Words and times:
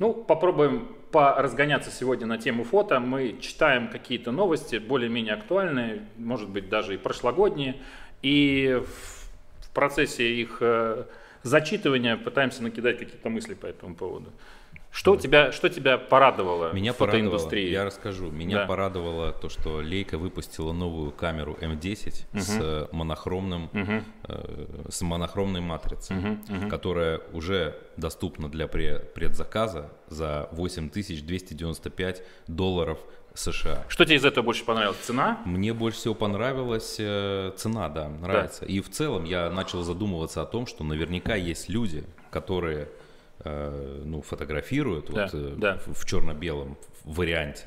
Ну, 0.00 0.14
попробуем 0.14 0.94
поразгоняться 1.10 1.90
сегодня 1.90 2.26
на 2.26 2.38
тему 2.38 2.62
фото. 2.62 3.00
Мы 3.00 3.38
читаем 3.40 3.88
какие-то 3.88 4.30
новости, 4.30 4.76
более-менее 4.76 5.34
актуальные, 5.34 6.06
может 6.16 6.48
быть, 6.48 6.68
даже 6.68 6.94
и 6.94 6.96
прошлогодние. 6.96 7.76
И 8.22 8.80
в 8.80 9.74
процессе 9.74 10.32
их 10.34 10.58
э, 10.60 11.04
зачитывания 11.42 12.16
пытаемся 12.16 12.62
накидать 12.62 12.98
какие-то 12.98 13.28
мысли 13.28 13.54
по 13.54 13.66
этому 13.66 13.96
поводу. 13.96 14.30
Что 14.90 15.16
тебя, 15.16 15.52
что 15.52 15.68
тебя 15.68 15.98
порадовало 15.98 16.72
меня 16.72 16.92
в 16.92 16.96
фотоиндустрии? 16.96 17.66
Порадовало, 17.66 17.82
я 17.82 17.84
расскажу. 17.84 18.30
Меня 18.30 18.56
Да. 18.58 18.66
порадовало 18.66 19.32
то, 19.32 19.48
что 19.48 19.80
Leica 19.82 20.16
выпустила 20.16 20.72
новую 20.72 21.10
камеру 21.12 21.56
М10 21.60 22.24
с 22.40 22.58
э, 22.60 22.86
монохромным, 22.90 23.68
Мгм. 23.72 24.04
э, 24.24 24.66
с 24.88 25.02
монохромной 25.02 25.60
матрицей, 25.60 26.16
мгм. 26.16 26.68
которая 26.70 27.20
уже 27.32 27.76
доступна 27.96 28.48
для 28.50 28.64
пре- 28.66 29.04
предзаказа 29.04 29.90
за 30.08 30.48
8295 30.52 32.22
долларов 32.46 32.98
США. 33.34 33.84
Что 33.88 34.04
тебе 34.04 34.16
из 34.16 34.24
этого 34.24 34.44
больше 34.46 34.64
понравилось? 34.64 34.96
Цена? 35.02 35.38
Мне 35.44 35.72
больше 35.74 35.98
всего 35.98 36.14
понравилась 36.14 36.96
э, 36.98 37.52
цена, 37.56 37.88
да, 37.88 38.08
нравится. 38.08 38.64
И 38.64 38.80
в 38.80 38.90
целом 38.90 39.24
я 39.24 39.48
начал 39.50 39.82
задумываться 39.82 40.42
о 40.42 40.46
том, 40.46 40.66
что 40.66 40.82
наверняка 40.82 41.36
есть 41.36 41.68
люди, 41.68 42.04
которые 42.30 42.88
ну, 44.04 44.22
фотографируют 44.22 45.10
Да, 45.12 45.24
вот, 45.24 45.34
э, 45.34 45.54
да. 45.56 45.78
в 45.86 46.04
черно-белом 46.04 46.76
варианте. 47.04 47.64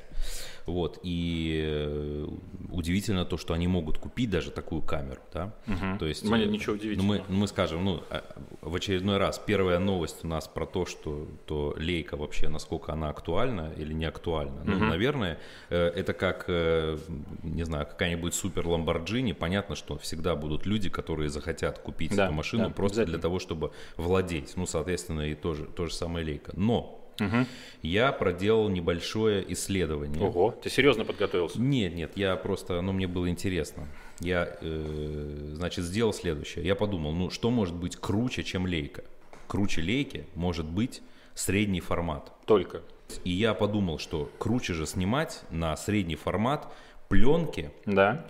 Вот, 0.66 1.00
и 1.04 1.62
э, 1.66 2.28
удивительно 2.70 3.26
то, 3.26 3.38
что 3.38 3.54
они 3.54 3.68
могут 3.68 3.98
купить 3.98 4.30
даже 4.30 4.52
такую 4.52 4.82
камеру, 4.82 5.22
да. 5.34 5.54
Мгм. 5.66 5.98
То 5.98 6.06
есть, 6.06 6.24
Мне 6.24 6.44
э, 6.44 6.48
ничего 6.48 6.74
ну, 6.74 6.80
удивительного. 6.80 7.08
мы, 7.08 7.24
ну, 7.28 7.36
мы 7.36 7.48
скажем, 7.48 7.84
ну, 7.84 8.04
а, 8.10 8.24
в 8.62 8.76
очередной 8.76 9.18
раз, 9.18 9.40
первая 9.40 9.80
новость 9.80 10.24
у 10.24 10.28
нас 10.28 10.48
про 10.48 10.66
то, 10.66 10.86
что 10.86 11.28
то 11.46 11.76
лейка 11.78 12.18
вообще, 12.18 12.50
насколько 12.50 12.94
она 12.94 13.10
актуальна 13.10 13.72
или 13.78 13.94
не 13.94 14.06
актуальна. 14.06 14.62
Ну, 14.64 14.76
Мгм. 14.76 14.90
наверное, 14.90 15.40
э, 15.70 15.88
это 15.88 16.14
как, 16.14 16.48
не 16.48 17.64
знаю, 17.64 17.86
какая-нибудь 17.86 18.34
супер 18.34 18.68
Ламборджини. 18.68 19.34
Понятно, 19.34 19.76
что 19.76 19.98
всегда 19.98 20.36
будут 20.36 20.66
люди, 20.66 20.90
которые 20.90 21.30
захотят 21.30 21.80
купить 21.80 22.16
Да, 22.16 22.26
эту 22.26 22.34
машину 22.34 22.66
да, 22.66 22.70
просто 22.70 23.06
для 23.06 23.18
того, 23.18 23.40
чтобы 23.40 23.72
владеть. 23.98 24.54
Ну, 24.56 24.66
соответственно, 24.66 25.22
и 25.22 25.36
тоже, 25.36 25.66
то 25.66 25.88
же 25.88 25.94
самое 25.94 26.26
лейка. 26.26 26.52
Но 26.56 27.01
Мгм. 27.20 27.46
я 27.82 28.12
проделал 28.12 28.70
небольшое 28.70 29.44
исследование. 29.54 30.24
Ого, 30.28 30.52
ты 30.52 30.70
серьезно 30.70 31.06
подготовился? 31.06 31.60
Нет, 31.62 31.94
нет, 31.94 32.12
я 32.16 32.36
просто, 32.36 32.82
ну, 32.82 32.92
мне 32.94 33.08
было 33.08 33.30
интересно. 33.30 33.88
Я, 34.20 34.58
э, 34.62 35.52
значит, 35.56 35.84
сделал 35.86 36.14
следующее. 36.14 36.66
Я 36.66 36.76
подумал, 36.76 37.12
ну, 37.14 37.30
что 37.30 37.50
может 37.50 37.76
быть 37.76 37.96
круче, 37.96 38.44
чем 38.44 38.66
лейка? 38.66 39.04
Круче 39.48 39.82
лейки 39.82 40.26
может 40.36 40.66
быть 40.66 41.02
средний 41.34 41.82
формат. 41.82 42.32
Только. 42.46 42.82
И 43.24 43.32
я 43.32 43.54
подумал, 43.54 44.00
что 44.00 44.32
круче 44.40 44.74
же 44.74 44.86
снимать 44.86 45.42
на 45.52 45.76
средний 45.76 46.16
формат 46.16 46.68
пленки 47.10 47.72
Да. 47.86 48.26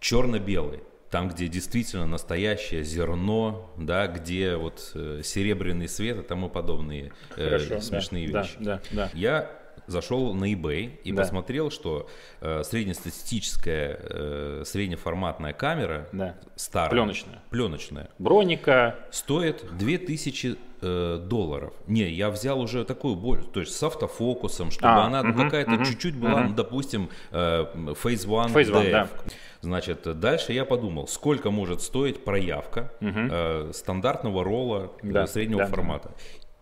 черно-белые. 0.00 0.80
Там, 1.10 1.28
где 1.28 1.46
действительно 1.46 2.06
настоящее 2.06 2.82
зерно, 2.82 3.70
да, 3.76 4.08
где 4.08 4.56
вот 4.56 4.90
э, 4.94 5.20
серебряный 5.22 5.88
свет 5.88 6.18
и 6.18 6.22
тому 6.22 6.48
подобные 6.48 7.12
э, 7.36 7.44
Хорошо. 7.44 7.68
да, 7.76 7.80
смешные 7.80 8.28
да, 8.28 8.42
вещи. 8.42 8.56
Да, 8.58 8.80
да. 8.90 9.10
Я 9.14 9.50
зашел 9.86 10.34
на 10.34 10.52
eBay 10.52 10.98
и 11.04 11.12
Да. 11.12 11.22
посмотрел, 11.22 11.70
что 11.70 12.08
э, 12.40 12.62
среднестатистическая 12.64 14.00
э, 14.02 14.62
среднеформатная 14.66 15.52
камера 15.52 16.08
Да. 16.12 16.34
старая, 16.56 16.90
Пленочная. 16.90 17.40
пленочная, 17.50 18.10
Броника. 18.18 18.96
стоит 19.12 19.64
2000 19.78 20.56
э, 20.82 21.18
долларов. 21.24 21.72
Не, 21.86 22.10
я 22.10 22.30
взял 22.30 22.60
уже 22.60 22.84
такую 22.84 23.14
боль, 23.14 23.44
то 23.44 23.60
есть 23.60 23.74
с 23.76 23.82
автофокусом, 23.82 24.70
чтобы 24.70 24.88
А, 24.88 25.04
она 25.06 25.22
мгм, 25.22 25.44
какая-то 25.44 25.70
мгм, 25.70 25.84
чуть-чуть 25.84 26.16
была, 26.16 26.42
ну, 26.42 26.54
допустим, 26.54 27.08
э, 27.30 27.64
Phase 28.02 28.26
One, 28.26 28.52
Phase 28.52 28.72
One, 28.72 28.90
да. 28.90 29.08
Значит, 29.70 30.20
дальше 30.20 30.52
я 30.52 30.64
подумал, 30.64 31.08
сколько 31.08 31.50
может 31.50 31.82
стоить 31.82 32.24
проявка 32.24 32.92
э, 33.00 33.72
стандартного 33.74 34.44
ролла 34.44 34.92
э, 35.02 35.08
Да, 35.10 35.26
среднего 35.26 35.62
да, 35.62 35.66
формата. 35.66 36.10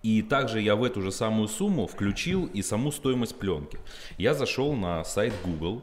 И 0.02 0.22
также 0.22 0.60
я 0.62 0.74
в 0.74 0.82
эту 0.82 1.02
же 1.02 1.12
самую 1.12 1.48
сумму 1.48 1.86
включил 1.86 2.46
и 2.46 2.62
саму 2.62 2.90
стоимость 2.92 3.38
пленки. 3.38 3.78
Я 4.16 4.32
зашел 4.32 4.72
на 4.74 5.04
сайт 5.04 5.34
Google 5.44 5.82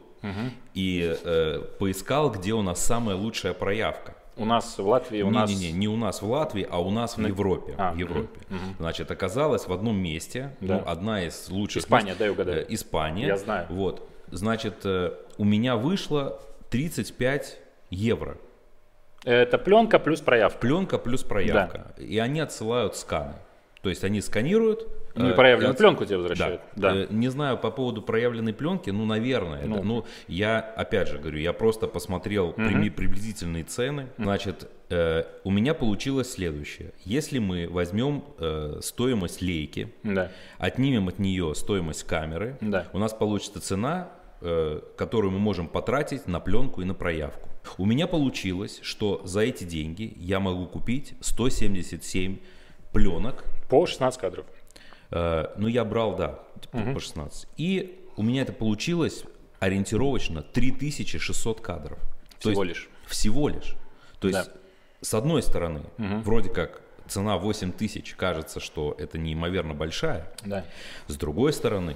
и 0.74 1.16
э, 1.24 1.60
поискал, 1.78 2.30
где 2.32 2.54
у 2.54 2.62
нас 2.62 2.84
самая 2.84 3.14
лучшая 3.16 3.52
проявка. 3.54 4.16
У 4.36 4.44
нас 4.44 4.76
в 4.78 4.88
Латвии, 4.88 5.22
у 5.22 5.30
нас... 5.30 5.48
Не-не-не, 5.48 5.72
не 5.78 5.88
у 5.88 5.96
нас 5.96 6.22
в 6.22 6.28
Латвии, 6.28 6.66
а 6.68 6.80
у 6.80 6.90
нас 6.90 7.16
в 7.18 7.20
Европе. 7.24 7.74
А, 7.78 7.92
в 7.92 7.98
Европе. 7.98 8.40
мгм. 8.48 8.74
Значит, 8.80 9.10
оказалось 9.12 9.68
в 9.68 9.72
одном 9.72 9.96
месте, 9.96 10.56
Да. 10.60 10.78
ну, 10.78 10.82
одна 10.90 11.22
из 11.24 11.48
лучших 11.50 11.84
Испания, 11.84 12.06
мест, 12.08 12.18
дай 12.18 12.30
угадаю. 12.30 12.62
э, 12.62 12.66
Испания. 12.74 13.26
Я 13.26 13.36
знаю. 13.36 13.66
Вот, 13.70 14.08
значит, 14.30 14.74
э, 14.84 15.12
у 15.38 15.44
меня 15.44 15.76
вышло 15.76 16.40
35 16.72 17.58
евро. 17.90 18.36
Это 19.24 19.58
пленка 19.58 19.98
плюс 20.00 20.20
проявка. 20.20 20.58
Пленка 20.58 20.98
плюс 20.98 21.22
проявка. 21.22 21.94
И 21.98 22.18
они 22.18 22.40
отсылают 22.40 22.96
сканы. 22.96 23.34
То 23.82 23.88
есть 23.90 24.04
они 24.04 24.20
сканируют. 24.20 24.86
Ну 25.14 25.28
и 25.28 25.32
э, 25.32 25.34
проявленную 25.34 25.72
от- 25.72 25.78
пленку 25.78 26.04
тебе 26.06 26.16
возвращают. 26.18 26.62
Да. 26.76 26.92
Да. 26.94 27.00
Э, 27.00 27.06
Не 27.10 27.28
знаю 27.28 27.58
по 27.58 27.70
поводу 27.70 28.00
проявленной 28.00 28.54
пленки, 28.54 28.90
ну, 28.90 29.04
наверное. 29.04 29.58
это- 29.58 29.68
Ну. 29.68 29.82
Ну, 29.82 30.04
я, 30.28 30.60
опять 30.60 31.08
же 31.08 31.18
говорю, 31.18 31.38
я 31.38 31.52
просто 31.52 31.86
посмотрел 31.88 32.52
прими- 32.52 32.90
приблизительные 32.90 33.64
цены. 33.64 34.06
Значит, 34.18 34.68
э, 34.88 35.24
у 35.44 35.50
меня 35.50 35.74
получилось 35.74 36.32
следующее. 36.32 36.92
Если 37.04 37.38
мы 37.40 37.68
возьмем 37.68 38.24
э, 38.38 38.78
стоимость 38.82 39.42
лейки, 39.42 39.92
Да. 40.04 40.30
отнимем 40.58 41.08
от 41.08 41.18
нее 41.18 41.54
стоимость 41.54 42.04
камеры, 42.04 42.56
Да. 42.60 42.86
у 42.92 42.98
нас 42.98 43.12
получится 43.12 43.60
цена, 43.60 44.08
э, 44.08 44.21
которую 44.96 45.30
мы 45.32 45.38
можем 45.38 45.68
потратить 45.68 46.26
на 46.26 46.40
пленку 46.40 46.82
и 46.82 46.84
на 46.84 46.94
проявку. 46.94 47.48
У 47.78 47.86
меня 47.86 48.06
получилось, 48.06 48.80
что 48.82 49.20
за 49.24 49.40
эти 49.40 49.64
деньги 49.64 50.12
я 50.16 50.40
могу 50.40 50.66
купить 50.66 51.14
177 51.20 52.38
пленок. 52.92 53.44
По 53.68 53.86
16 53.86 54.20
кадров. 54.20 54.46
Э, 55.10 55.46
ну, 55.56 55.68
я 55.68 55.84
брал, 55.84 56.16
да, 56.16 56.40
типа, 56.60 56.92
по 56.94 57.00
16. 57.00 57.46
И 57.56 58.04
у 58.16 58.22
меня 58.22 58.42
это 58.42 58.52
получилось 58.52 59.24
ориентировочно 59.60 60.42
3600 60.42 61.60
кадров. 61.60 61.98
То 62.40 62.50
Всего 62.50 62.64
есть- 62.64 62.76
лишь. 62.76 62.90
Всего 63.06 63.48
лишь. 63.48 63.76
То 64.20 64.28
есть, 64.28 64.46
Да. 64.46 64.52
с 65.00 65.14
одной 65.14 65.42
стороны, 65.42 65.82
вроде 65.98 66.50
как 66.50 66.80
цена 67.08 67.36
8000 67.38 68.14
кажется, 68.14 68.58
что 68.60 68.94
это 68.98 69.18
неимоверно 69.18 69.74
большая. 69.74 70.32
Да. 70.44 70.64
С 71.08 71.16
другой 71.16 71.52
стороны, 71.52 71.92
э, 71.92 71.94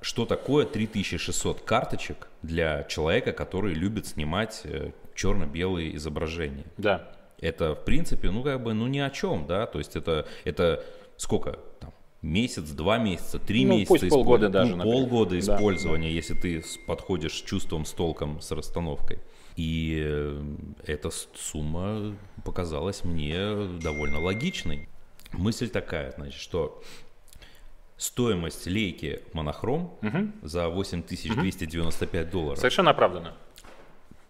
что 0.00 0.24
такое 0.26 0.64
3600 0.66 1.60
карточек 1.62 2.28
для 2.42 2.84
человека, 2.84 3.32
который 3.32 3.74
любит 3.74 4.06
снимать 4.06 4.62
э, 4.64 4.92
черно-белые 5.14 5.94
изображения? 5.96 6.64
Да. 6.78 7.10
Это, 7.40 7.74
в 7.74 7.84
принципе, 7.84 8.30
ну, 8.30 8.42
как 8.42 8.62
бы, 8.62 8.72
ну, 8.74 8.86
ни 8.86 8.98
о 9.00 9.10
чем, 9.10 9.46
да, 9.46 9.66
то 9.66 9.78
есть 9.78 9.96
это, 9.96 10.26
это 10.44 10.82
сколько 11.18 11.58
там, 11.80 11.92
месяц, 12.22 12.70
два 12.70 12.96
месяца, 12.98 13.38
три 13.38 13.66
Ну, 13.66 13.72
месяца 13.78 13.88
пусть 13.88 14.08
полгода 14.08 14.46
использ- 14.46 14.52
даже, 14.52 14.70
ну, 14.70 14.76
например. 14.78 14.98
полгода 15.00 15.30
Да, 15.34 15.38
использования, 15.40 16.10
если 16.12 16.34
ты 16.34 16.64
подходишь 16.86 17.34
с 17.34 17.42
чувством, 17.42 17.84
с 17.84 17.92
толком, 17.92 18.40
с 18.40 18.50
расстановкой. 18.50 19.18
И 19.56 20.00
э, 20.04 20.42
эта 20.86 21.10
сумма 21.34 22.16
показалась 22.44 23.04
мне 23.04 23.38
довольно 23.82 24.20
логичной. 24.20 24.88
Мысль 25.32 25.68
такая, 25.68 26.12
значит, 26.16 26.40
что 26.40 26.82
стоимость 27.96 28.66
лейки 28.66 29.22
монохром 29.32 29.96
за 30.42 30.68
8295 30.68 32.30
долларов 32.30 32.58
Совершенно 32.58 32.90
оправданно. 32.90 33.34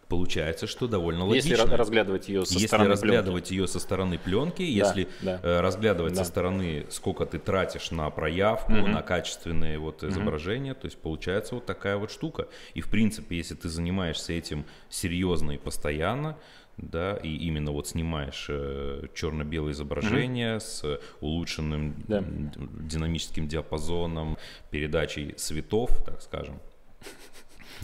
получается, 0.09 0.67
что 0.67 0.87
довольно 0.87 1.25
логично. 1.25 1.49
Если 1.51 1.63
разглядывать 1.77 2.29
ее 2.29 2.45
со 2.45 2.53
Если 2.55 2.67
стороны 2.67 2.91
разглядывать 2.91 3.51
ее 3.51 3.67
со 3.67 3.81
стороны 3.81 4.19
пленки, 4.19 4.63
если 4.63 5.09
да. 5.23 5.41
э, 5.43 5.61
разглядывать 5.61 6.13
Да. 6.15 6.23
со 6.25 6.31
стороны, 6.31 6.87
сколько 6.91 7.25
ты 7.27 7.39
тратишь 7.39 7.91
на 7.91 8.09
проявку, 8.11 8.73
на 8.73 9.03
качественные 9.03 9.79
вот 9.79 10.05
изображения, 10.05 10.75
то 10.75 10.85
есть 10.85 10.99
получается 10.99 11.55
вот 11.55 11.65
такая 11.67 11.97
вот 11.97 12.11
штука. 12.11 12.49
И 12.75 12.81
в 12.81 12.91
принципе, 12.91 13.37
если 13.39 13.55
ты 13.55 13.69
занимаешься 13.69 14.33
этим 14.35 14.67
серьезно 14.91 15.53
и 15.53 15.59
постоянно, 15.59 16.37
да, 16.77 17.17
и 17.23 17.29
именно 17.37 17.71
вот 17.73 17.87
снимаешь 17.89 18.47
э, 18.49 19.07
черно-белые 19.15 19.73
изображения 19.73 20.59
с 20.61 20.99
улучшенным 21.21 21.95
м, 22.09 22.53
динамическим 22.89 23.47
диапазоном, 23.49 24.37
передачей 24.71 25.33
цветов, 25.33 25.91
так 26.05 26.21
скажем. 26.23 26.59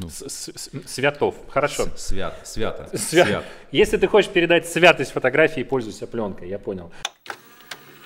С- 0.08 0.50
Святов. 0.86 1.34
Хорошо. 1.48 1.86
С- 1.96 2.06
Свят, 2.08 2.40
свято, 2.46 2.88
Свя- 2.94 3.24
свят. 3.24 3.44
Если 3.72 3.96
ты 3.96 4.06
хочешь 4.06 4.30
передать 4.30 4.66
святость 4.68 5.12
фотографии, 5.12 5.62
пользуйся 5.62 6.06
пленкой, 6.06 6.48
я 6.48 6.58
понял. 6.58 6.90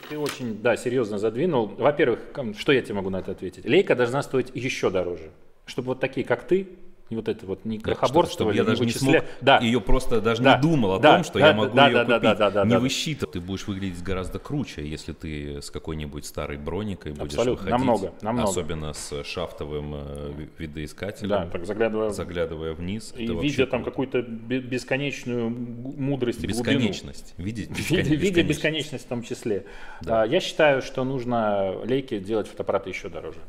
Ты 0.08 0.18
очень, 0.18 0.60
да, 0.60 0.76
серьезно 0.76 1.18
задвинул. 1.18 1.66
Во-первых, 1.66 2.18
что 2.58 2.72
я 2.72 2.82
тебе 2.82 2.94
могу 2.94 3.10
на 3.10 3.18
это 3.20 3.32
ответить? 3.32 3.64
Лейка 3.64 3.94
должна 3.94 4.22
стоить 4.22 4.50
еще 4.54 4.90
дороже. 4.90 5.30
Чтобы 5.66 5.86
вот 5.88 6.00
такие, 6.00 6.26
как 6.26 6.46
ты, 6.46 6.68
И 7.10 7.16
вот 7.16 7.28
это 7.28 7.44
вот 7.44 7.66
не 7.66 7.78
крохоборство, 7.78 8.32
чтобы 8.46 8.54
я 8.54 8.64
даже 8.64 8.82
не 8.82 8.90
вычисля- 8.90 8.98
смог, 8.98 9.24
да. 9.42 9.58
ее 9.58 9.78
просто 9.82 10.22
даже 10.22 10.42
Да, 10.42 10.56
не 10.56 10.62
думал 10.62 10.94
о 10.94 10.98
да, 10.98 11.16
том, 11.16 11.24
что 11.24 11.38
да, 11.38 11.48
я 11.48 11.52
могу 11.52 11.74
да, 11.76 11.86
ее 11.88 11.92
да, 11.96 12.04
купить. 12.04 12.22
да, 12.22 12.34
да, 12.34 12.50
да, 12.50 12.64
не 12.64 12.70
да. 12.70 12.78
высчитывай. 12.80 13.30
Ты 13.30 13.40
будешь 13.40 13.66
выглядеть 13.66 14.02
гораздо 14.02 14.38
круче, 14.38 14.88
если 14.88 15.12
ты 15.12 15.60
с 15.60 15.70
какой-нибудь 15.70 16.24
старой 16.24 16.56
броникой 16.56 17.12
будешь 17.12 17.34
Абсолютно, 17.34 17.64
выходить. 17.66 17.78
намного, 17.86 18.12
намного. 18.22 18.48
Особенно 18.48 18.92
с 18.94 19.22
шафтовым 19.22 19.94
э, 19.96 20.32
ви- 20.38 20.48
видоискателем. 20.58 21.28
Да, 21.28 21.46
так 21.46 21.66
заглядывая 21.66 22.08
Заглядывая 22.08 22.72
вниз. 22.72 23.12
и 23.18 23.26
видя 23.26 23.66
там 23.66 23.84
какую-то 23.84 24.22
бе- 24.22 24.60
бесконечную 24.60 25.50
мудрость 25.50 26.42
и 26.42 26.46
глубину. 26.46 26.64
Бесконечность. 26.78 27.34
Видеть 27.36 27.68
Видя, 27.90 28.02
бескон- 28.02 28.16
видя 28.16 28.42
бесконечность. 28.44 29.04
в 29.04 29.08
том 29.08 29.22
числе. 29.22 29.66
Да. 30.00 30.22
А, 30.22 30.26
Я 30.26 30.40
считаю, 30.40 30.80
что 30.80 31.04
нужно 31.04 31.76
лейки 31.84 32.18
делать 32.18 32.48
фотоаппараты 32.48 32.88
еще 32.88 33.10
дороже. 33.10 33.40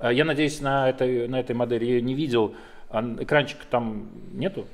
А, 0.00 0.12
Я 0.12 0.24
надеюсь, 0.24 0.60
на 0.60 0.90
этой, 0.90 1.28
на 1.28 1.38
этой 1.38 1.54
модели 1.54 1.84
я 1.84 1.92
ее 1.94 2.02
не 2.02 2.14
видел. 2.14 2.54
А 2.90 3.02
экранчика 3.20 3.64
там 3.70 4.08
нету? 4.32 4.66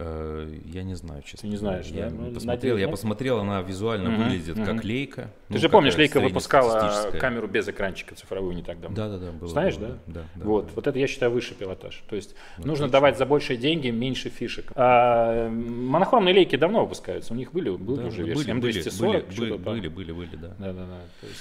Э, 0.00 0.48
Я 0.66 0.84
не 0.84 0.94
знаю, 0.94 1.22
честно. 1.22 1.40
Ты 1.40 1.48
не 1.48 1.56
знаешь, 1.56 1.86
я 1.86 2.08
да? 2.08 2.14
Ну, 2.16 2.32
посмотрел, 2.32 2.76
я 2.76 2.84
нет? 2.84 2.90
посмотрел, 2.92 3.40
она 3.40 3.60
визуально 3.62 4.10
Мгм, 4.10 4.22
выглядит 4.24 4.56
мгм. 4.56 4.64
как 4.66 4.84
лейка. 4.84 5.22
Ты 5.48 5.54
ну, 5.54 5.58
же 5.58 5.68
помнишь, 5.68 5.96
Лейка 5.96 6.20
выпускала 6.20 7.10
камеру 7.18 7.48
без 7.48 7.68
экранчика 7.68 8.14
цифровую 8.14 8.54
не 8.54 8.62
так 8.62 8.80
давно. 8.80 8.96
Да, 8.96 9.08
да, 9.08 9.18
да. 9.18 9.32
было, 9.32 9.48
Знаешь, 9.48 9.76
было, 9.76 9.88
да? 9.88 9.94
Да, 10.06 10.20
да. 10.36 10.44
вот, 10.44 10.66
да. 10.66 10.72
вот 10.76 10.86
это 10.86 10.98
я 10.98 11.08
считаю 11.08 11.32
выше 11.32 11.54
пилотаж. 11.54 12.04
То 12.08 12.14
есть 12.14 12.36
нужно 12.58 12.72
отлично. 12.72 12.88
давать 12.88 13.18
за 13.18 13.26
большие 13.26 13.56
деньги 13.56 13.88
меньше 13.88 14.28
фишек. 14.28 14.70
А, 14.76 15.48
монохромные 15.50 16.32
лейки 16.34 16.54
давно 16.54 16.82
выпускаются. 16.82 17.32
У 17.32 17.36
них 17.36 17.52
были, 17.52 17.70
были 17.70 18.00
Да, 18.02 18.06
уже 18.06 18.22
версии 18.22 18.52
были, 18.52 18.80
М240. 18.82 19.36
были, 19.36 19.50
были, 19.50 19.56
были, 19.56 19.88
были, 19.88 20.12
были, 20.12 20.36
да. 20.36 20.54
Да, 20.58 20.72
да, 20.72 20.86
да. 20.86 21.00
То 21.20 21.26
есть, 21.26 21.40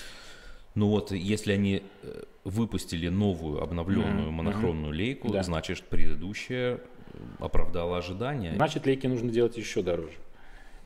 Ну 0.77 0.89
вот, 0.89 1.11
если 1.11 1.53
они 1.53 1.81
э, 2.03 2.21
выпустили 2.43 3.07
новую 3.09 3.63
обновленную 3.63 4.27
Мгм, 4.27 4.33
монохромную 4.33 4.93
лейку, 4.93 5.29
Да. 5.29 5.41
значит 5.41 5.81
предыдущая 5.81 6.79
оправдала 7.39 7.97
ожидания. 7.97 8.53
значит, 8.55 8.85
лейки 8.85 9.07
нужно 9.07 9.31
делать 9.31 9.57
еще 9.57 9.81
дороже. 9.81 10.13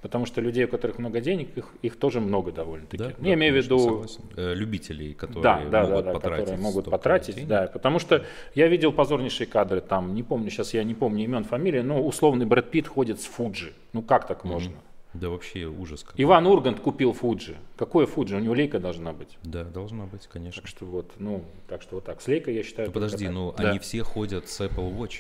Потому 0.02 0.26
что 0.26 0.40
людей, 0.40 0.64
у 0.64 0.70
которых 0.70 0.98
много 0.98 1.20
денег, 1.20 1.50
их, 1.58 1.66
их 1.82 1.98
тоже 1.98 2.22
много 2.22 2.54
довольно-таки. 2.54 2.98
Да, 3.04 3.10
Я 3.10 3.16
да, 3.20 3.34
имею 3.34 3.54
в 3.54 3.58
виду 3.58 3.80
согласен. 3.80 4.24
Э, 4.38 4.54
любителей, 4.54 5.14
которые 5.14 5.44
да, 5.44 5.62
да, 5.70 5.82
могут 5.84 5.96
да, 5.96 6.02
да, 6.04 6.12
потратить. 6.14 6.40
которые 6.46 6.64
могут 6.64 6.86
потратить, 6.90 7.36
денег. 7.36 7.48
да, 7.50 7.68
потому 7.68 8.00
что 8.00 8.24
я 8.56 8.68
видел 8.68 8.94
позорнейшие 8.94 9.46
кадры 9.46 9.82
там, 9.82 10.16
не 10.16 10.24
помню, 10.24 10.50
сейчас 10.52 10.74
я 10.74 10.86
не 10.86 10.94
помню 10.96 11.26
имен, 11.26 11.44
фамилии, 11.44 11.82
но 11.82 12.02
условный 12.02 12.46
Брэд 12.46 12.72
Питт 12.72 12.88
ходит 12.88 13.20
с 13.20 13.26
Фуджи. 13.26 13.74
Ну 13.92 14.02
как 14.02 14.26
так 14.26 14.46
можно? 14.46 14.72
Да 15.14 15.30
вообще 15.30 15.66
ужас. 15.66 16.04
какой. 16.04 16.24
Иван 16.24 16.48
Ургант 16.48 16.80
купил 16.80 17.14
Фуджи. 17.14 17.58
Какое 17.76 18.06
Фуджи? 18.06 18.36
У 18.36 18.40
него 18.40 18.54
лейка 18.54 18.80
должна 18.80 19.12
быть. 19.12 19.38
Да, 19.44 19.64
должна 19.66 20.06
быть, 20.06 20.28
конечно. 20.28 20.62
Так 20.62 20.70
что 20.70 20.86
вот, 20.86 21.12
ну, 21.18 21.44
так 21.68 21.82
что 21.82 21.96
вот 21.96 22.06
так. 22.06 22.22
С 22.22 22.28
лейкой 22.28 22.56
я 22.56 22.64
считаю. 22.64 22.88
Ну, 22.88 22.94
подожди, 22.94 23.28
ну 23.28 23.54
Да. 23.58 23.70
они 23.70 23.80
все 23.80 24.04
ходят 24.04 24.48
с 24.48 24.62
Apple 24.62 24.96
Watch. 24.96 25.20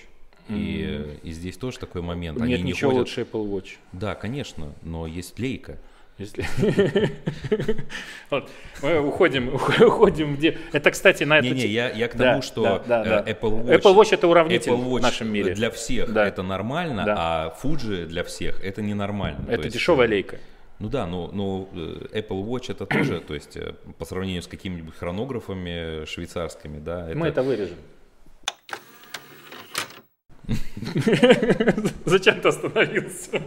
И, 0.49 0.85
э, 0.87 1.17
и 1.23 1.31
здесь 1.31 1.57
тоже 1.57 1.79
такой 1.79 2.01
момент. 2.01 2.41
Они 2.41 2.51
Нет 2.53 2.63
не 2.63 2.71
ничего 2.71 2.91
ходят... 2.91 3.07
лучше 3.07 3.21
Apple 3.21 3.49
Watch. 3.49 3.77
Да, 3.91 4.15
конечно, 4.15 4.73
но 4.81 5.07
есть 5.07 5.37
лейка. 5.39 5.77
Если... 6.21 6.45
Вот, 8.29 8.49
Мы 8.81 8.99
уходим, 8.99 9.53
уходим 9.55 10.35
где... 10.35 10.57
Это, 10.71 10.91
кстати, 10.91 11.23
на 11.23 11.39
это... 11.39 11.47
Не-не, 11.47 11.65
я, 11.67 11.89
я 11.89 12.07
к 12.07 12.15
Да, 12.15 12.31
тому, 12.31 12.41
что 12.41 12.61
да, 12.63 12.79
да, 12.87 13.01
э, 13.01 13.09
да. 13.09 13.31
Apple 13.31 13.63
Watch... 13.65 13.81
Apple 13.81 13.95
Watch 13.95 14.13
это 14.13 14.27
уравнитель 14.27 14.71
Apple 14.71 14.85
Watch 14.85 14.99
в 14.99 15.01
нашем 15.01 15.33
мире. 15.33 15.53
для 15.55 15.71
всех 15.71 16.13
Да. 16.13 16.27
это 16.27 16.43
нормально, 16.43 17.03
Да. 17.05 17.15
а 17.17 17.57
Fuji 17.61 18.05
для 18.05 18.23
всех 18.23 18.63
это 18.63 18.81
ненормально. 18.81 19.45
То 19.47 19.51
Это 19.51 19.63
есть, 19.63 19.75
дешевая 19.75 20.07
э, 20.07 20.11
лейка. 20.11 20.37
Ну 20.79 20.89
да, 20.89 21.05
но, 21.05 21.29
но 21.31 21.69
э, 21.73 22.19
Apple 22.19 22.43
Watch 22.45 22.71
это 22.71 22.85
тоже, 22.85 23.19
то 23.27 23.33
есть 23.33 23.57
э, 23.57 23.73
по 23.97 24.05
сравнению 24.05 24.41
с 24.43 24.47
какими-нибудь 24.47 24.95
хронографами 24.95 26.05
швейцарскими, 26.05 26.79
да, 26.79 27.09
это, 27.09 27.17
Мы 27.17 27.27
это 27.27 27.41
вырежем. 27.43 27.77
Зачем 32.05 32.41
ты 32.41 32.47
остановился? 32.49 33.41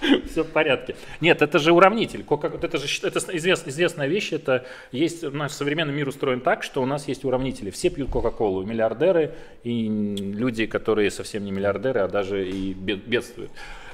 Все 0.30 0.42
в 0.42 0.48
порядке. 0.48 0.96
Нет, 1.20 1.42
это 1.42 1.58
же 1.58 1.72
уравнитель. 1.72 2.24
Это 2.62 2.78
же 2.78 3.06
это 3.06 3.18
извест- 3.18 3.68
известная 3.68 4.08
вещь. 4.08 4.32
Это 4.32 4.64
есть 4.90 5.22
наш 5.22 5.52
современный 5.52 5.92
мир 5.94 6.08
устроен 6.08 6.40
так, 6.40 6.62
что 6.62 6.82
у 6.82 6.86
нас 6.86 7.08
есть 7.08 7.24
уравнители. 7.24 7.70
Все 7.70 7.90
пьют 7.90 8.10
Кока-Колу, 8.10 8.64
миллиардеры 8.64 9.34
и 9.62 9.88
люди, 9.88 10.66
которые 10.66 11.10
совсем 11.10 11.44
не 11.44 11.52
миллиардеры, 11.52 12.00
а 12.00 12.08
даже 12.08 12.48
и 12.48 12.72
бед- 12.72 13.06
бедствуют. 13.06 13.50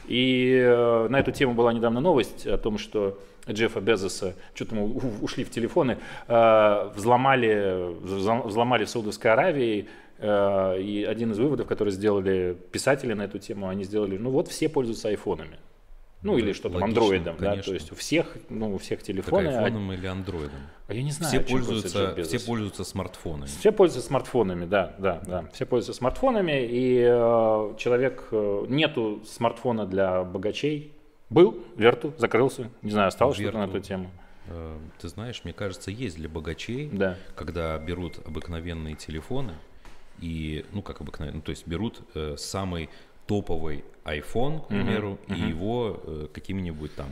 И 0.07 0.59
э, 0.65 1.09
на 1.11 1.21
эту 1.21 1.33
тему 1.33 1.53
была 1.53 1.73
недавно 1.73 2.01
новость 2.01 2.47
о 2.47 2.57
том, 2.57 2.79
что 2.79 3.19
Джеффа 3.47 3.81
Безоса, 3.81 4.35
что-то 4.55 4.75
мы 4.75 4.85
ушли 5.21 5.45
в 5.45 5.51
телефоны, 5.51 5.99
э, 6.29 6.91
взломали, 6.95 7.95
взлом- 8.03 8.47
взломали 8.47 8.85
в 8.85 8.89
Саудовской 8.89 9.31
Аравии, 9.31 9.87
и 10.21 11.07
один 11.09 11.33
из 11.33 11.39
выводов, 11.39 11.67
который 11.67 11.91
сделали 11.93 12.57
писатели 12.73 13.13
на 13.13 13.23
эту 13.23 13.39
тему, 13.39 13.69
они 13.69 13.85
сделали, 13.85 14.17
ну 14.19 14.31
вот 14.31 14.49
все 14.49 14.69
пользуются 14.69 15.09
айфонами. 15.09 15.59
Ну 16.23 16.33
Да, 16.35 16.41
или 16.41 16.53
что 16.53 16.69
там, 16.69 16.83
андроидом, 16.83 17.37
да, 17.39 17.57
то 17.59 17.73
есть 17.73 17.93
у 17.93 17.95
всех, 17.95 18.37
ну 18.49 18.75
у 18.75 18.79
всех 18.79 18.99
так 18.99 19.07
телефоны. 19.07 19.47
а- 19.51 19.59
айфоном 19.65 19.93
или 19.93 20.07
андроидом. 20.09 20.59
а 20.89 20.95
я 20.95 21.03
не 21.05 21.13
знаю, 21.13 21.31
Все 21.31 21.41
пользуются, 21.53 22.17
все 22.25 22.41
пользуются 22.41 22.83
смартфонами. 22.83 23.47
Все 23.47 23.71
пользуются 23.71 24.09
смартфонами, 24.09 24.65
да, 24.65 24.97
да, 24.99 25.21
да. 25.25 25.45
Все 25.53 25.65
пользуются 25.65 25.97
смартфонами, 25.97 26.67
и 26.69 26.99
э, 27.09 27.75
человек 27.79 28.27
э, 28.33 28.65
нету 28.69 29.23
смартфона 29.25 29.87
для 29.87 30.25
богачей. 30.25 30.93
Был, 31.31 31.63
Верту, 31.77 32.13
закрылся, 32.19 32.69
не 32.83 32.91
знаю, 32.91 33.09
осталось 33.09 33.37
что-то 33.37 33.59
на 33.59 33.65
эту 33.67 33.79
тему. 33.79 34.11
Э, 34.49 34.77
Ты 35.01 35.07
знаешь, 35.09 35.43
мне 35.45 35.53
кажется, 35.53 35.93
есть 35.93 36.17
для 36.17 36.29
богачей, 36.29 36.89
Да. 36.93 37.17
когда 37.37 37.79
берут 37.79 38.19
обыкновенные 38.27 38.97
телефоны 38.97 39.53
и, 40.21 40.65
ну 40.73 40.83
как 40.83 41.01
обыкновенные, 41.01 41.37
ну, 41.37 41.43
то 41.43 41.51
есть 41.51 41.67
берут 41.67 42.01
э, 42.15 42.35
самый 42.39 42.89
топовый 43.27 43.85
iPhone, 44.05 44.61
к 44.65 44.69
примеру, 44.69 45.19
и 45.29 45.35
его 45.35 46.01
э, 46.05 46.27
какими-нибудь 46.33 46.95
там 46.95 47.09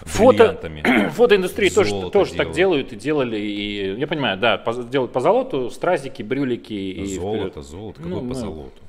Фото, 0.00 0.58
фотоиндустрии 1.12 1.68
тоже, 1.68 2.10
тоже 2.10 2.34
так 2.34 2.52
делают. 2.52 2.92
и 2.92 2.96
делали. 2.96 3.38
И, 3.38 3.98
я 3.98 4.06
понимаю, 4.06 4.38
да, 4.38 4.56
по- 4.56 4.72
делают 4.82 5.12
по 5.12 5.20
золоту, 5.20 5.68
стразики, 5.70 6.22
брюлики 6.22 6.72
и 6.72 7.04
Золото, 7.16 7.50
вперед. 7.50 7.66
золото, 7.66 8.00
Ну, 8.00 8.08
какое 8.08 8.20
по 8.20 8.34
ну, 8.34 8.34
золоту? 8.34 8.79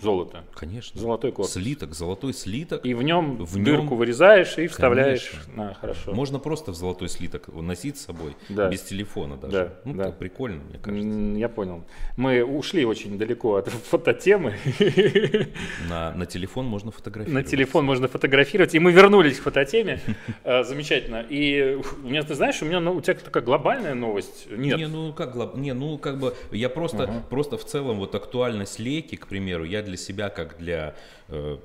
Золото. 0.00 0.44
Конечно. 0.54 1.00
Золотой 1.00 1.32
корпус. 1.32 1.52
Слиток, 1.54 1.94
золотой 1.94 2.34
слиток. 2.34 2.84
И 2.84 2.92
в 2.94 3.02
нем 3.02 3.44
В 3.44 3.56
нем- 3.56 3.64
дырку 3.64 3.94
вырезаешь 3.94 4.58
и 4.58 4.66
вставляешь. 4.66 5.30
Конечно. 5.30 5.70
А, 5.70 5.74
хорошо. 5.74 6.12
Можно 6.12 6.38
просто 6.38 6.70
в 6.72 6.74
золотой 6.74 7.08
слиток 7.08 7.48
носить 7.48 7.96
с 7.98 8.04
собой, 8.04 8.36
Да. 8.50 8.68
без 8.68 8.82
телефона 8.82 9.36
даже. 9.36 9.52
Да, 9.56 9.72
ну, 9.84 9.94
да. 9.94 10.04
так 10.04 10.18
прикольно, 10.18 10.62
мне 10.68 10.78
кажется. 10.78 11.08
Я 11.38 11.48
понял. 11.48 11.84
Мы 12.16 12.44
ушли 12.44 12.84
очень 12.84 13.16
далеко 13.18 13.56
от 13.56 13.68
фототемы. 13.90 14.54
На, 15.88 16.12
на 16.12 16.26
телефон 16.26 16.66
можно 16.66 16.86
На 16.86 16.92
фотографировать. 16.92 17.46
телефон 17.50 17.84
можно 17.84 18.08
фотографировать, 18.08 18.74
и 18.74 18.78
мы 18.78 18.92
вернулись 18.92 19.38
к 19.38 19.42
фототеме. 19.42 20.00
Э, 20.44 20.62
Замечательно. 20.64 21.24
И 21.28 21.78
у 22.04 22.06
меня, 22.08 22.22
ты 22.22 22.34
знаешь, 22.34 22.60
у 22.62 22.66
меня 22.66 22.80
ну, 22.80 22.92
у 22.92 23.00
тебя 23.00 23.14
такая 23.14 23.42
глобальная 23.42 23.94
новость. 23.94 24.46
Нет. 24.50 24.78
Не, 24.78 24.86
ну 24.88 25.12
как 25.12 25.34
глоб- 25.34 25.58
не, 25.58 25.72
ну 25.72 25.98
как 25.98 26.18
бы 26.18 26.34
я 26.52 26.68
просто, 26.68 27.24
просто 27.30 27.56
в 27.58 27.64
целом 27.64 27.98
вот 27.98 28.14
актуальность 28.14 28.78
лейки, 28.78 29.16
к 29.16 29.26
примеру, 29.26 29.64
я 29.64 29.82
для 29.86 29.96
себя 29.96 30.28
как 30.28 30.58
для 30.58 30.94
э, 31.28 31.56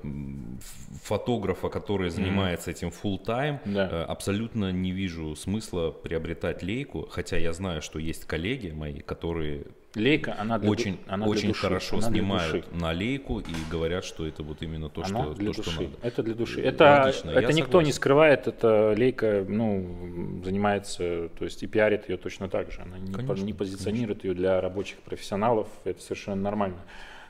фотографа, 1.02 1.68
который 1.68 2.10
занимается 2.10 2.70
этим 2.70 2.88
full 2.88 3.22
time, 3.22 3.58
Да. 3.66 3.88
э, 3.90 4.02
абсолютно 4.04 4.72
не 4.72 4.92
вижу 4.92 5.36
смысла 5.36 5.90
приобретать 5.90 6.62
лейку, 6.62 7.06
хотя 7.10 7.36
я 7.36 7.52
знаю, 7.52 7.82
что 7.82 7.98
есть 7.98 8.24
коллеги 8.24 8.70
мои, 8.70 9.00
которые 9.00 9.64
Лейка, 9.94 10.34
она 10.40 10.58
для, 10.58 10.68
ду- 10.68 10.72
очень, 10.72 10.98
она 11.06 11.26
для 11.26 11.32
очень 11.32 11.48
души, 11.48 11.60
хорошо 11.60 11.98
она 11.98 12.08
снимают 12.08 12.52
души. 12.64 12.64
на 12.72 12.92
лейку 12.92 13.40
и 13.40 13.52
говорят, 13.70 14.04
что 14.06 14.26
это 14.26 14.42
вот 14.42 14.62
именно 14.62 14.88
то, 14.88 15.02
Она 15.04 15.22
что, 15.24 15.34
для 15.34 15.52
то, 15.52 15.52
что 15.52 15.64
души. 15.64 15.80
надо. 15.82 15.96
Это 16.02 16.22
для 16.22 16.34
души. 16.34 16.60
Э, 16.62 16.68
Это, 16.68 16.84
логично, 17.04 17.30
это 17.30 17.52
никто 17.52 17.62
согласен. 17.72 17.86
не 17.88 17.92
скрывает. 17.92 18.46
Это 18.48 18.94
лейка, 18.96 19.44
ну, 19.46 20.40
занимается, 20.44 21.28
то 21.38 21.44
есть 21.44 21.62
и 21.62 21.66
пиарит 21.66 22.08
ее 22.08 22.16
точно 22.16 22.48
так 22.48 22.72
же. 22.72 22.80
Она 22.80 22.96
Конечно, 23.14 23.44
не 23.44 23.52
позиционирует 23.52 24.24
ее 24.24 24.32
для 24.32 24.62
рабочих 24.62 24.96
профессионалов. 25.00 25.68
Это 25.84 26.00
совершенно 26.00 26.40
нормально. 26.40 26.78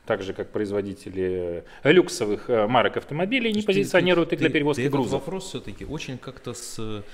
Так 0.04 0.22
же, 0.22 0.32
как 0.32 0.50
производители 0.50 1.64
э, 1.84 1.92
люксовых 1.92 2.50
э, 2.50 2.66
марок 2.66 2.96
автомобилей 2.96 3.52
не 3.52 3.60
Ты- 3.60 3.66
позиционируют 3.68 4.30
ты- 4.30 4.34
их 4.34 4.40
для 4.40 4.48
ты- 4.48 4.54
перевозки 4.54 4.80
ты 4.80 4.86
этот 4.88 4.94
грузов. 5.00 5.20
вопрос 5.20 5.48
все-таки 5.48 5.84
очень 5.84 6.18
как-то 6.18 6.54
с, 6.54 6.74
с- 6.74 7.04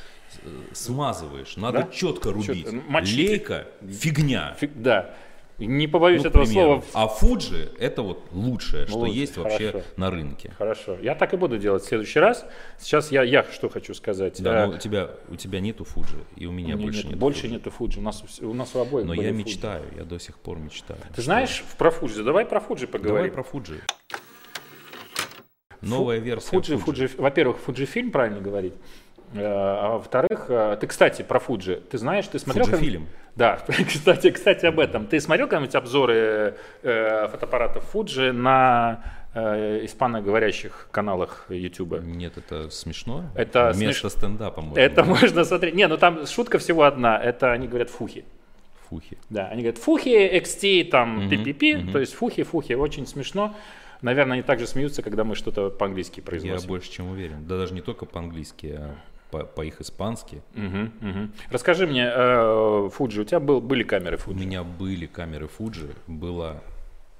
смазываешь. 0.73 1.57
Надо 1.59 1.81
Да? 1.81 1.89
четко 1.93 2.33
рубить. 2.33 2.67
Мочить. 2.89 3.29
Лейка 3.31 3.67
фигня. 3.91 4.57
Фиг- 4.59 4.71
да. 4.75 5.15
Не 5.59 5.89
побоюсь 5.89 6.23
Ну, 6.23 6.29
этого 6.29 6.45
примеру. 6.45 6.83
слова. 6.91 7.05
А 7.05 7.09
Фуджи 7.09 7.71
это 7.81 8.03
вот 8.03 8.23
лучшее, 8.33 8.87
что 8.87 8.99
лучше, 8.99 9.13
есть 9.13 9.37
вообще 9.37 9.73
хорошо. 9.73 9.87
на 9.97 10.11
рынке. 10.13 10.53
Хорошо. 10.57 10.97
Я 11.03 11.17
так 11.17 11.35
и 11.35 11.37
буду 11.37 11.59
делать 11.59 11.83
в 11.83 11.87
следующий 11.89 12.21
раз. 12.21 12.47
Сейчас 12.79 13.11
я, 13.11 13.25
я 13.25 13.43
что 13.43 13.69
хочу 13.69 13.93
сказать. 13.95 14.41
Да, 14.41 14.65
Э, 14.65 14.67
но 14.67 14.75
у 14.77 14.79
тебя, 14.79 15.11
у 15.29 15.35
тебя 15.35 15.59
нету 15.59 15.85
Фуджи, 15.85 16.17
и 16.37 16.47
у 16.47 16.53
меня 16.53 16.75
меня 16.75 16.85
больше 16.85 17.07
нет- 17.09 17.19
больше 17.19 17.47
Fuji. 17.47 17.51
нету 17.51 17.71
Фуджи. 17.73 17.99
У 17.99 18.03
нас, 18.03 18.23
у 18.41 18.55
нас 18.55 18.75
у 18.77 18.79
обоих 18.81 19.05
Но 19.07 19.15
я 19.15 19.31
Fuji. 19.31 19.33
мечтаю, 19.33 19.85
я 19.97 20.05
до 20.05 20.21
сих 20.21 20.39
пор 20.39 20.59
мечтаю. 20.59 21.01
Ты 21.17 21.23
знаешь, 21.23 21.65
в- 21.67 21.77
про 21.77 21.91
Фуджи, 21.91 22.23
давай 22.23 22.47
про 22.47 22.61
Фуджи 22.61 22.87
Давай 22.87 23.01
поговорим. 23.01 23.33
про 23.35 23.43
Фуджи. 23.43 23.81
Новая 25.81 26.19
версия 26.19 26.49
Фуджи. 26.51 26.77
Фуджи, 26.77 27.11
во-первых, 27.19 27.59
Фуджи 27.59 27.85
фильм, 27.87 28.11
правильно 28.11 28.41
говорить. 28.41 28.75
Э, 29.35 29.41
а 29.45 29.89
во-вторых, 29.93 30.47
э, 30.49 30.77
ты, 30.81 30.87
кстати, 30.87 31.23
про 31.23 31.39
Fuji. 31.39 31.81
Ты 31.81 31.99
знаешь, 31.99 32.27
ты 32.27 32.39
смотрел... 32.39 32.67
Fujifilm. 32.67 33.07
Да, 33.37 33.59
кстати, 33.87 34.31
кстати, 34.31 34.67
об 34.67 34.81
этом. 34.81 35.07
Ты 35.07 35.21
смотрел 35.21 35.47
когда-нибудь 35.47 35.75
обзоры 35.75 36.57
э, 36.83 37.29
фотоаппаратов 37.29 37.95
Fuji 37.95 38.33
на 38.33 39.03
э, 39.35 39.85
испаноговорящих 39.85 40.89
каналах 40.91 41.47
YouTube? 41.49 42.01
Нет, 42.03 42.37
это 42.37 42.71
смешно. 42.71 43.25
Это 43.35 43.73
Вместо 43.75 44.09
смеш... 44.09 44.13
стендапа 44.13 44.61
можно. 44.61 44.81
Это 44.81 45.05
можно 45.05 45.45
смотреть. 45.45 45.75
Не, 45.75 45.87
ну 45.89 45.97
там 45.97 46.27
шутка 46.27 46.59
всего 46.59 46.85
одна. 46.85 47.19
Это 47.19 47.53
они 47.53 47.69
говорят 47.69 47.91
фухи. 47.91 48.25
Фухи. 48.89 49.19
Да, 49.29 49.49
они 49.49 49.63
говорят 49.63 49.79
фухи, 49.79 50.39
XT, 50.39 50.85
там, 50.91 51.29
PPP, 51.29 51.77
мгм. 51.77 51.93
то 51.93 51.99
есть 51.99 52.15
фухи, 52.15 52.43
фухи, 52.43 52.73
очень 52.73 53.07
смешно. 53.07 53.55
Наверное, 54.01 54.35
они 54.35 54.43
также 54.43 54.67
смеются, 54.67 55.03
когда 55.03 55.25
мы 55.25 55.35
что-то 55.35 55.71
по-английски 55.71 56.21
Я 56.21 56.27
произносим. 56.27 56.69
больше 56.69 56.91
чем 56.91 57.11
уверен. 57.11 57.47
Да 57.47 57.59
даже 57.59 57.75
не 57.75 57.83
только 57.83 58.07
по-английски, 58.07 58.79
а 58.79 58.95
по, 59.31 59.45
по 59.45 59.63
их 59.63 59.81
испански. 59.81 60.43
Мгм, 60.55 60.93
мгм. 61.01 61.33
Расскажи 61.51 61.87
мне, 61.87 62.05
э, 62.05 62.89
у 62.89 63.25
тебя 63.25 63.41
был, 63.41 63.61
были 63.61 63.83
камеры 63.83 64.17
У 64.17 64.31
Fuji? 64.31 64.35
меня 64.35 64.63
были 64.65 65.07
камеры 65.07 65.49
Fuji, 65.59 65.95
была 66.07 66.57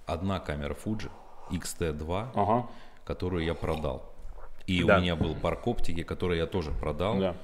одна 0.07 0.41
камера 0.41 0.75
Fuji 0.85 1.11
XT2, 1.51 2.27
Ага, 2.35 2.67
которую 3.05 3.45
я 3.45 3.55
продал. 3.55 4.03
И 4.67 4.85
Да. 4.85 4.99
у 4.99 5.01
меня 5.01 5.17
был 5.17 5.35
парк 5.35 5.67
оптики, 5.67 6.03
который 6.03 6.39
я 6.39 6.47
тоже 6.47 6.71
продал. 6.73 7.19
да. 7.19 7.35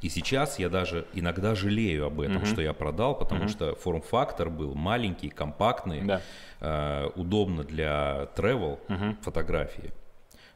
И 0.00 0.08
сейчас 0.10 0.60
я 0.60 0.68
даже 0.68 1.06
иногда 1.12 1.56
жалею 1.56 2.06
об 2.06 2.20
этом, 2.20 2.44
что 2.44 2.62
я 2.62 2.72
продал, 2.72 3.16
потому 3.18 3.48
что 3.48 3.74
форм-фактор 3.74 4.48
был 4.48 4.74
маленький, 4.76 5.28
компактный, 5.28 6.02
Да. 6.02 6.20
э, 6.60 7.10
удобно 7.16 7.64
для 7.64 8.28
travel 8.36 8.78
фотографии. 9.22 9.90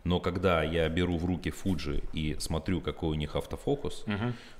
Но 0.04 0.21
когда 0.21 0.62
я 0.62 0.88
беру 0.88 1.16
в 1.16 1.25
руки 1.25 1.50
Fuji 1.50 2.04
и 2.12 2.37
смотрю, 2.38 2.80
какой 2.80 3.11
у 3.11 3.14
них 3.14 3.37
автофокус, 3.37 4.04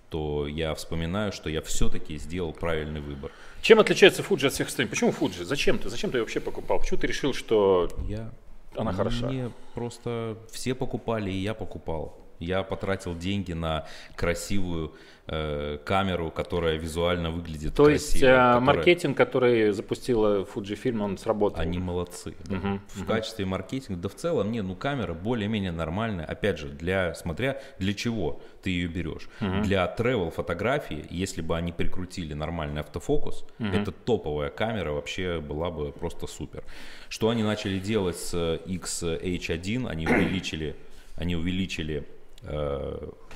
то 0.09 0.47
я 0.47 0.75
вспоминаю, 0.75 1.33
что 1.33 1.49
я 1.49 1.63
все-таки 1.63 2.19
сделал 2.19 2.53
правильный 2.53 3.01
выбор. 3.01 3.33
Чем 3.63 3.81
отличается 3.81 4.23
Fuji 4.23 4.47
от 4.47 4.53
всех 4.53 4.69
остальных? 4.69 4.91
Почему 4.91 5.11
Fuji? 5.11 5.45
Зачем 5.45 5.79
ты? 5.79 5.89
Зачем 5.89 6.11
ты 6.11 6.19
ее 6.19 6.23
вообще 6.23 6.41
покупал? 6.41 6.81
Почему 6.81 7.01
ты 7.01 7.07
решил, 7.07 7.33
что 7.33 7.91
Я 8.07 8.31
Она 8.77 8.93
хороша. 8.93 9.27
Мне 9.29 9.51
просто 9.75 10.37
все 10.51 10.75
покупали, 10.75 11.31
и 11.31 11.37
я 11.37 11.55
покупал. 11.55 12.22
Я 12.43 12.63
потратил 12.63 13.15
деньги 13.17 13.53
на 13.53 13.87
красивую 14.17 14.95
э, 15.29 15.79
камеру, 15.85 16.31
которая 16.33 16.77
визуально 16.77 17.31
выглядит 17.31 17.75
То 17.75 17.85
красиво. 17.85 17.93
есть 17.93 18.17
э, 18.17 18.27
которая- 18.27 18.61
маркетинг, 18.61 19.17
который 19.17 19.71
запустила 19.71 20.45
Fujifilm, 20.45 21.01
он 21.01 21.17
сработал? 21.19 21.61
Они 21.61 21.79
молодцы. 21.79 22.35
да. 22.45 22.57
Мгм, 22.57 22.81
В 22.89 23.07
качестве 23.07 23.47
маркетинга, 23.47 24.01
да 24.03 24.09
в 24.09 24.15
целом, 24.17 24.51
не, 24.51 24.63
ну 24.63 24.75
камера 24.75 25.15
более-менее 25.15 25.71
нормальная. 25.71 26.25
Опять 26.27 26.59
же, 26.59 26.69
для, 26.69 27.15
смотря 27.15 27.61
для 27.79 27.95
чего 27.95 28.41
ты 28.63 28.71
ее 28.71 28.89
берешь. 28.89 29.29
Для 29.41 29.93
travel 29.97 30.31
фотографии, 30.33 31.05
если 31.11 31.41
бы 31.41 31.57
они 31.57 31.71
прикрутили 31.73 32.35
нормальный 32.35 32.81
автофокус, 32.81 33.45
это 33.61 33.93
топовая 33.93 34.51
камера 34.51 34.91
вообще 34.93 35.41
была 35.41 35.71
бы 35.71 35.93
просто 35.93 36.27
супер. 36.27 36.65
Что 37.09 37.29
они 37.29 37.43
начали 37.45 37.79
делать 37.79 38.17
с 38.19 38.35
XH1, 38.35 39.89
они 39.89 40.07
увеличили, 40.07 40.75
они 41.17 41.37
увеличили 41.37 42.07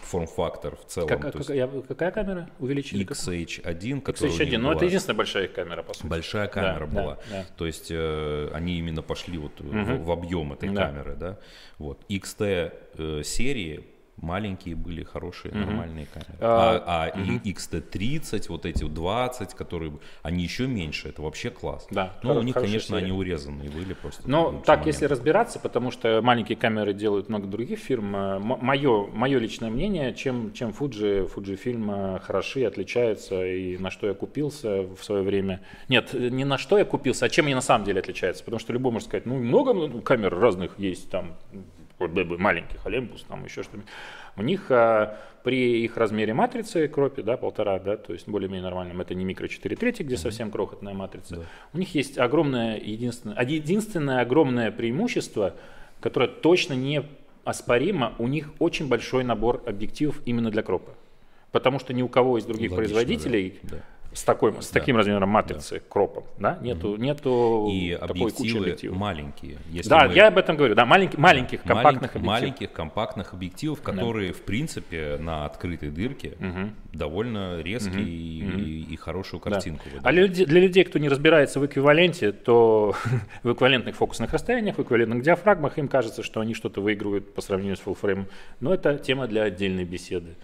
форм-фактор 0.02 0.76
в 0.76 0.84
целом. 0.86 1.08
Как- 1.08 1.32
то 1.32 1.38
есть 1.38 1.48
какая, 1.48 1.80
какая 1.82 2.10
камера? 2.10 2.50
Увеличили? 2.58 3.04
XH1, 3.06 4.00
которая 4.00 4.32
у 4.32 4.36
XH1, 4.36 4.44
них 4.50 4.60
ну 4.60 4.70
это 4.70 4.78
была. 4.78 4.86
единственная 4.86 5.16
большая 5.16 5.48
камера, 5.48 5.82
по 5.82 5.94
сути. 5.94 6.06
Большая 6.06 6.48
камера 6.48 6.86
да, 6.86 7.02
была. 7.02 7.18
да. 7.30 7.44
То 7.56 7.66
есть 7.66 7.88
э, 7.90 8.50
они 8.52 8.78
именно 8.78 9.02
пошли 9.02 9.38
вот 9.38 9.60
в, 9.60 10.04
в 10.04 10.10
объем 10.10 10.52
этой 10.52 10.68
Да. 10.70 10.86
камеры, 10.86 11.16
да. 11.16 11.38
Вот. 11.78 12.04
XT 12.08 12.72
э, 12.98 13.22
серии 13.24 13.84
маленькие 14.16 14.74
были, 14.76 15.02
хорошие, 15.02 15.52
нормальные 15.54 16.06
камеры. 16.06 16.36
А, 16.40 16.82
А, 16.86 17.10
а 17.14 17.20
и 17.20 17.52
XT30, 17.52 18.46
вот 18.48 18.64
эти 18.66 18.82
вот 18.82 18.94
20, 18.94 19.54
которые, 19.54 19.92
они 20.22 20.42
еще 20.42 20.66
меньше, 20.66 21.08
это 21.08 21.22
вообще 21.22 21.50
класс. 21.50 21.86
Да, 21.90 22.14
Но 22.22 22.30
у 22.30 22.38
хоро- 22.40 22.44
них, 22.44 22.54
хорошая 22.54 22.72
конечно, 22.72 22.96
серия. 22.96 23.10
они 23.10 23.18
урезанные 23.18 23.70
были 23.70 23.92
просто. 23.94 24.22
Но 24.28 24.52
так, 24.64 24.80
момент. 24.80 24.86
если 24.86 25.04
разбираться, 25.06 25.58
потому 25.58 25.90
что 25.90 26.20
маленькие 26.22 26.56
камеры 26.56 26.92
делают 26.94 27.28
много 27.28 27.46
других 27.46 27.78
фирм, 27.78 28.06
мое, 28.42 29.06
мое 29.08 29.38
личное 29.38 29.70
мнение, 29.70 30.14
чем, 30.14 30.52
чем 30.52 30.70
Fuji, 30.70 31.30
Fujifilm 31.32 32.16
э, 32.16 32.20
хороши, 32.20 32.64
отличаются, 32.64 33.44
и 33.46 33.76
на 33.78 33.90
что 33.90 34.06
я 34.06 34.14
купился 34.14 34.82
в 34.82 35.02
свое 35.02 35.22
время. 35.22 35.60
Нет, 35.88 36.14
не 36.14 36.44
на 36.44 36.58
что 36.58 36.78
я 36.78 36.84
купился, 36.84 37.26
а 37.26 37.28
чем 37.28 37.46
они 37.46 37.54
на 37.54 37.60
самом 37.60 37.84
деле 37.84 38.00
отличаются. 38.00 38.44
Потому 38.44 38.60
что 38.60 38.72
любой 38.72 38.92
может 38.92 39.08
сказать, 39.08 39.26
ну, 39.26 39.36
много 39.36 39.72
ну, 39.74 40.00
камер 40.00 40.34
разных 40.38 40.78
есть, 40.78 41.10
там, 41.10 41.36
вот, 41.98 42.10
бы- 42.10 42.38
маленьких, 42.38 42.84
Olympus, 42.84 43.24
там, 43.26 43.44
еще 43.44 43.62
что-нибудь. 43.62 43.88
У 44.36 44.42
них 44.42 44.70
а, 44.70 45.18
при 45.42 45.82
их 45.82 45.96
размере 45.96 46.34
матрицы 46.34 46.88
кропе, 46.88 47.22
да, 47.22 47.36
полтора, 47.36 47.78
да, 47.78 47.96
то 47.96 48.12
есть 48.12 48.28
более-менее 48.28 48.64
нормальном, 48.64 49.00
это 49.00 49.14
не 49.14 49.24
микро 49.24 49.48
4 49.48 49.76
трети, 49.76 50.02
где 50.02 50.16
совсем 50.16 50.50
крохотная 50.50 50.92
матрица. 50.92 51.46
У 51.72 51.78
них 51.78 51.94
есть 51.94 52.18
огромное, 52.18 52.78
единственное, 52.78 53.40
единственное 53.42 54.20
огромное 54.20 54.70
преимущество, 54.70 55.54
которое 56.00 56.28
точно 56.28 56.74
не 56.74 57.02
оспоримо, 57.44 58.14
у 58.18 58.26
них 58.26 58.50
очень 58.58 58.88
большой 58.88 59.24
набор 59.24 59.62
объективов 59.66 60.20
именно 60.26 60.50
для 60.50 60.62
кропа. 60.62 60.94
Потому 61.52 61.78
что 61.78 61.94
ни 61.94 62.02
у 62.02 62.08
кого 62.08 62.38
из 62.38 62.44
других 62.44 62.72
Логично, 62.72 62.76
производителей 62.76 63.60
да, 63.62 63.76
да. 63.76 63.82
С, 64.16 64.24
такой, 64.24 64.54
с 64.62 64.68
таким 64.68 64.96
размером 64.96 65.28
матрицы 65.28 65.82
кропом, 65.88 66.24
да, 66.38 66.58
нету, 66.62 66.96
нету 66.96 67.68
И 67.70 67.94
такой 68.00 68.30
кучи 68.30 68.56
объективов. 68.56 68.96
маленькие. 68.96 69.58
Если 69.70 69.90
Да, 69.90 70.08
мы- 70.08 70.14
я 70.14 70.28
об 70.28 70.38
этом 70.38 70.56
говорю, 70.56 70.74
да, 70.74 70.86
маленьких, 70.86 71.18
маленьких 71.18 71.60
Малень- 71.64 71.68
компактных 71.68 72.10
объективов. 72.16 72.26
маленьких 72.40 72.72
компактных 72.72 73.34
объективов, 73.34 73.82
которые, 73.82 74.32
в 74.32 74.40
принципе, 74.42 75.18
на 75.20 75.44
открытой 75.44 75.90
дырке 75.90 76.32
довольно 76.92 77.60
резкие 77.60 78.02
и, 78.04 78.40
и- 78.42 78.94
и 78.94 78.96
хорошую 78.96 79.40
Да. 79.44 79.50
картинку 79.50 79.84
А 79.86 79.96
выдают. 79.96 80.14
для, 80.14 80.22
людей- 80.26 80.46
для 80.46 80.60
людей, 80.62 80.84
кто 80.84 80.98
не 80.98 81.08
разбирается 81.10 81.60
в 81.60 81.66
эквиваленте, 81.66 82.32
то 82.32 82.94
в 83.42 83.52
эквивалентных 83.52 83.94
фокусных 83.96 84.32
расстояниях, 84.32 84.78
в 84.78 84.82
эквивалентных 84.82 85.22
диафрагмах, 85.22 85.76
им 85.78 85.88
кажется, 85.88 86.22
что 86.22 86.40
они 86.40 86.54
что-то 86.54 86.80
выигрывают 86.80 87.34
по 87.34 87.42
сравнению 87.42 87.76
с 87.76 87.80
фуллфреймом. 87.80 88.26
Но 88.60 88.72
это 88.72 88.96
тема 88.96 89.26
для 89.26 89.42
отдельной 89.42 89.84
беседы. 89.84 90.36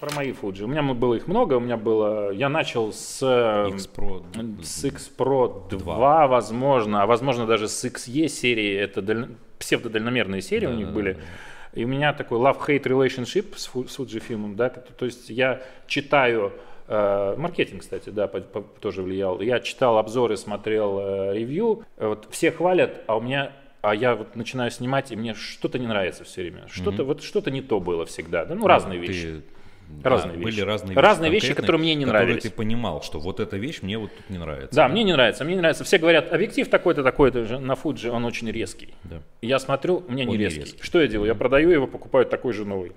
Про, 0.00 0.12
мои 0.14 0.32
Fuji. 0.32 0.62
У 0.64 0.66
меня 0.66 0.82
было 0.82 1.14
их 1.14 1.26
много. 1.26 1.54
У 1.54 1.60
меня 1.60 1.76
было... 1.76 2.30
Я 2.30 2.48
начал 2.48 2.92
с... 2.92 3.18
э, 3.22 3.70
X 3.70 3.88
Pro 3.94 4.62
С 4.62 4.84
X 4.84 5.10
Pro 5.16 5.68
2, 5.68 6.26
возможно, 6.26 7.02
а 7.02 7.06
возможно 7.06 7.46
даже 7.46 7.68
с 7.68 7.84
XE 7.84 8.28
серии, 8.28 8.74
это 8.76 9.02
даль- 9.02 9.28
псевдодальномерные 9.58 10.42
серии 10.42 10.66
у 10.66 10.72
них 10.74 10.90
были. 10.90 11.18
И 11.72 11.84
у 11.84 11.88
меня 11.88 12.12
такой 12.12 12.38
love-hate 12.38 12.82
relationship 12.84 13.56
с, 13.56 13.66
Фу- 13.66 13.88
с 13.88 13.98
Fujifilm, 13.98 14.54
да, 14.54 14.68
то 14.68 15.04
есть 15.06 15.28
я 15.28 15.60
читаю, 15.88 16.52
э, 16.86 17.34
маркетинг, 17.36 17.80
кстати, 17.80 18.10
да, 18.10 18.28
по- 18.28 18.40
по- 18.40 18.60
тоже 18.80 19.02
влиял, 19.02 19.40
я 19.40 19.58
читал 19.58 19.98
обзоры, 19.98 20.36
смотрел 20.36 21.00
э, 21.00 21.34
ревью, 21.34 21.82
вот 21.96 22.28
все 22.30 22.52
хвалят, 22.52 23.02
а 23.08 23.16
у 23.16 23.20
меня, 23.20 23.50
а 23.82 23.92
я 23.92 24.14
вот 24.14 24.36
начинаю 24.36 24.70
снимать, 24.70 25.10
и 25.10 25.16
мне 25.16 25.34
что-то 25.34 25.80
не 25.80 25.88
нравится 25.88 26.22
все 26.22 26.42
время, 26.42 26.68
что-то, 26.68 27.02
вот 27.02 27.24
что-то 27.24 27.50
не 27.50 27.60
то 27.60 27.80
было 27.80 28.06
всегда, 28.06 28.44
да, 28.44 28.54
ну, 28.54 28.68
разные 28.68 29.00
Ты- 29.00 29.06
вещи. 29.06 29.42
Да, 29.88 30.10
Разные 30.10 30.36
были 30.36 30.46
вещи. 30.46 30.60
разные, 30.60 30.96
Разные 30.98 31.30
вещи, 31.30 31.46
конкретные, 31.48 31.62
которые 31.62 31.80
мне 31.82 31.94
не 31.94 32.04
которые 32.04 32.24
нравились. 32.26 32.42
ты 32.42 32.50
понимал, 32.50 33.02
что 33.02 33.20
вот 33.20 33.40
эта 33.40 33.56
вещь 33.56 33.80
мне 33.82 33.98
вот 33.98 34.10
тут 34.14 34.30
не 34.30 34.38
нравится. 34.38 34.74
Да, 34.74 34.88
мне 34.88 35.02
не 35.04 35.12
нравится, 35.12 35.44
мне 35.44 35.54
не 35.54 35.60
нравится. 35.60 35.84
Все 35.84 35.98
говорят, 35.98 36.32
объектив 36.32 36.68
такой-то, 36.68 37.02
такой-то 37.02 37.44
же 37.44 37.58
на 37.58 37.72
Fuji, 37.72 38.08
он 38.10 38.24
очень 38.24 38.50
резкий. 38.50 38.94
Да. 39.04 39.22
Я 39.40 39.58
смотрю, 39.58 40.04
у 40.06 40.12
меня 40.12 40.24
не 40.24 40.36
резкий. 40.36 40.60
резкий. 40.60 40.82
Что 40.82 41.00
я 41.00 41.06
делаю? 41.08 41.28
Я 41.28 41.34
продаю 41.34 41.70
его, 41.70 41.86
покупаю 41.86 42.26
такой 42.26 42.52
же 42.52 42.64
новый. 42.64 42.92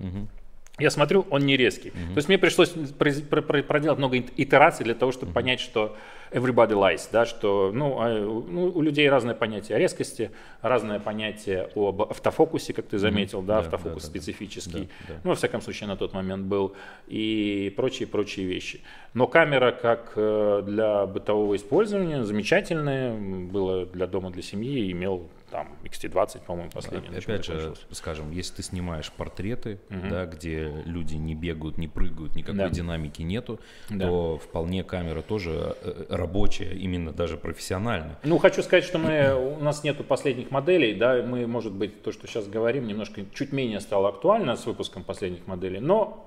Я 0.78 0.90
смотрю, 0.90 1.26
он 1.30 1.42
не 1.46 1.56
резкий. 1.56 1.90
То 1.90 2.16
есть 2.16 2.28
мне 2.28 2.38
пришлось 2.38 2.70
проделать 2.70 3.98
много 3.98 4.16
ит- 4.18 4.32
итераций 4.36 4.84
для 4.84 4.94
того, 4.94 5.12
чтобы 5.12 5.32
понять, 5.32 5.60
что 5.60 5.96
everybody 6.30 6.72
lies, 6.72 7.08
да, 7.10 7.24
что 7.24 7.70
ну, 7.74 7.96
а, 8.00 8.08
ну, 8.10 8.66
у 8.74 8.82
людей 8.82 9.08
разное 9.08 9.34
понятие 9.34 9.76
о 9.76 9.78
резкости, 9.78 10.30
разное 10.60 11.00
понятие 11.00 11.70
об 11.74 12.02
автофокусе, 12.02 12.72
как 12.74 12.86
ты 12.86 12.98
заметил, 12.98 13.40
да, 13.42 13.54
Да, 13.54 13.58
автофокус 13.60 14.02
да, 14.04 14.08
специфический. 14.08 14.88
Да, 15.08 15.14
да. 15.14 15.20
Ну, 15.24 15.30
во 15.30 15.36
всяком 15.36 15.60
случае, 15.62 15.88
на 15.88 15.96
тот 15.96 16.12
момент 16.12 16.44
был. 16.46 16.74
И 17.06 17.72
прочие-прочие 17.76 18.46
вещи. 18.46 18.80
Но 19.14 19.26
камера, 19.26 19.72
как 19.72 20.12
э, 20.16 20.62
для 20.66 21.06
бытового 21.06 21.56
использования, 21.56 22.24
замечательная. 22.24 23.12
М, 23.14 23.48
Было 23.48 23.86
для 23.86 24.06
дома, 24.06 24.30
для 24.30 24.42
семьи. 24.42 24.92
Имел 24.92 25.28
там 25.50 25.68
XT20, 25.84 26.40
по-моему, 26.46 26.70
последний. 26.70 27.16
Опять 27.16 27.44
же, 27.44 27.74
скажем, 27.90 28.30
если 28.32 28.56
ты 28.56 28.62
снимаешь 28.62 29.10
портреты, 29.12 29.78
да, 29.88 30.26
где 30.26 30.82
люди 30.84 31.14
не 31.16 31.34
бегают, 31.34 31.78
не 31.78 31.88
прыгают, 31.88 32.36
никакой 32.36 32.58
Да. 32.58 32.68
динамики 32.70 33.22
нету, 33.22 33.60
Да. 33.90 34.06
то 34.06 34.38
вполне 34.38 34.84
камера 34.84 35.22
тоже 35.22 35.76
э, 35.82 36.06
рабочая, 36.10 36.74
именно 36.74 37.12
даже 37.12 37.36
профессиональная. 37.36 38.18
Ну, 38.22 38.38
хочу 38.38 38.62
сказать, 38.62 38.84
что 38.84 38.98
мы, 38.98 39.34
у 39.34 39.62
нас 39.62 39.84
нету 39.84 40.04
последних 40.04 40.50
моделей, 40.50 40.94
да, 40.94 41.22
мы, 41.22 41.46
может 41.46 41.72
быть, 41.72 42.02
то, 42.02 42.12
что 42.12 42.26
сейчас 42.26 42.46
говорим, 42.46 42.86
немножко 42.86 43.22
чуть 43.34 43.52
менее 43.52 43.80
стало 43.80 44.08
актуально 44.10 44.56
с 44.56 44.66
выпуском 44.66 45.04
последних 45.04 45.46
моделей, 45.46 45.80
но 45.80 46.24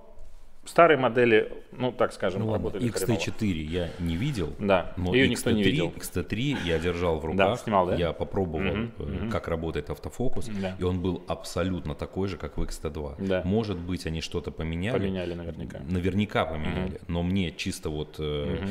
Старые 0.63 0.97
модели, 0.97 1.51
ну 1.71 1.91
так 1.91 2.13
скажем, 2.13 2.43
Ну 2.43 2.53
работали 2.53 2.87
XT4 2.87 3.45
я 3.63 3.89
не 3.99 4.15
видел, 4.15 4.53
Да, 4.59 4.93
но 4.95 5.13
ее 5.15 5.25
XT3, 5.25 5.29
никто 5.29 5.51
не 5.51 5.63
видел. 5.63 5.89
XT3 5.97 6.57
я 6.65 6.77
держал 6.77 7.17
в 7.17 7.21
Да, 7.23 7.27
руках, 7.47 7.59
снимал, 7.61 7.87
да? 7.87 7.95
я 7.95 8.13
попробовал, 8.13 8.75
мгм. 8.75 9.31
как 9.31 9.47
работает 9.47 9.89
автофокус, 9.89 10.49
Да. 10.49 10.75
и 10.77 10.83
он 10.83 11.01
был 11.01 11.23
абсолютно 11.27 11.95
такой 11.95 12.27
же, 12.27 12.37
как 12.37 12.57
в 12.57 12.61
XT2. 12.61 13.15
Да. 13.25 13.41
Может 13.43 13.77
быть, 13.79 14.05
они 14.05 14.21
что-то 14.21 14.51
поменяли, 14.51 14.99
Поменяли 14.99 15.33
наверняка. 15.33 15.79
наверняка 15.89 16.45
поменяли, 16.45 17.01
но 17.07 17.23
мне 17.23 17.51
чисто 17.51 17.89
вот 17.89 18.17
э, 18.19 18.67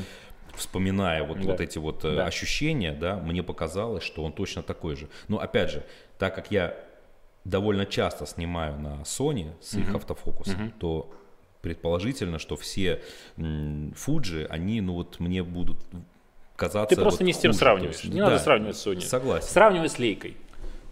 вспоминая 0.54 1.24
вот, 1.24 1.40
Да. 1.40 1.48
вот 1.50 1.60
эти 1.60 1.78
вот 1.78 2.04
э, 2.04 2.14
Да. 2.14 2.26
ощущения, 2.26 2.92
да, 2.92 3.16
мне 3.16 3.42
показалось, 3.42 4.04
что 4.04 4.22
он 4.22 4.32
точно 4.32 4.62
такой 4.62 4.94
же. 4.94 5.08
Но 5.26 5.40
опять 5.40 5.70
же, 5.72 5.84
так 6.18 6.36
как 6.36 6.52
я 6.52 6.76
довольно 7.44 7.84
часто 7.84 8.26
снимаю 8.26 8.78
на 8.78 9.00
Sony 9.02 9.48
с 9.60 9.74
их 9.74 9.92
автофокусом, 9.92 10.70
то 10.78 11.12
предположительно, 11.60 12.38
что 12.38 12.56
все 12.56 13.02
Fuji, 13.36 14.46
они, 14.46 14.80
ну 14.80 14.94
вот 14.94 15.20
мне 15.20 15.42
будут 15.42 15.78
казаться 16.56 16.94
Ты 16.94 17.00
просто 17.00 17.22
вот 17.22 17.26
не 17.26 17.32
с 17.32 17.38
тем 17.38 17.52
хуже. 17.52 17.58
сравниваешь. 17.58 18.00
Есть, 18.00 18.14
не 18.14 18.20
да, 18.20 18.30
надо 18.30 18.38
сравнивать 18.38 18.76
с 18.76 18.86
Sony. 18.86 19.00
Согласен. 19.00 19.48
Сравнивай 19.48 19.88
с 19.88 19.98
лейкой. 19.98 20.36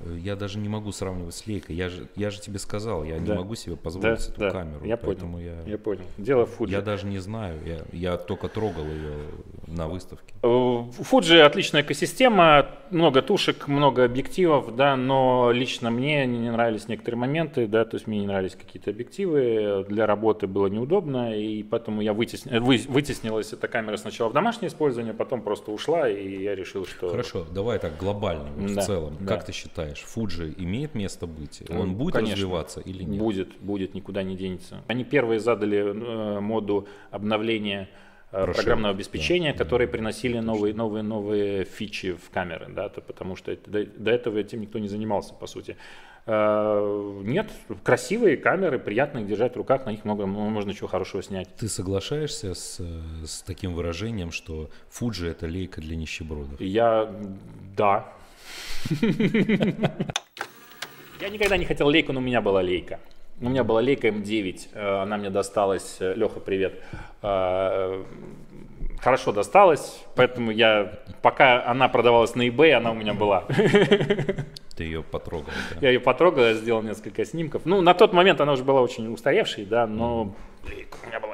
Э, 0.01 0.17
Я 0.23 0.37
даже 0.37 0.59
не 0.59 0.69
могу 0.69 0.93
сравнивать 0.93 1.35
с 1.35 1.47
лейкой. 1.47 1.75
Я 1.77 1.89
же, 1.89 2.09
я 2.17 2.31
же 2.31 2.41
тебе 2.41 2.59
сказал, 2.59 3.05
я 3.05 3.19
Да. 3.19 3.33
не 3.33 3.39
могу 3.39 3.55
себе 3.55 3.77
позволить 3.77 4.19
Да, 4.19 4.33
эту 4.33 4.41
да, 4.41 4.51
камеру. 4.51 4.85
я 4.85 4.97
поэтому 4.97 5.35
понял. 5.39 5.49
я, 5.67 5.71
Я 5.73 5.79
понял. 5.79 6.05
Дело 6.19 6.47
в 6.47 6.61
Fuji. 6.61 6.71
я 6.71 6.81
даже 6.81 7.07
не 7.07 7.19
знаю. 7.19 7.59
Я, 7.67 7.79
я 7.93 8.17
только 8.17 8.49
трогал 8.49 8.85
ее 8.85 9.13
на 9.67 9.89
выставке. 9.89 10.35
Э, 10.43 10.47
Fuji 10.47 11.41
отличная 11.41 11.83
экосистема, 11.83 12.67
много 12.91 13.23
тушек, 13.23 13.69
много 13.69 14.05
объективов, 14.05 14.75
да, 14.77 14.97
но 14.97 15.51
лично 15.53 15.91
мне 15.91 16.27
не 16.27 16.39
не 16.39 16.51
нравились 16.53 16.89
некоторые 16.89 17.19
моменты, 17.19 17.67
да, 17.67 17.85
то 17.85 17.97
есть 17.97 18.07
мне 18.07 18.21
не 18.21 18.27
нравились 18.27 18.55
какие-то 18.55 18.91
объективы, 18.91 19.85
для 19.89 20.07
работы 20.07 20.47
было 20.47 20.69
неудобно, 20.69 21.37
и 21.37 21.63
поэтому 21.63 22.01
я 22.01 22.13
вытесни- 22.13 22.51
э, 22.53 22.61
вы- 22.61 22.81
вытеснилась 22.89 23.53
эта 23.53 23.67
камера 23.69 23.97
сначала 23.97 24.29
в 24.29 24.33
домашнее 24.33 24.69
использование, 24.69 25.13
потом 25.13 25.43
просто 25.43 25.71
ушла, 25.73 26.09
и 26.09 26.43
я 26.43 26.55
решил, 26.55 26.87
что... 26.87 27.09
Хорошо, 27.11 27.45
давай 27.53 27.79
так 27.79 27.97
глобально, 27.99 28.49
вот 28.57 28.75
Да, 28.75 28.81
в 28.81 28.85
целом. 28.87 29.17
да. 29.21 29.35
Как 29.35 29.45
ты 29.45 29.53
считаешь, 29.53 29.88
Fuji 29.95 30.55
имеет 30.59 30.95
место 30.95 31.27
быть? 31.27 31.63
Он 31.71 31.95
будет 31.95 32.15
конечно. 32.15 32.35
развиваться 32.35 32.81
или 32.81 33.03
нет? 33.05 33.19
Будет, 33.21 33.57
будет, 33.61 33.95
никуда 33.95 34.23
не 34.23 34.37
денется. 34.37 34.83
Они 34.87 35.05
первые 35.05 35.41
задали 35.41 35.79
э, 35.79 36.41
моду 36.41 36.87
обновления 37.11 37.89
э, 38.31 38.31
Прошивок, 38.31 38.57
программного 38.57 38.95
обеспечения, 38.95 39.53
да, 39.53 39.59
которые 39.59 39.87
да, 39.87 39.93
приносили 39.93 40.39
новые, 40.39 40.75
новые, 40.75 41.03
новые 41.03 41.65
фичи 41.65 42.13
в 42.13 42.31
камеры, 42.31 42.69
да, 42.69 42.89
то 42.89 43.01
потому 43.01 43.37
что 43.37 43.53
это- 43.53 43.71
до, 43.71 43.85
до 43.85 44.11
этого 44.11 44.39
этим 44.39 44.61
никто 44.61 44.79
не 44.79 44.89
занимался, 44.89 45.35
по 45.35 45.47
сути. 45.47 45.77
Э, 46.31 47.21
Нет, 47.25 47.51
красивые 47.83 48.37
камеры, 48.37 48.79
приятно 48.79 49.21
их 49.21 49.27
держать 49.27 49.55
в 49.55 49.57
руках, 49.57 49.87
на 49.87 49.91
них 49.91 50.05
много, 50.05 50.27
ну, 50.27 50.51
можно 50.51 50.75
чего 50.75 50.87
хорошего 50.87 51.23
снять. 51.23 51.49
Ты 51.57 51.69
соглашаешься 51.69 52.53
с, 52.53 52.81
с 53.27 53.43
таким 53.43 53.73
выражением, 53.73 54.31
что 54.31 54.69
Fuji 54.91 55.31
это 55.31 55.47
лейка 55.47 55.81
для 55.81 55.97
нищебродов? 55.97 56.61
Я, 56.61 57.11
да. 57.79 58.13
Я 61.21 61.29
никогда 61.31 61.57
не 61.57 61.65
хотел 61.65 61.89
лейку, 61.89 62.13
но 62.13 62.21
у 62.21 62.23
меня 62.23 62.41
была 62.41 62.61
лейка. 62.61 63.01
У 63.41 63.49
меня 63.49 63.65
была 63.65 63.81
лейка 63.81 64.09
М9, 64.09 64.69
э, 64.73 65.03
она 65.03 65.17
мне 65.17 65.31
досталась, 65.31 65.99
Леха, 66.01 66.41
привет, 66.41 66.83
Э, 67.23 68.05
хорошо 69.01 69.33
досталась, 69.33 70.05
поэтому 70.15 70.51
я, 70.51 70.93
пока 71.23 71.65
она 71.67 71.89
продавалась 71.89 72.35
на 72.35 72.47
eBay, 72.49 72.73
она 72.73 72.93
у 72.93 72.95
меня 72.95 73.15
была. 73.15 73.45
Ты 74.77 74.85
ее 74.85 75.03
потрогал, 75.03 75.53
да? 75.71 75.79
Я 75.81 75.91
ее 75.91 76.01
потрогал, 76.01 76.45
я 76.45 76.55
сделал 76.55 76.83
несколько 76.83 77.25
снимков. 77.25 77.63
Ну, 77.65 77.81
на 77.81 77.95
тот 77.95 78.13
момент 78.13 78.41
она 78.41 78.53
уже 78.53 78.63
была 78.63 78.81
очень 78.81 79.13
устаревшей, 79.13 79.65
да, 79.65 79.87
но 79.87 80.35
лейка, 80.69 80.97
у 81.03 81.09
меня 81.09 81.19
была 81.19 81.28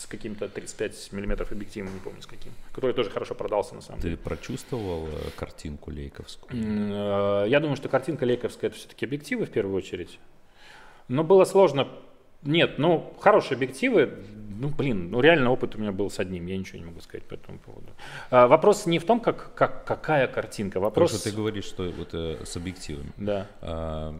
с 0.00 0.06
каким-то 0.06 0.48
35 0.48 1.12
миллиметров 1.12 1.52
объективом, 1.52 1.92
не 1.92 2.00
помню 2.00 2.22
с 2.22 2.26
каким, 2.26 2.52
который 2.72 2.94
тоже 2.94 3.10
хорошо 3.10 3.34
продался 3.34 3.74
на 3.74 3.82
самом 3.82 4.00
деле. 4.00 4.16
Ты 4.16 4.22
прочувствовал 4.22 5.06
э, 5.08 5.30
картинку 5.36 5.90
лейковскую? 5.90 6.50
Э, 6.54 7.44
Я 7.48 7.60
думаю, 7.60 7.76
что 7.76 7.90
картинка 7.90 8.24
лейковская 8.24 8.70
это 8.70 8.78
все-таки 8.78 9.04
объективы 9.04 9.44
в 9.44 9.50
первую 9.50 9.76
очередь. 9.76 10.18
Но 11.08 11.22
было 11.22 11.44
сложно. 11.44 11.88
Нет, 12.42 12.78
ну, 12.78 13.12
хорошие 13.20 13.56
объективы. 13.56 14.24
Ну, 14.58 14.68
блин, 14.68 15.10
ну 15.10 15.20
реально 15.20 15.50
опыт 15.50 15.74
у 15.74 15.78
меня 15.78 15.92
был 15.92 16.08
с 16.10 16.18
одним, 16.18 16.46
я 16.46 16.56
ничего 16.56 16.78
не 16.78 16.84
могу 16.86 17.00
сказать 17.00 17.24
по 17.24 17.34
этому 17.34 17.58
поводу. 17.58 17.88
А, 18.30 18.46
вопрос 18.46 18.86
не 18.86 18.98
в 18.98 19.04
том, 19.04 19.20
как, 19.20 19.54
как, 19.54 19.84
какая 19.84 20.26
картинка, 20.28 20.80
Потому 20.80 20.84
вопрос... 20.86 21.10
что 21.12 21.30
ты 21.30 21.36
говоришь, 21.36 21.64
что 21.64 21.90
вот 21.90 22.14
э, 22.14 22.44
с 22.44 22.56
объективами. 22.56 23.12
Да. 23.18 23.46
А, 23.60 24.18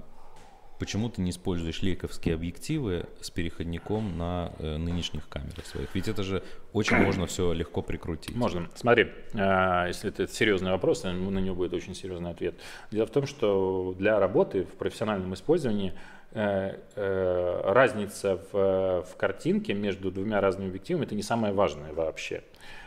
почему 0.80 1.10
ты 1.10 1.20
не 1.20 1.30
используешь 1.30 1.82
лейковские 1.82 2.34
объективы 2.34 3.04
с 3.20 3.30
переходником 3.30 4.16
на 4.16 4.52
э, 4.58 4.78
нынешних 4.78 5.28
камерах 5.28 5.66
своих? 5.66 5.94
Ведь 5.94 6.08
это 6.08 6.22
же 6.22 6.42
очень 6.72 6.96
можно 7.04 7.26
все 7.26 7.52
легко 7.52 7.82
прикрутить. 7.82 8.34
Можно. 8.34 8.68
Смотри, 8.74 9.12
а, 9.34 9.86
если 9.86 10.08
это 10.08 10.26
серьезный 10.26 10.70
вопрос, 10.72 11.04
на 11.04 11.12
него 11.12 11.54
будет 11.54 11.74
очень 11.74 11.94
серьезный 11.94 12.30
ответ. 12.30 12.54
Дело 12.90 13.06
в 13.06 13.10
том, 13.10 13.26
что 13.26 13.94
для 13.98 14.18
работы 14.18 14.64
в 14.64 14.74
профессиональном 14.76 15.34
использовании 15.34 15.92
э, 16.32 16.78
э, 16.96 17.60
разница 17.64 18.40
в, 18.50 19.04
в 19.04 19.16
картинке 19.16 19.74
между 19.74 20.10
двумя 20.10 20.40
разными 20.40 20.70
объективами 20.70 21.04
это 21.04 21.14
не 21.14 21.22
самое 21.22 21.52
важное 21.52 21.92
вообще. 21.92 22.42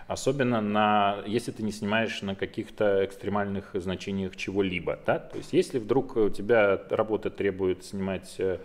Особенно 0.08 0.62
на, 0.62 1.18
если 1.26 1.52
ты 1.52 1.63
не 1.63 1.72
снимаешь 1.72 2.22
на 2.22 2.36
каких-то 2.36 3.04
экстремальных 3.06 3.72
значениях 3.74 4.36
чего-либо. 4.36 5.00
Да? 5.06 5.20
То 5.20 5.38
есть 5.38 5.54
если 5.54 5.80
вдруг 5.80 6.16
у 6.18 6.30
тебя 6.30 6.82
работа 6.89 7.30
требует 7.30 7.84
снимать 7.86 8.36
э, 8.39 8.58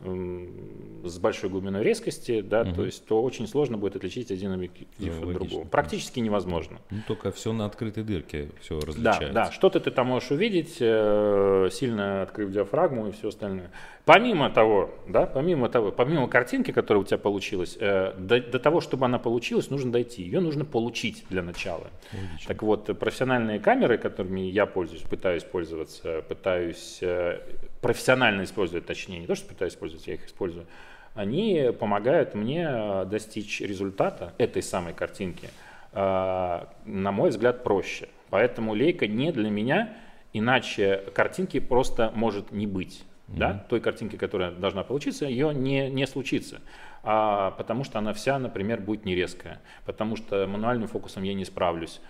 с 0.00 1.18
большой 1.18 1.50
глубиной 1.50 1.82
резкости, 1.84 2.40
да, 2.40 2.64
то 2.64 2.84
есть 2.84 3.06
то 3.06 3.22
очень 3.22 3.46
сложно 3.46 3.78
будет 3.78 3.96
отличить 3.96 4.30
один 4.32 4.52
объектив 4.52 4.88
Ну, 4.98 5.06
от 5.06 5.24
логично, 5.24 5.32
другого. 5.34 5.68
Практически 5.68 6.20
невозможно. 6.20 6.78
Ну, 6.90 6.98
только 7.06 7.30
все 7.30 7.52
на 7.52 7.64
открытой 7.66 8.02
дырке 8.02 8.50
все 8.60 8.80
Да, 8.80 8.86
различается. 8.86 9.32
да, 9.32 9.50
что-то 9.52 9.78
ты 9.80 9.90
там 9.92 10.08
можешь 10.08 10.30
увидеть, 10.32 10.78
э, 10.80 11.68
сильно 11.70 12.22
открыв 12.22 12.50
диафрагму 12.50 13.08
и 13.08 13.12
все 13.12 13.28
остальное. 13.28 13.70
Помимо 14.04 14.50
того, 14.50 14.90
да, 15.08 15.24
помимо 15.24 15.70
того, 15.70 15.90
помимо 15.90 16.28
картинки, 16.28 16.72
которая 16.72 17.02
у 17.02 17.06
тебя 17.06 17.16
получилась, 17.16 17.78
э, 17.80 18.12
до, 18.18 18.38
до 18.38 18.58
того, 18.58 18.82
чтобы 18.82 19.06
она 19.06 19.18
получилась, 19.18 19.70
нужно 19.70 19.92
дойти. 19.92 20.22
Ее 20.22 20.40
нужно 20.40 20.66
получить 20.66 21.24
для 21.30 21.42
начала. 21.42 21.86
Логично. 22.12 22.46
Так 22.46 22.62
вот, 22.62 22.98
профессиональные 22.98 23.60
камеры, 23.60 23.96
которыми 23.96 24.40
я 24.40 24.66
пользуюсь, 24.66 25.02
пытаюсь 25.02 25.42
пользоваться, 25.42 26.20
пытаюсь 26.28 26.98
э, 27.00 27.40
профессионально 27.80 28.44
использовать, 28.44 28.84
точнее, 28.84 29.20
не 29.20 29.26
то, 29.26 29.34
что 29.34 29.48
пытаюсь 29.48 29.72
использовать, 29.72 30.06
я 30.06 30.14
их 30.14 30.26
использую, 30.26 30.66
они 31.14 31.70
помогают 31.78 32.34
мне 32.34 32.68
э, 32.68 33.06
достичь 33.06 33.62
результата 33.62 34.34
этой 34.36 34.62
самой 34.62 34.92
картинки, 34.92 35.48
э, 35.92 36.64
на 36.84 37.12
мой 37.12 37.30
взгляд, 37.30 37.64
проще. 37.64 38.10
Поэтому 38.28 38.74
лейка 38.74 39.06
не 39.06 39.32
для 39.32 39.48
меня, 39.48 39.96
иначе 40.34 41.04
картинки 41.14 41.58
просто 41.58 42.12
может 42.14 42.52
не 42.52 42.66
быть. 42.66 43.02
Да? 43.28 43.64
Той 43.68 43.80
картинки, 43.80 44.16
которая 44.16 44.50
должна 44.50 44.82
получиться, 44.82 45.26
ее 45.26 45.54
не, 45.54 45.88
не 45.90 46.06
случится. 46.06 46.60
А, 47.02 47.52
потому 47.52 47.84
что 47.84 47.98
она 47.98 48.12
вся, 48.12 48.38
например, 48.38 48.80
будет 48.80 49.04
не 49.04 49.14
резкая. 49.14 49.60
Потому 49.84 50.16
что 50.16 50.46
мануальным 50.46 50.88
фокусом 50.88 51.22
я 51.22 51.34
не 51.34 51.44
справлюсь. 51.44 52.00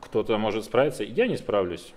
Кто-то 0.00 0.36
может 0.38 0.64
справиться, 0.64 1.04
я 1.04 1.26
не 1.26 1.36
справлюсь. 1.36 1.94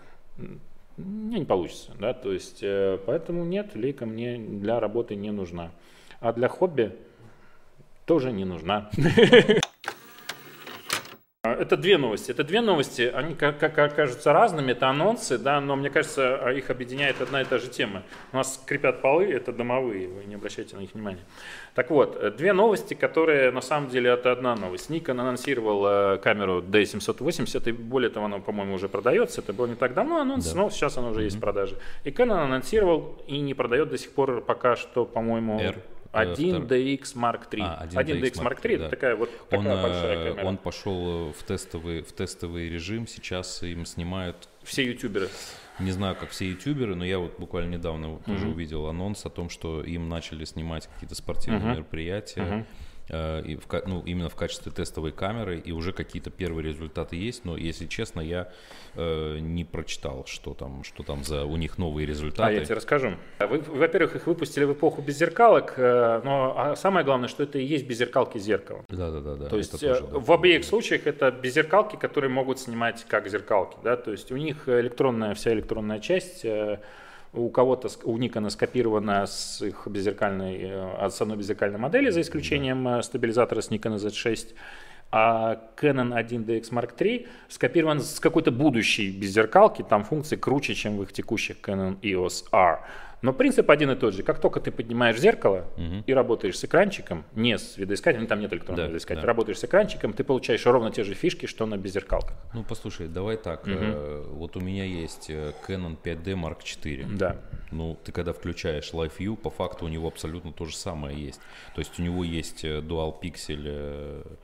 У 0.98 1.02
меня 1.02 1.40
не 1.40 1.46
получится. 1.46 1.92
Да? 2.00 2.14
То 2.14 2.32
есть, 2.32 2.60
э, 2.62 2.98
поэтому 3.06 3.44
нет, 3.44 3.76
лейка 3.76 4.06
мне 4.06 4.38
для 4.38 4.80
работы 4.80 5.16
не 5.16 5.32
нужна. 5.32 5.72
А 6.20 6.34
для 6.34 6.48
хобби 6.48 6.96
тоже 8.06 8.32
не 8.32 8.46
нужна. 8.46 8.90
Это 11.46 11.76
две 11.76 11.98
новости. 11.98 12.32
Это 12.32 12.46
две 12.46 12.62
новости, 12.62 13.02
они 13.14 13.36
как, 13.36 13.60
как 13.60 13.96
кажутся 13.96 14.32
разными, 14.32 14.72
это 14.72 14.88
анонсы, 14.88 15.38
да, 15.38 15.60
но 15.60 15.76
мне 15.76 15.90
кажется, 15.90 16.38
а 16.38 16.54
их 16.54 16.70
объединяет 16.70 17.20
одна 17.20 17.42
и 17.42 17.44
та 17.44 17.58
же 17.58 17.68
тема. 17.68 18.04
У 18.32 18.38
нас 18.38 18.56
скрипят 18.56 19.02
полы, 19.02 19.26
это 19.26 19.52
домовые, 19.52 20.08
вы 20.08 20.24
не 20.24 20.36
обращайте 20.36 20.78
на 20.78 20.80
них 20.80 20.94
внимания. 20.94 21.20
Так 21.76 21.90
вот, 21.90 22.16
э, 22.16 22.32
две 22.32 22.54
новости, 22.54 22.94
которые 22.94 23.52
на 23.52 23.60
самом 23.60 23.90
деле 23.90 24.12
это 24.12 24.32
одна 24.32 24.56
новость. 24.56 24.90
Nikon 24.90 25.20
анонсировал 25.20 25.86
э, 25.86 26.18
камеру 26.20 26.62
D780, 26.62 27.68
и 27.68 27.72
более 27.74 28.10
того, 28.10 28.28
она, 28.28 28.40
по-моему, 28.40 28.76
уже 28.76 28.88
продается. 28.88 29.42
Это 29.42 29.52
было 29.52 29.66
не 29.66 29.76
так 29.76 29.94
давно 29.94 30.22
анонс, 30.22 30.50
Да. 30.50 30.62
но 30.62 30.70
сейчас 30.70 30.98
она 30.98 31.10
уже 31.10 31.24
есть 31.24 31.36
в 31.36 31.42
продаже. 31.42 31.76
И 32.06 32.10
Canon 32.10 32.42
анонсировал 32.42 33.22
и 33.28 33.42
не 33.42 33.54
продает 33.54 33.90
до 33.90 33.98
сих 33.98 34.12
пор 34.14 34.40
пока 34.40 34.78
что, 34.78 35.04
по-моему, 35.04 35.60
R, 35.60 35.76
э, 36.14 36.34
1DX 36.34 37.16
Mark 37.16 37.50
III. 37.50 37.62
А, 37.62 37.88
1DX 37.88 38.34
Mark 38.42 38.62
III, 38.62 38.78
да. 38.78 38.86
это 38.86 38.90
такая 38.90 39.16
вот 39.16 39.30
Он, 39.52 39.64
такая 39.64 39.84
большая 39.84 40.18
э, 40.18 40.30
камера. 40.34 40.46
он 40.48 40.58
пошел 40.58 41.32
в 41.32 41.44
тестовый, 41.44 42.02
в 42.04 42.12
тестовый 42.14 42.70
режим, 42.70 43.08
сейчас 43.08 43.64
им 43.64 43.86
снимают 43.86 44.48
Все 44.64 44.84
ютуберы. 44.86 45.30
Не 45.80 45.92
знаю, 45.92 46.16
как 46.16 46.30
все 46.30 46.48
ютуберы, 46.50 46.96
но 46.96 47.04
я 47.04 47.18
вот 47.18 47.40
буквально 47.40 47.74
недавно 47.76 48.10
вот 48.10 48.26
тоже 48.26 48.48
увидел 48.48 48.86
анонс 48.86 49.26
о 49.26 49.30
том, 49.30 49.50
что 49.50 49.82
им 49.84 50.08
начали 50.08 50.46
снимать 50.46 50.88
какие-то 50.88 51.16
спортивные 51.16 51.62
Мгм. 51.62 51.72
мероприятия. 51.72 52.42
Мгм. 52.44 52.66
Э, 53.10 53.42
и 53.42 53.56
в, 53.56 53.68
ну, 53.86 54.02
именно 54.06 54.30
в 54.30 54.36
качестве 54.36 54.72
тестовой 54.72 55.12
камеры, 55.12 55.60
и 55.60 55.72
уже 55.72 55.92
какие-то 55.92 56.30
первые 56.30 56.68
результаты 56.68 57.16
есть, 57.16 57.44
но, 57.44 57.58
если 57.58 57.86
честно, 57.86 58.22
я 58.22 58.50
э, 58.96 59.40
не 59.40 59.66
прочитал, 59.66 60.26
что 60.26 60.54
там, 60.54 60.84
что 60.84 61.04
там 61.04 61.24
за 61.24 61.44
у 61.44 61.58
них 61.58 61.78
новые 61.78 62.08
результаты. 62.08 62.50
А 62.50 62.52
я 62.52 62.64
тебе 62.64 62.76
расскажу. 62.76 63.16
Вы, 63.40 63.60
во-первых, 63.60 64.16
их 64.16 64.28
выпустили 64.28 64.64
в 64.64 64.74
эпоху 64.74 65.02
беззеркалок, 65.02 65.74
э, 65.78 66.22
но 66.24 66.54
а 66.58 66.76
самое 66.76 67.06
главное, 67.06 67.28
что 67.28 67.44
это 67.44 67.60
и 67.60 67.66
есть 67.66 67.86
беззеркалки 67.86 68.38
зеркала. 68.38 68.86
Да-да-да. 68.88 69.50
То 69.50 69.58
есть 69.58 69.72
тоже, 69.72 70.02
да. 70.02 70.20
в 70.20 70.32
обеих 70.32 70.64
случаях 70.64 71.06
это 71.06 71.32
беззеркалки, 71.32 71.98
которые 71.98 72.30
могут 72.30 72.60
снимать 72.60 73.06
как 73.10 73.28
зеркалки, 73.28 73.78
да, 73.84 73.98
то 73.98 74.12
есть 74.12 74.32
у 74.32 74.38
них 74.38 74.70
электронная, 74.70 75.34
вся 75.34 75.52
электронная 75.54 76.00
часть 76.00 76.46
у 77.34 77.50
кого-то, 77.50 77.90
у 78.04 78.18
Nikon 78.18 78.50
скопирована 78.50 79.26
с 79.26 79.62
их 79.62 79.88
беззеркальной, 79.88 80.60
э, 80.62 81.10
с 81.10 81.22
одной 81.22 81.38
беззеркальной 81.38 81.80
модели, 81.80 82.10
за 82.10 82.22
исключением 82.22 82.84
да. 82.84 83.00
Э, 83.00 83.04
стабилизатора 83.04 83.62
с 83.62 83.70
Nikon 83.70 83.96
Z6, 83.96 84.54
а 85.12 85.60
Canon 85.76 86.14
1DX 86.14 86.72
Mark 86.72 86.96
III 86.98 87.28
скопирован 87.48 88.02
с 88.02 88.20
какой-то 88.20 88.52
будущей 88.52 89.12
беззеркалки, 89.12 89.84
там 89.84 90.04
функции 90.04 90.36
круче, 90.36 90.76
чем 90.76 90.98
в 90.98 91.04
их 91.04 91.14
текущих 91.14 91.58
Canon 91.62 92.00
EOS 92.02 92.46
R. 92.52 92.80
Но 93.24 93.32
принцип 93.32 93.72
один 93.72 93.90
и 93.90 93.96
тот 93.96 94.14
же. 94.14 94.22
Как 94.22 94.40
только 94.40 94.60
ты 94.60 94.70
поднимаешь 94.70 95.18
зеркало 95.18 95.66
угу. 95.78 96.04
и 96.06 96.14
работаешь 96.14 96.60
с 96.60 96.66
экранчиком, 96.66 97.24
не 97.34 97.58
с 97.58 97.78
видоискателем, 97.78 98.28
там 98.28 98.42
нет 98.42 98.52
электронного 98.52 98.84
да, 98.84 98.88
видоискателя, 98.88 99.22
да. 99.22 99.28
работаешь 99.28 99.60
с 99.60 99.64
экранчиком, 99.64 100.12
ты 100.12 100.26
получаешь 100.26 100.66
ровно 100.66 100.92
те 100.92 101.06
же 101.06 101.14
фишки, 101.14 101.46
что 101.46 101.66
на 101.66 101.78
беззеркалках. 101.78 102.36
Ну, 102.54 102.64
послушай, 102.68 103.08
давай 103.08 103.38
так. 103.38 103.64
Угу. 103.64 103.74
Э, 103.76 104.26
вот 104.30 104.58
у 104.58 104.60
меня 104.60 104.84
есть 104.84 105.30
э, 105.30 105.54
Canon 105.66 105.98
5D 106.04 106.36
Mark 106.36 106.60
IV. 106.64 107.16
Да. 107.16 107.38
Ну, 107.72 107.98
ты 108.04 108.12
когда 108.12 108.34
включаешь 108.34 108.92
Live 108.92 109.14
View, 109.18 109.38
по 109.38 109.50
факту 109.50 109.86
у 109.86 109.88
него 109.88 110.10
абсолютно 110.10 110.52
то 110.52 110.66
же 110.66 110.76
самое 110.76 111.18
есть. 111.18 111.40
То 111.76 111.80
есть 111.80 111.98
у 112.00 112.04
него 112.04 112.26
есть 112.26 112.66
э, 112.66 112.80
Dual 112.80 113.16
Pixel 113.22 114.38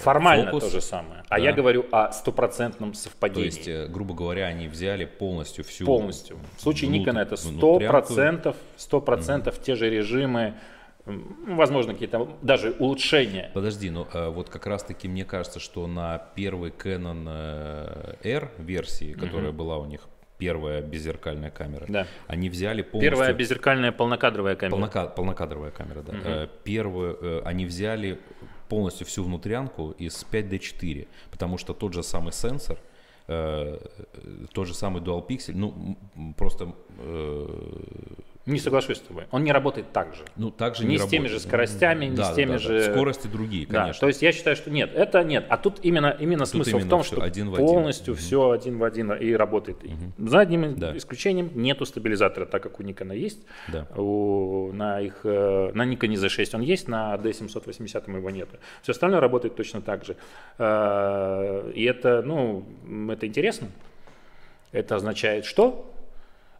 Формально 0.00 0.46
фокус. 0.46 0.64
то 0.64 0.70
же 0.70 0.80
самое. 0.80 1.22
А 1.28 1.36
да. 1.36 1.42
я 1.42 1.52
говорю 1.52 1.86
о 1.92 2.12
стопроцентном 2.12 2.94
совпадении. 2.94 3.50
То 3.50 3.56
есть, 3.56 3.68
э, 3.68 3.86
грубо 3.86 4.14
говоря, 4.14 4.46
они 4.46 4.68
взяли 4.68 5.04
полностью 5.04 5.64
всю... 5.64 5.84
Полностью. 5.84 6.38
В 6.56 6.62
случае 6.62 6.88
внут... 6.88 7.00
Никона 7.00 7.18
это 7.18 7.34
100%, 7.34 8.54
100% 8.76 9.44
mm. 9.44 9.62
те 9.62 9.74
же 9.74 9.90
режимы, 9.90 10.54
возможно, 11.04 11.92
какие-то 11.92 12.28
даже 12.42 12.74
улучшения. 12.78 13.50
Подожди, 13.54 13.90
но 13.90 14.08
э, 14.12 14.28
вот 14.28 14.48
как 14.48 14.66
раз-таки 14.66 15.08
мне 15.08 15.24
кажется, 15.24 15.60
что 15.60 15.86
на 15.86 16.18
первой 16.34 16.70
Canon 16.70 18.16
R 18.22 18.50
версии, 18.58 19.12
которая 19.12 19.50
mm-hmm. 19.50 19.52
была 19.52 19.78
у 19.78 19.84
них 19.84 20.08
первая 20.38 20.80
беззеркальная 20.82 21.50
камера. 21.50 21.84
Да. 21.88 22.06
Они 22.28 22.48
взяли 22.48 22.82
полностью... 22.82 23.10
Первая 23.10 23.34
беззеркальная 23.34 23.92
полнокадровая 23.92 24.54
камера. 24.54 24.76
Полнока... 24.76 25.06
Полнокадровая 25.06 25.72
камера, 25.72 26.02
да. 26.02 26.12
Угу. 26.12 26.50
Первую, 26.62 27.46
они 27.46 27.66
взяли 27.66 28.20
полностью 28.68 29.06
всю 29.06 29.24
внутрянку 29.24 29.90
из 29.98 30.26
5D4, 30.30 31.06
потому 31.30 31.58
что 31.58 31.74
тот 31.74 31.92
же 31.94 32.02
самый 32.02 32.32
сенсор, 32.32 32.78
э, 33.26 33.78
тот 34.52 34.66
же 34.66 34.74
самый 34.74 35.02
Dual 35.02 35.26
Pixel, 35.26 35.54
ну 35.54 35.96
просто 36.36 36.74
э, 36.98 37.46
не 38.48 38.58
соглашусь 38.58 38.98
с 38.98 39.00
тобой. 39.00 39.24
Он 39.30 39.44
не 39.44 39.52
работает 39.52 39.92
так 39.92 40.14
же. 40.14 40.22
Ну, 40.36 40.50
так 40.50 40.74
же 40.74 40.84
не, 40.84 40.90
не 40.90 40.96
с 40.96 41.00
работает. 41.00 41.22
теми 41.22 41.28
же 41.28 41.40
скоростями, 41.40 42.06
не 42.06 42.16
да, 42.16 42.32
с 42.32 42.34
теми 42.34 42.52
да, 42.52 42.58
же... 42.58 42.86
Да. 42.86 42.92
Скорости 42.92 43.26
другие, 43.26 43.66
конечно. 43.66 43.92
Да, 43.92 43.98
то 44.00 44.06
есть 44.08 44.22
я 44.22 44.32
считаю, 44.32 44.56
что 44.56 44.70
нет, 44.70 44.90
это 44.94 45.22
нет. 45.22 45.46
А 45.48 45.56
тут 45.56 45.80
именно, 45.82 46.16
именно 46.18 46.44
тут 46.44 46.50
смысл 46.50 46.70
именно 46.70 46.86
в 46.86 46.88
том, 46.88 47.02
что 47.04 47.22
один 47.22 47.54
полностью 47.54 48.14
один. 48.14 48.24
все 48.24 48.50
один 48.50 48.78
в 48.78 48.84
один 48.84 49.12
и 49.12 49.32
работает. 49.32 49.78
Угу. 49.84 50.28
За 50.28 50.40
одним 50.40 50.78
да. 50.78 50.96
исключением 50.96 51.50
нету 51.54 51.84
стабилизатора, 51.84 52.46
так 52.46 52.62
как 52.62 52.80
у 52.80 52.82
Nikon 52.82 53.16
есть. 53.16 53.40
Да. 53.68 53.86
У, 53.96 54.72
на, 54.72 55.00
их, 55.00 55.20
э, 55.24 55.70
на 55.74 55.86
Nikon 55.86 56.14
Z6 56.14 56.50
он 56.54 56.62
есть, 56.62 56.88
на 56.88 57.14
D780 57.16 58.16
его 58.16 58.30
нету. 58.30 58.56
Все 58.82 58.92
остальное 58.92 59.20
работает 59.20 59.56
точно 59.56 59.80
так 59.82 60.04
же. 60.04 60.16
Э, 60.58 61.70
и 61.74 61.84
это, 61.84 62.22
ну, 62.22 62.64
это 63.10 63.26
интересно. 63.26 63.68
Это 64.72 64.96
означает 64.96 65.44
что? 65.44 65.92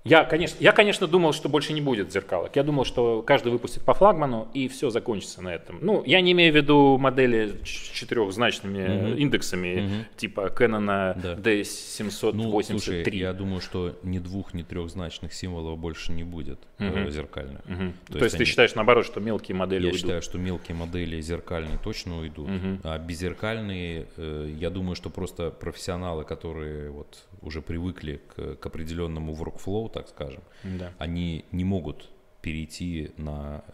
Я, 0.08 0.24
конечно, 0.24 0.56
я, 0.60 0.72
конечно, 0.72 1.06
думал, 1.06 1.32
что 1.32 1.48
больше 1.48 1.72
не 1.72 1.80
будет 1.80 2.12
зеркалок. 2.12 2.56
Я 2.56 2.62
думал, 2.62 2.84
что 2.84 3.22
каждый 3.22 3.52
выпустит 3.52 3.82
по 3.82 3.94
флагману, 3.94 4.48
и 4.54 4.68
все 4.68 4.90
закончится 4.90 5.42
на 5.42 5.54
этом. 5.54 5.78
Ну, 5.80 6.02
я 6.06 6.20
не 6.20 6.32
имею 6.32 6.52
в 6.52 6.56
виду 6.56 6.98
модели 6.98 7.52
с 7.64 7.68
четырехзначными 7.68 9.10
угу. 9.12 9.16
индексами, 9.16 9.80
угу. 9.80 10.04
типа 10.16 10.52
Canon 10.56 10.86
да. 11.20 11.34
D783. 11.34 12.32
Ну, 12.32 12.62
слушай, 12.62 13.16
я 13.16 13.32
думаю, 13.32 13.60
что 13.60 13.96
ни 14.02 14.18
двух, 14.18 14.54
ни 14.54 14.62
трехзначных 14.62 15.32
символов 15.32 15.78
больше 15.78 16.12
не 16.12 16.24
будет 16.24 16.58
угу. 16.78 17.10
зеркальных. 17.10 17.60
Угу. 17.66 17.92
То, 18.06 18.18
То 18.18 18.24
есть, 18.24 18.34
они... 18.34 18.44
ты 18.44 18.50
считаешь, 18.50 18.74
наоборот, 18.74 19.06
что 19.06 19.20
мелкие 19.20 19.56
модели 19.56 19.82
я 19.82 19.86
уйдут? 19.88 20.00
Я 20.00 20.06
считаю, 20.06 20.22
что 20.22 20.38
мелкие 20.38 20.76
модели 20.76 21.20
зеркальные 21.20 21.78
точно 21.82 22.18
уйдут, 22.18 22.48
угу. 22.48 22.78
а 22.84 22.98
беззеркальные, 22.98 24.06
э, 24.16 24.54
я 24.58 24.70
думаю, 24.70 24.96
что 24.96 25.10
просто 25.10 25.50
профессионалы, 25.50 26.24
которые 26.24 26.90
вот 26.90 27.18
уже 27.42 27.62
привыкли 27.62 28.20
к, 28.28 28.56
к 28.56 28.66
определенному 28.66 29.34
workflow, 29.34 29.90
так 29.90 30.08
скажем, 30.08 30.42
да. 30.62 30.92
они 30.98 31.44
не 31.52 31.64
могут 31.64 32.10
перейти 32.40 33.12
на 33.16 33.64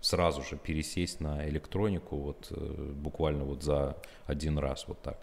сразу 0.00 0.42
же 0.42 0.56
пересесть 0.56 1.20
на 1.20 1.48
электронику 1.48 2.16
вот 2.16 2.48
э, 2.50 2.92
буквально 2.94 3.44
вот 3.44 3.62
за 3.62 3.96
один 4.26 4.58
раз 4.58 4.86
вот 4.86 5.02
так 5.02 5.18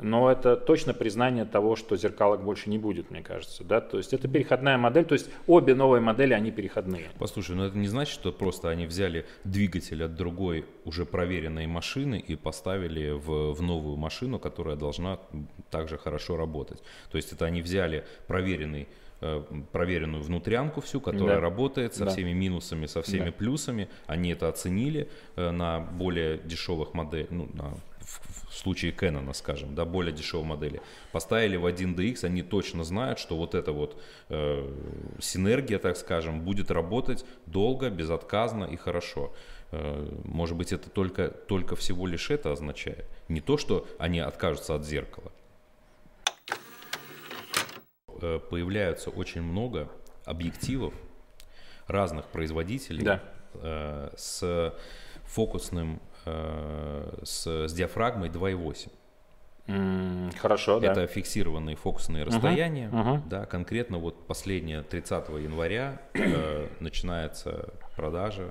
но 0.00 0.30
это 0.30 0.56
точно 0.56 0.94
признание 0.94 1.44
того, 1.44 1.76
что 1.76 1.96
зеркалок 1.96 2.42
больше 2.42 2.70
не 2.70 2.78
будет, 2.78 3.10
мне 3.10 3.22
кажется. 3.22 3.64
Да? 3.64 3.80
То 3.80 3.98
есть 3.98 4.12
это 4.12 4.28
переходная 4.28 4.78
модель, 4.78 5.04
то 5.04 5.14
есть 5.14 5.28
обе 5.46 5.74
новые 5.74 6.00
модели, 6.00 6.32
они 6.32 6.50
переходные. 6.50 7.10
Послушай, 7.18 7.56
но 7.56 7.66
это 7.66 7.76
не 7.76 7.88
значит, 7.88 8.14
что 8.14 8.32
просто 8.32 8.68
они 8.68 8.86
взяли 8.86 9.26
двигатель 9.44 10.04
от 10.04 10.14
другой 10.14 10.64
уже 10.84 11.04
проверенной 11.04 11.66
машины 11.66 12.18
и 12.18 12.36
поставили 12.36 13.10
в, 13.10 13.52
в 13.52 13.62
новую 13.62 13.96
машину, 13.96 14.38
которая 14.38 14.76
должна 14.76 15.18
также 15.70 15.98
хорошо 15.98 16.36
работать. 16.36 16.82
То 17.10 17.16
есть 17.16 17.32
это 17.32 17.46
они 17.46 17.60
взяли 17.62 18.04
проверенный 18.28 18.88
э, 19.20 19.42
проверенную 19.72 20.22
внутрянку 20.22 20.80
всю, 20.80 21.00
которая 21.00 21.36
да. 21.36 21.42
работает 21.42 21.94
со 21.94 22.04
да. 22.04 22.10
всеми 22.10 22.32
минусами, 22.32 22.86
со 22.86 23.02
всеми 23.02 23.26
да. 23.26 23.32
плюсами. 23.32 23.88
Они 24.06 24.30
это 24.30 24.48
оценили 24.48 25.08
э, 25.34 25.50
на 25.50 25.80
более 25.80 26.38
дешевых 26.38 26.94
моделях, 26.94 27.30
ну, 27.30 27.48
на 27.52 27.74
в 28.08 28.47
случае 28.58 28.92
Canon, 28.92 29.32
скажем, 29.34 29.74
да, 29.74 29.84
более 29.84 30.12
дешевой 30.12 30.46
модели, 30.46 30.80
поставили 31.12 31.56
в 31.56 31.66
1DX, 31.66 32.24
они 32.24 32.42
точно 32.42 32.84
знают, 32.84 33.18
что 33.18 33.36
вот 33.36 33.54
эта 33.54 33.72
вот 33.72 34.00
э, 34.28 34.68
синергия, 35.20 35.78
так 35.78 35.96
скажем, 35.96 36.42
будет 36.42 36.70
работать 36.70 37.24
долго, 37.46 37.90
безотказно 37.90 38.64
и 38.64 38.76
хорошо. 38.76 39.32
Э, 39.70 40.08
может 40.24 40.56
быть, 40.56 40.72
это 40.72 40.90
только, 40.90 41.28
только 41.28 41.76
всего 41.76 42.06
лишь 42.06 42.30
это 42.30 42.52
означает. 42.52 43.06
Не 43.28 43.40
то, 43.40 43.56
что 43.58 43.86
они 43.98 44.20
откажутся 44.20 44.74
от 44.74 44.84
зеркала. 44.84 45.32
Э, 48.20 48.40
появляются 48.50 49.10
очень 49.10 49.42
много 49.42 49.88
объективов 50.24 50.94
разных 51.86 52.26
производителей 52.26 53.02
да. 53.02 53.22
э, 53.54 54.10
с 54.16 54.74
фокусным 55.24 56.00
Э, 56.28 57.18
с, 57.22 57.46
с 57.68 57.72
диафрагмой 57.72 58.28
2,8. 58.28 58.90
Mm, 59.66 60.36
хорошо, 60.38 60.78
Это 60.78 60.94
да. 60.94 61.06
фиксированные 61.06 61.76
фокусные 61.76 62.24
расстояния. 62.24 62.88
Uh-huh, 62.90 63.16
uh-huh. 63.16 63.28
Да, 63.28 63.44
конкретно 63.44 63.98
вот 63.98 64.26
последнее 64.26 64.82
30 64.82 65.28
января 65.28 66.00
э, 66.14 66.68
начинается 66.80 67.68
продажа 67.94 68.50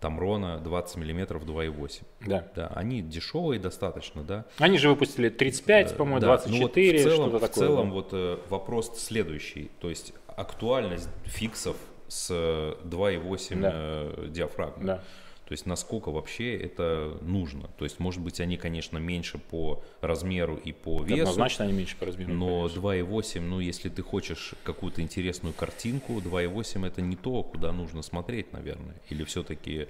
Тамрона 0.00 0.58
20 0.58 0.96
миллиметров 0.96 1.44
2,8. 1.44 2.02
Да. 2.20 2.44
да. 2.54 2.68
Они 2.68 3.02
дешевые 3.02 3.58
достаточно, 3.58 4.22
да. 4.22 4.44
Они 4.58 4.78
же 4.78 4.88
выпустили 4.88 5.28
35, 5.28 5.96
по-моему, 5.96 6.20
да. 6.20 6.26
24, 6.28 6.46
ну 6.46 6.60
вот 6.60 6.72
в 6.76 7.16
целом, 7.16 7.28
что-то 7.30 7.46
такое. 7.48 7.50
В 7.50 7.68
целом 7.68 7.90
вот 7.90 8.08
э, 8.12 8.38
вопрос 8.48 8.96
следующий. 8.96 9.72
То 9.80 9.88
есть 9.88 10.12
актуальность 10.36 11.08
фиксов 11.24 11.76
с 12.06 12.30
2,8 12.30 13.60
да. 13.60 13.72
э, 13.74 14.26
диафрагмой. 14.28 14.86
Да. 14.86 15.02
То 15.48 15.52
есть 15.52 15.66
насколько 15.66 16.10
вообще 16.10 16.56
это 16.56 17.18
нужно. 17.22 17.68
То 17.78 17.84
есть, 17.84 17.98
может 17.98 18.20
быть, 18.20 18.38
они, 18.38 18.56
конечно, 18.56 18.98
меньше 18.98 19.38
по 19.38 19.82
размеру 20.00 20.56
и 20.56 20.72
по 20.72 21.02
весу. 21.02 21.22
Однозначно 21.22 21.64
они 21.64 21.72
меньше 21.72 21.96
по 21.96 22.06
размеру. 22.06 22.34
Но 22.34 22.66
2,8, 22.66 23.40
ну, 23.40 23.58
если 23.58 23.88
ты 23.88 24.02
хочешь 24.02 24.54
какую-то 24.62 25.00
интересную 25.00 25.54
картинку, 25.54 26.20
2,8 26.20 26.86
это 26.86 27.00
не 27.00 27.16
то, 27.16 27.42
куда 27.42 27.72
нужно 27.72 28.02
смотреть, 28.02 28.52
наверное. 28.52 28.94
Или 29.08 29.24
все-таки... 29.24 29.88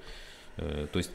Э, 0.57 0.87
то 0.93 0.99
есть 0.99 1.11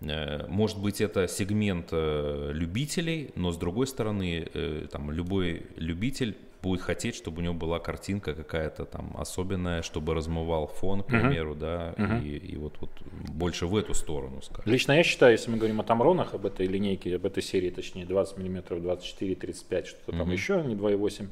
Э, 0.00 0.46
может 0.48 0.78
быть, 0.78 1.00
это 1.00 1.28
сегмент 1.28 1.88
э, 1.92 2.50
любителей, 2.52 3.30
но 3.34 3.52
с 3.52 3.56
другой 3.56 3.86
стороны, 3.86 4.48
э, 4.52 4.86
там, 4.90 5.10
любой 5.10 5.66
любитель 5.76 6.36
будет 6.62 6.82
хотеть, 6.82 7.16
чтобы 7.16 7.40
у 7.40 7.44
него 7.44 7.54
была 7.54 7.80
картинка 7.80 8.34
какая-то 8.34 8.84
там 8.84 9.14
особенная, 9.18 9.82
чтобы 9.82 10.14
размывал 10.14 10.68
фон, 10.68 11.02
к 11.02 11.06
примеру, 11.06 11.54
uh-huh. 11.54 11.58
да, 11.58 11.94
uh-huh. 11.96 12.24
И, 12.24 12.36
и 12.36 12.56
вот, 12.56 12.76
вот 12.80 12.90
больше 13.28 13.66
в 13.66 13.76
эту 13.76 13.94
сторону, 13.94 14.40
скажем. 14.42 14.70
Лично 14.70 14.92
я 14.92 15.02
считаю, 15.02 15.32
если 15.32 15.50
мы 15.50 15.56
говорим 15.56 15.80
о 15.80 15.84
Тамронах, 15.84 16.34
об 16.34 16.46
этой 16.46 16.66
линейке, 16.66 17.16
об 17.16 17.26
этой 17.26 17.42
серии, 17.42 17.70
точнее, 17.70 18.06
20 18.06 18.38
мм, 18.38 18.80
24, 18.80 19.34
35, 19.34 19.86
что-то 19.86 20.12
uh-huh. 20.12 20.18
там 20.18 20.30
еще, 20.30 20.62
не 20.62 20.74
2,8, 20.74 21.28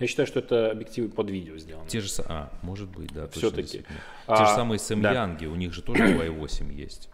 я 0.00 0.06
считаю, 0.06 0.26
что 0.26 0.38
это 0.38 0.70
объективы 0.70 1.10
под 1.10 1.28
видео 1.28 1.58
сделаны. 1.58 1.86
Те 1.86 2.00
же, 2.00 2.08
а, 2.26 2.50
может 2.62 2.88
быть, 2.88 3.12
да. 3.12 3.28
Все-таки. 3.28 3.78
Точно, 3.78 3.94
Те 4.26 4.32
а, 4.32 4.46
же 4.46 4.54
самые 4.54 4.78
Сэмьянги, 4.78 5.44
да. 5.44 5.50
у 5.50 5.56
них 5.56 5.74
же 5.74 5.82
тоже 5.82 6.04
2,8 6.04 6.72
есть. 6.72 7.09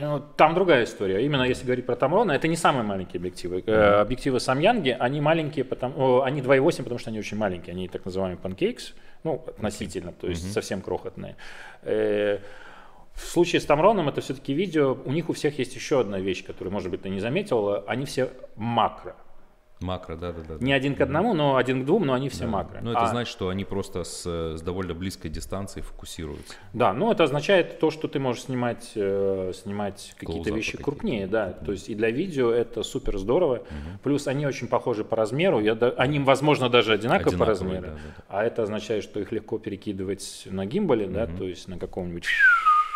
Ну, 0.00 0.22
там 0.36 0.54
другая 0.54 0.84
история. 0.84 1.24
Именно 1.24 1.42
если 1.42 1.64
говорить 1.64 1.86
про 1.86 1.96
Тамрона, 1.96 2.32
это 2.32 2.46
не 2.46 2.56
самые 2.56 2.84
маленькие 2.84 3.18
объективы. 3.18 3.58
Mm-hmm. 3.60 4.00
Объективы 4.00 4.40
Самьянги, 4.40 4.96
они 4.98 5.20
маленькие, 5.20 5.64
потому, 5.64 6.22
они 6.22 6.40
2.8, 6.40 6.82
потому 6.84 6.98
что 6.98 7.10
они 7.10 7.18
очень 7.18 7.36
маленькие. 7.36 7.72
Они 7.72 7.88
так 7.88 8.04
называемые 8.04 8.38
pancakes, 8.40 8.94
ну, 9.24 9.42
относительно, 9.46 10.10
okay. 10.10 10.20
то 10.20 10.28
есть 10.28 10.46
mm-hmm. 10.46 10.52
совсем 10.52 10.82
крохотные. 10.82 11.36
Э, 11.82 12.38
в 13.14 13.20
случае 13.20 13.60
с 13.60 13.64
Тамроном 13.64 14.08
это 14.08 14.20
все-таки 14.20 14.54
видео. 14.54 14.96
У 15.04 15.12
них 15.12 15.28
у 15.28 15.32
всех 15.32 15.58
есть 15.58 15.74
еще 15.74 16.00
одна 16.00 16.18
вещь, 16.18 16.44
которую, 16.44 16.72
может 16.72 16.90
быть, 16.90 17.02
ты 17.02 17.08
не 17.08 17.20
заметил. 17.20 17.84
Они 17.86 18.06
все 18.06 18.30
макро. 18.56 19.16
Макро, 19.82 20.16
да, 20.16 20.32
да, 20.32 20.42
да. 20.48 20.64
Не 20.64 20.72
один 20.72 20.94
к 20.94 21.00
одному, 21.00 21.34
но 21.34 21.56
один 21.56 21.82
к 21.82 21.86
двум, 21.86 22.06
но 22.06 22.14
они 22.14 22.28
все 22.28 22.44
да. 22.44 22.50
макро. 22.50 22.80
Ну, 22.82 22.90
это 22.90 23.00
а, 23.00 23.06
значит, 23.06 23.32
что 23.32 23.48
они 23.48 23.64
просто 23.64 24.04
с, 24.04 24.24
с 24.24 24.62
довольно 24.62 24.94
близкой 24.94 25.30
дистанции 25.30 25.80
фокусируются. 25.80 26.54
Да, 26.72 26.92
ну 26.92 27.10
это 27.10 27.24
означает 27.24 27.78
то, 27.78 27.90
что 27.90 28.08
ты 28.08 28.18
можешь 28.18 28.44
снимать, 28.44 28.92
э, 28.94 29.52
снимать 29.54 30.14
какие-то 30.18 30.50
вещи 30.50 30.72
какие 30.72 30.84
крупнее, 30.84 31.26
да. 31.26 31.48
Mm-hmm. 31.48 31.64
То 31.64 31.72
есть 31.72 31.88
и 31.88 31.94
для 31.94 32.10
видео 32.10 32.50
это 32.50 32.82
супер 32.82 33.18
здорово. 33.18 33.56
Mm-hmm. 33.56 33.98
Плюс 34.02 34.26
они 34.26 34.46
очень 34.46 34.68
похожи 34.68 35.04
по 35.04 35.16
размеру. 35.16 35.60
Я, 35.60 35.72
они, 35.96 36.18
возможно, 36.18 36.68
даже 36.68 36.92
одинаковы, 36.92 37.30
одинаковые 37.30 37.38
по 37.38 37.44
размеру. 37.46 37.86
Да, 37.86 37.92
да, 37.92 37.98
да. 38.16 38.24
А 38.28 38.44
это 38.44 38.62
означает, 38.62 39.04
что 39.04 39.20
их 39.20 39.32
легко 39.32 39.58
перекидывать 39.58 40.46
на 40.50 40.66
гимбале, 40.66 41.06
mm-hmm. 41.06 41.12
да, 41.12 41.26
то 41.26 41.44
есть 41.44 41.68
на 41.68 41.78
каком-нибудь 41.78 42.26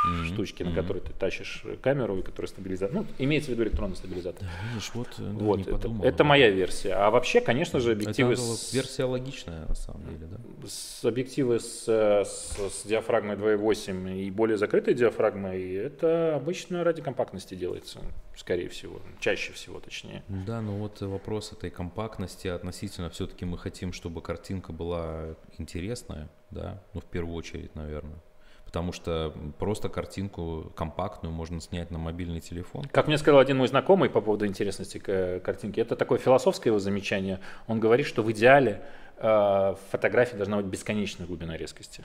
mm-hmm. 0.07 0.25
штучки, 0.25 0.63
на 0.63 0.69
mm-hmm. 0.69 0.75
которые 0.75 1.03
ты 1.03 1.13
тащишь 1.13 1.65
камеру 1.83 2.19
и 2.19 2.23
которые 2.23 2.49
стабилизатор. 2.49 2.95
Ну, 2.95 3.07
имеется 3.19 3.51
в 3.51 3.55
виду 3.55 3.65
электронный 3.65 3.97
стабилизатор. 3.97 4.43
Да, 4.43 4.69
видишь, 4.69 4.91
вот, 4.95 5.09
да, 5.19 5.25
вот 5.25 5.61
это, 5.61 5.73
подумал, 5.73 6.05
это 6.05 6.25
моя 6.25 6.51
версия. 6.51 6.93
А 6.95 7.11
вообще, 7.11 7.41
конечно 7.41 7.81
же, 7.81 7.93
объективы... 7.93 8.35
Это 8.35 8.43
с... 8.43 8.73
версия 8.73 9.05
логичная, 9.05 9.67
на 9.67 9.75
самом 9.75 10.05
деле, 10.09 10.27
да? 10.27 10.39
С 10.67 11.05
объективы 11.05 11.61
с, 11.61 11.87
с, 11.87 12.57
с 12.57 12.87
диафрагмой 12.87 13.37
2.8 13.37 14.21
и 14.21 14.31
более 14.31 14.57
закрытой 14.57 14.95
диафрагмой, 14.95 15.75
это 15.75 16.37
обычно 16.37 16.85
ради 16.85 17.03
компактности 17.03 17.55
делается, 17.55 18.01
скорее 18.37 18.69
всего, 18.69 19.01
чаще 19.21 19.53
всего, 19.53 19.81
точнее. 19.81 20.23
Да, 20.29 20.61
но 20.61 20.77
вот 20.77 21.01
вопрос 21.01 21.53
этой 21.53 21.71
компактности 21.71 22.49
относительно 22.49 23.11
все-таки 23.11 23.45
мы 23.45 23.59
хотим, 23.59 23.93
чтобы 23.93 24.23
картинка 24.23 24.73
была 24.73 25.37
интересная, 25.59 26.29
да, 26.51 26.83
ну, 26.95 27.01
в 27.01 27.05
первую 27.05 27.35
очередь, 27.35 27.75
наверное 27.75 28.21
потому 28.67 28.93
что 28.93 29.33
просто 29.59 29.89
картинку 29.89 30.71
компактную 30.75 31.33
можно 31.33 31.61
снять 31.61 31.91
на 31.91 31.99
мобильный 31.99 32.41
телефон. 32.41 32.85
Как 32.93 33.07
мне 33.07 33.17
сказал 33.17 33.41
один 33.41 33.57
мой 33.57 33.69
знакомый 33.69 34.11
по 34.11 34.21
поводу 34.21 34.47
интересности 34.47 34.99
картинки, 34.99 35.81
это 35.81 35.97
такое 35.97 36.19
философское 36.19 36.71
его 36.71 36.79
замечание. 36.79 37.41
Он 37.69 37.81
говорит, 37.81 38.07
что 38.07 38.23
в 38.23 38.31
идеале 38.33 38.83
э, 39.17 39.75
фотографии 39.91 40.37
должна 40.37 40.59
быть 40.59 40.67
бесконечная 40.67 41.27
глубина 41.27 41.57
резкости. 41.57 42.05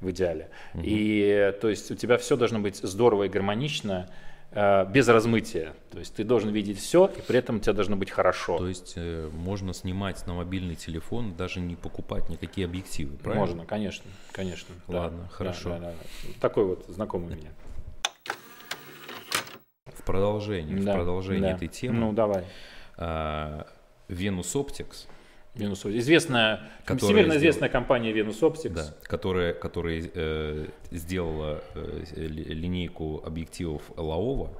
В 0.00 0.10
идеале. 0.10 0.50
Угу. 0.74 0.82
И 0.84 1.54
то 1.60 1.68
есть 1.68 1.90
у 1.90 1.94
тебя 1.94 2.18
все 2.18 2.36
должно 2.36 2.58
быть 2.58 2.76
здорово 2.76 3.24
и 3.24 3.28
гармонично, 3.28 4.08
Э, 4.08 4.12
без 4.54 5.08
размытия. 5.08 5.74
То 5.90 5.98
есть 5.98 6.14
ты 6.14 6.24
должен 6.24 6.50
видеть 6.50 6.78
все, 6.78 7.06
и 7.06 7.22
при 7.22 7.38
этом 7.38 7.60
тебе 7.60 7.72
должно 7.72 7.96
быть 7.96 8.10
хорошо. 8.10 8.58
То 8.58 8.68
есть 8.68 8.92
э, 8.96 9.30
можно 9.32 9.72
снимать 9.72 10.26
на 10.26 10.34
мобильный 10.34 10.74
телефон, 10.74 11.34
даже 11.34 11.60
не 11.60 11.74
покупать 11.74 12.28
никакие 12.28 12.66
объективы, 12.66 13.16
правильно? 13.16 13.46
Можно, 13.46 13.64
конечно, 13.64 14.04
конечно. 14.32 14.74
Ладно, 14.88 15.22
да, 15.22 15.28
хорошо. 15.28 15.70
Да, 15.70 15.78
да, 15.78 15.90
да. 15.92 16.28
Такой 16.40 16.66
вот 16.66 16.84
знакомый 16.88 17.32
у 17.32 17.36
меня. 17.36 17.50
В 19.86 20.04
продолжение, 20.04 20.76
да, 20.76 20.92
в 20.92 20.94
продолжение 20.96 21.50
да. 21.50 21.56
этой 21.56 21.68
темы. 21.68 21.98
Ну, 21.98 22.12
давай. 22.12 22.44
Venus 24.08 24.52
Optics 24.54 25.06
Venus 25.54 25.86
Известная, 25.98 26.60
всемирно 26.86 27.36
известная 27.36 27.68
компания 27.68 28.12
Venus 28.12 28.40
Optics. 28.40 28.70
Да, 28.70 28.94
которая, 29.02 29.52
которая 29.52 30.10
э, 30.14 30.66
сделала 30.90 31.62
э, 31.74 32.02
линейку 32.16 33.22
объективов 33.24 33.82
Лаова. 33.96 34.50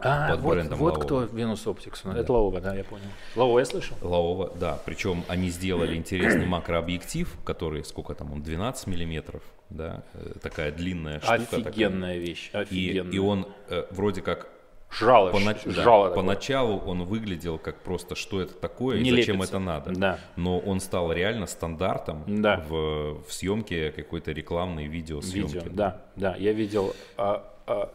А, 0.00 0.30
под 0.30 0.40
вот, 0.40 0.54
брендом 0.54 0.78
вот 0.78 1.04
кто 1.04 1.24
Venus 1.24 1.64
Optics. 1.64 2.00
Да. 2.04 2.18
Это 2.18 2.32
Лаова, 2.32 2.60
да, 2.60 2.74
я 2.74 2.84
понял. 2.84 3.06
Лаова 3.34 3.60
я 3.60 3.64
слышал? 3.64 3.96
Лаова, 4.02 4.52
да. 4.58 4.78
Причем 4.84 5.24
они 5.28 5.48
сделали 5.48 5.96
интересный 5.96 6.46
макрообъектив, 6.46 7.34
который, 7.44 7.84
сколько 7.84 8.14
там 8.14 8.32
он, 8.32 8.42
12 8.42 8.88
миллиметров, 8.88 9.42
да, 9.70 10.02
э, 10.14 10.34
такая 10.42 10.70
длинная 10.72 11.20
штука. 11.20 11.34
Офигенная 11.34 12.14
такая. 12.14 12.18
вещь, 12.18 12.50
офигенная. 12.52 13.10
И, 13.10 13.16
и 13.16 13.18
он 13.18 13.48
э, 13.70 13.84
вроде 13.90 14.20
как 14.20 14.48
Жало, 14.98 15.30
Понач... 15.30 15.58
жало 15.64 16.08
да, 16.08 16.14
поначалу 16.14 16.78
он 16.78 17.04
выглядел 17.04 17.58
как 17.58 17.82
просто, 17.82 18.14
что 18.14 18.40
это 18.40 18.54
такое 18.54 19.00
Не 19.00 19.10
и 19.10 19.16
зачем 19.16 19.36
лепится. 19.36 19.56
это 19.56 19.64
надо. 19.64 19.90
Да. 19.92 20.18
Но 20.36 20.58
он 20.58 20.80
стал 20.80 21.12
реально 21.12 21.46
стандартом 21.46 22.24
да. 22.26 22.64
в, 22.68 23.22
в 23.26 23.32
съемке 23.32 23.92
какой-то 23.92 24.32
рекламной 24.32 24.86
видеосъемки. 24.86 25.54
Видео, 25.54 25.70
да, 25.70 26.02
да. 26.16 26.36
Я 26.36 26.52
видел 26.52 26.94
а, 27.16 27.44
а, 27.66 27.90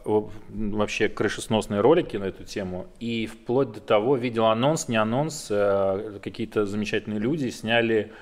вообще 0.48 1.08
крышесносные 1.08 1.80
ролики 1.80 2.16
на 2.16 2.24
эту 2.24 2.44
тему. 2.44 2.86
И 3.00 3.26
вплоть 3.26 3.72
до 3.72 3.80
того 3.80 4.16
видел 4.16 4.46
анонс, 4.46 4.88
не 4.88 4.96
анонс, 4.96 5.48
а, 5.50 6.20
какие-то 6.22 6.66
замечательные 6.66 7.20
люди 7.20 7.48
сняли 7.48 8.12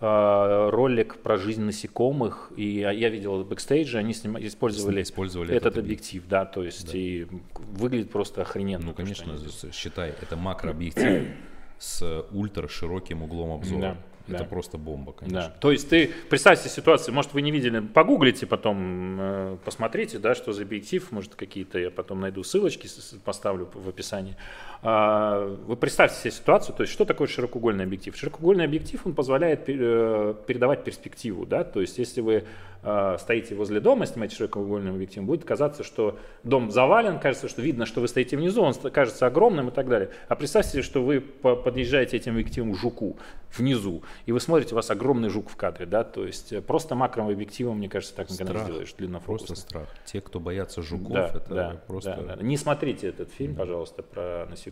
ролик 0.00 1.16
про 1.18 1.38
жизнь 1.38 1.62
насекомых, 1.62 2.52
и 2.56 2.80
я 2.80 3.08
видел 3.08 3.42
бэкстейдж, 3.44 3.96
они 3.96 4.14
снима, 4.14 4.40
использовали, 4.40 5.02
использовали 5.02 5.54
этот, 5.54 5.72
этот 5.72 5.84
объектив, 5.84 6.22
да, 6.28 6.44
то 6.44 6.62
есть 6.62 6.92
да. 6.92 6.98
и 6.98 7.26
выглядит 7.54 8.10
просто 8.10 8.42
охрененно. 8.42 8.86
Ну, 8.86 8.94
конечно, 8.94 9.36
считай, 9.72 10.10
это 10.10 10.36
макрообъектив 10.36 11.28
с 11.78 12.26
ультра 12.30 12.68
широким 12.68 13.22
углом 13.22 13.52
обзора. 13.52 13.80
Да. 13.80 13.96
Это 14.28 14.44
да. 14.44 14.44
просто 14.44 14.76
бомба, 14.76 15.12
конечно. 15.12 15.40
Да. 15.40 15.54
То 15.58 15.72
есть 15.72 15.88
ты 15.88 16.10
представьте 16.28 16.68
ситуацию, 16.68 17.14
может 17.14 17.32
вы 17.32 17.40
не 17.40 17.50
видели, 17.50 17.80
погуглите 17.80 18.46
потом, 18.46 19.16
э, 19.18 19.56
посмотрите, 19.64 20.18
да, 20.18 20.34
что 20.34 20.52
за 20.52 20.62
объектив, 20.62 21.10
может 21.12 21.34
какие-то 21.34 21.78
я 21.78 21.90
потом 21.90 22.20
найду 22.20 22.44
ссылочки, 22.44 22.88
поставлю 23.24 23.70
в 23.72 23.88
описании. 23.88 24.36
А, 24.80 25.56
вы 25.66 25.76
представьте 25.76 26.18
себе 26.18 26.30
ситуацию, 26.30 26.74
то 26.74 26.82
есть 26.82 26.92
что 26.92 27.04
такое 27.04 27.26
широкоугольный 27.26 27.84
объектив? 27.84 28.16
Широкоугольный 28.16 28.64
объектив, 28.64 29.00
он 29.04 29.14
позволяет 29.14 29.64
э, 29.68 30.34
передавать 30.46 30.84
перспективу, 30.84 31.46
да, 31.46 31.64
то 31.64 31.80
есть 31.80 31.98
если 31.98 32.20
вы 32.20 32.44
э, 32.82 33.16
стоите 33.18 33.56
возле 33.56 33.80
дома, 33.80 34.06
снимаете 34.06 34.36
широкоугольным 34.36 34.94
объективом, 34.94 35.26
будет 35.26 35.44
казаться, 35.44 35.82
что 35.82 36.16
дом 36.44 36.70
завален, 36.70 37.18
кажется, 37.18 37.48
что 37.48 37.60
видно, 37.60 37.86
что 37.86 38.00
вы 38.00 38.06
стоите 38.06 38.36
внизу, 38.36 38.62
он 38.62 38.72
кажется 38.74 39.26
огромным 39.26 39.68
и 39.68 39.72
так 39.72 39.88
далее. 39.88 40.10
А 40.28 40.36
представьте 40.36 40.72
себе, 40.72 40.82
что 40.82 41.02
вы 41.02 41.20
подъезжаете 41.20 42.16
этим 42.16 42.32
объективом 42.32 42.72
к 42.72 42.76
жуку 42.76 43.16
внизу, 43.56 44.04
и 44.26 44.32
вы 44.32 44.38
смотрите, 44.38 44.74
у 44.74 44.76
вас 44.76 44.90
огромный 44.90 45.28
жук 45.28 45.50
в 45.50 45.56
кадре, 45.56 45.86
да, 45.86 46.04
то 46.04 46.24
есть 46.24 46.52
э, 46.52 46.60
просто 46.60 46.94
макровым 46.94 47.32
объективом, 47.32 47.78
мне 47.78 47.88
кажется, 47.88 48.14
так 48.14 48.30
никогда 48.30 48.54
не 48.54 48.64
сделаешь 48.64 48.92
длиннофокусно. 48.92 49.46
Просто 49.46 49.68
страх. 49.68 49.88
Те, 50.04 50.20
кто 50.20 50.38
боятся 50.38 50.82
жуков, 50.82 51.12
да, 51.12 51.32
это 51.34 51.54
да, 51.54 51.82
просто... 51.88 52.14
Да, 52.14 52.36
да. 52.36 52.42
Не 52.44 52.56
смотрите 52.56 53.08
этот 53.08 53.32
фильм, 53.32 53.56
пожалуйста, 53.56 54.04
про 54.04 54.46
насекомых. 54.48 54.67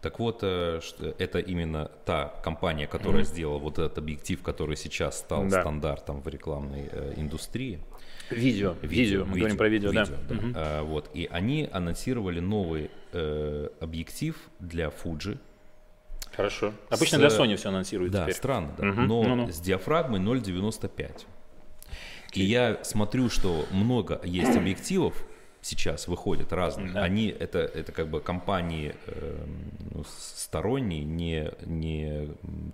Так 0.00 0.18
вот, 0.18 0.40
э, 0.42 0.80
это 1.18 1.38
именно 1.38 1.90
та 2.04 2.34
компания, 2.42 2.86
которая 2.86 3.22
mm-hmm. 3.22 3.26
сделала 3.26 3.58
вот 3.58 3.78
этот 3.78 3.98
объектив, 3.98 4.42
который 4.42 4.76
сейчас 4.76 5.18
стал 5.18 5.44
да. 5.48 5.60
стандартом 5.60 6.20
в 6.20 6.28
рекламной 6.28 6.88
э, 6.90 7.14
индустрии. 7.16 7.80
Видео, 8.30 8.74
видео, 8.82 8.88
видео, 8.88 9.24
мы 9.24 9.26
видео, 9.26 9.38
говорим 9.38 9.56
про 9.56 9.68
видео, 9.68 9.90
видео 9.90 10.14
да. 10.28 10.34
да. 10.34 10.34
Угу. 10.34 10.52
А, 10.56 10.82
вот, 10.82 11.10
и 11.14 11.28
они 11.30 11.68
анонсировали 11.72 12.40
новый 12.40 12.90
э, 13.12 13.68
объектив 13.80 14.36
для 14.58 14.88
Fuji, 14.88 15.38
Хорошо. 16.36 16.74
Обычно 16.90 17.16
с, 17.16 17.20
для 17.20 17.28
Sony 17.28 17.56
все 17.56 17.70
анонсируют 17.70 18.12
Да, 18.12 18.24
теперь. 18.24 18.34
странно, 18.34 18.74
да. 18.76 18.88
Угу. 18.88 19.00
Но 19.00 19.22
ну 19.22 19.46
-ну. 19.46 19.52
с 19.52 19.58
диафрагмой 19.58 20.20
0,95. 20.20 21.24
И 22.34 22.44
я 22.44 22.84
смотрю, 22.84 23.30
что 23.30 23.64
много 23.70 24.20
есть 24.22 24.54
объективов, 24.54 25.24
сейчас 25.66 26.06
выходят 26.06 26.52
разных. 26.52 26.92
Да. 26.92 27.02
Они 27.02 27.28
это 27.28 27.58
это 27.58 27.90
как 27.92 28.08
бы 28.08 28.20
компании 28.20 28.94
э, 29.06 29.44
ну, 29.92 30.04
сторонние, 30.04 31.04
не 31.04 31.50
не 31.64 32.28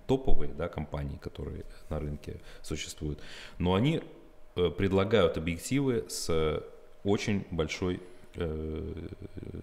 топовые, 0.07 0.51
да, 0.53 0.67
компании, 0.67 1.17
которые 1.17 1.65
на 1.89 1.99
рынке 1.99 2.39
существуют, 2.61 3.19
но 3.57 3.73
они 3.73 4.01
э, 4.55 4.69
предлагают 4.69 5.37
объективы 5.37 6.05
с 6.07 6.63
очень 7.03 7.45
большой 7.49 7.99
э, 8.35 8.93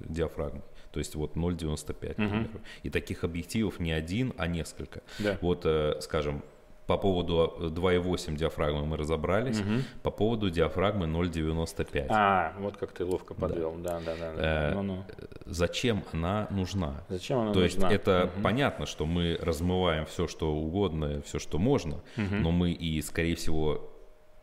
диафрагмой. 0.09 0.63
То 0.93 0.99
есть 0.99 1.15
вот 1.15 1.37
0,95, 1.37 2.27
угу. 2.27 2.61
И 2.83 2.91
таких 2.91 3.23
объективов 3.23 3.79
не 3.79 3.93
один, 3.93 4.33
а 4.37 4.49
несколько. 4.49 5.03
Да. 5.21 5.39
Вот, 5.41 5.63
э, 5.65 6.01
скажем, 6.01 6.43
по 6.91 6.97
поводу 6.97 7.55
2,8 7.61 8.35
диафрагмы 8.35 8.85
мы 8.85 8.97
разобрались. 8.97 9.61
Угу. 9.61 9.83
По 10.03 10.11
поводу 10.11 10.51
диафрагмы 10.51 11.07
0,95. 11.07 12.07
А, 12.09 12.53
вот 12.59 12.77
как 12.79 12.91
ты 12.91 13.05
ловко 13.05 13.33
подвел. 13.33 13.77
Да, 13.79 14.01
да, 14.05 14.17
да. 14.19 14.33
да, 14.35 14.43
Э, 14.43 14.75
ну, 14.75 14.83
ну. 14.83 15.05
Зачем 15.47 16.03
она 16.13 16.49
нужна? 16.51 17.05
Зачем 17.09 17.39
она 17.39 17.53
То 17.53 17.61
нужна? 17.61 17.89
есть 17.91 18.01
это 18.01 18.25
угу. 18.25 18.43
понятно, 18.43 18.87
что 18.87 19.07
мы 19.07 19.39
размываем 19.41 20.05
все, 20.07 20.27
что 20.27 20.53
угодно, 20.53 21.23
все, 21.25 21.39
что 21.39 21.59
можно, 21.59 21.95
угу. 22.17 22.35
но 22.35 22.51
мы 22.51 22.73
и, 22.73 23.01
скорее 23.03 23.37
всего, 23.37 23.90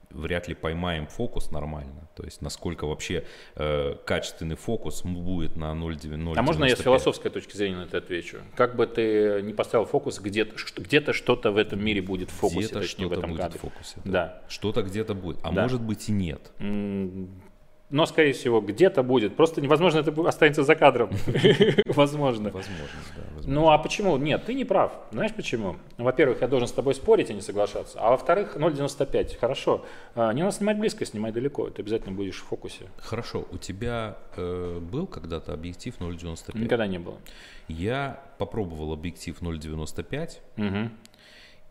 вряд 0.09 0.47
ли 0.47 0.55
поймаем 0.55 1.07
фокус 1.07 1.51
нормально. 1.51 2.09
То 2.15 2.23
есть 2.23 2.41
насколько 2.41 2.85
вообще 2.85 3.25
э, 3.55 3.95
качественный 4.05 4.55
фокус 4.55 5.03
будет 5.03 5.55
на 5.55 5.73
0,95. 5.73 6.33
А 6.35 6.41
можно 6.41 6.65
я 6.65 6.75
с 6.75 6.79
философской 6.79 7.29
точки 7.29 7.55
зрения 7.55 7.77
на 7.77 7.83
это 7.83 7.97
отвечу? 7.97 8.37
Как 8.55 8.75
бы 8.75 8.87
ты 8.87 9.41
не 9.43 9.53
поставил 9.53 9.85
фокус, 9.85 10.19
где-то 10.19 10.55
где 10.77 11.01
что-то 11.13 11.51
в 11.51 11.57
этом 11.57 11.83
мире 11.83 12.01
будет 12.01 12.29
в 12.29 12.33
фокусе, 12.33 12.79
где-то 12.79 13.13
этом 13.13 13.29
будет 13.29 13.41
кадре. 13.41 13.59
в 13.59 13.61
фокусе. 13.61 13.95
Да. 14.03 14.11
да. 14.11 14.41
Что-то 14.47 14.81
где-то 14.83 15.13
будет, 15.13 15.39
а 15.43 15.51
да. 15.51 15.63
может 15.63 15.81
быть 15.81 16.09
и 16.09 16.11
нет. 16.11 16.51
Но, 17.89 18.05
скорее 18.05 18.33
всего, 18.33 18.59
где-то 18.59 19.01
будет. 19.01 19.37
Просто 19.37 19.61
невозможно, 19.61 19.99
это 19.99 20.27
останется 20.27 20.63
за 20.63 20.75
кадром. 20.75 21.09
Возможно. 21.85 22.49
Возможно, 22.49 22.99
да. 23.15 23.23
Ну 23.45 23.69
а 23.69 23.77
почему? 23.77 24.17
Нет, 24.17 24.45
ты 24.45 24.53
не 24.53 24.65
прав. 24.65 24.91
Знаешь 25.11 25.33
почему? 25.33 25.77
Во-первых, 25.97 26.41
я 26.41 26.49
должен 26.49 26.67
с 26.67 26.73
тобой 26.73 26.95
спорить, 26.95 27.29
а 27.29 27.33
не 27.33 27.39
соглашаться. 27.39 27.97
А 28.01 28.09
во-вторых, 28.09 28.57
0,95. 28.57 29.37
Хорошо. 29.39 29.85
А, 30.15 30.33
не 30.33 30.43
надо 30.43 30.53
снимать 30.53 30.77
близко, 30.77 31.05
снимай 31.05 31.31
далеко. 31.31 31.69
Ты 31.69 31.81
обязательно 31.81 32.13
будешь 32.13 32.41
в 32.41 32.45
фокусе. 32.45 32.89
Хорошо. 32.97 33.47
У 33.51 33.57
тебя 33.57 34.17
э, 34.35 34.79
был 34.81 35.07
когда-то 35.07 35.53
объектив 35.53 35.95
0,95? 35.97 36.59
Никогда 36.59 36.87
не 36.87 36.99
было. 36.99 37.17
Я 37.69 38.21
попробовал 38.37 38.91
объектив 38.91 39.41
0,95. 39.41 40.39
Угу. 40.57 40.89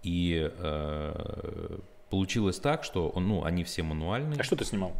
И 0.02 0.50
э, 0.58 1.78
получилось 2.08 2.58
так, 2.58 2.84
что 2.84 3.10
он, 3.10 3.28
ну, 3.28 3.44
они 3.44 3.64
все 3.64 3.82
мануальные. 3.82 4.40
А 4.40 4.44
что 4.44 4.56
ты 4.56 4.64
снимал? 4.64 4.92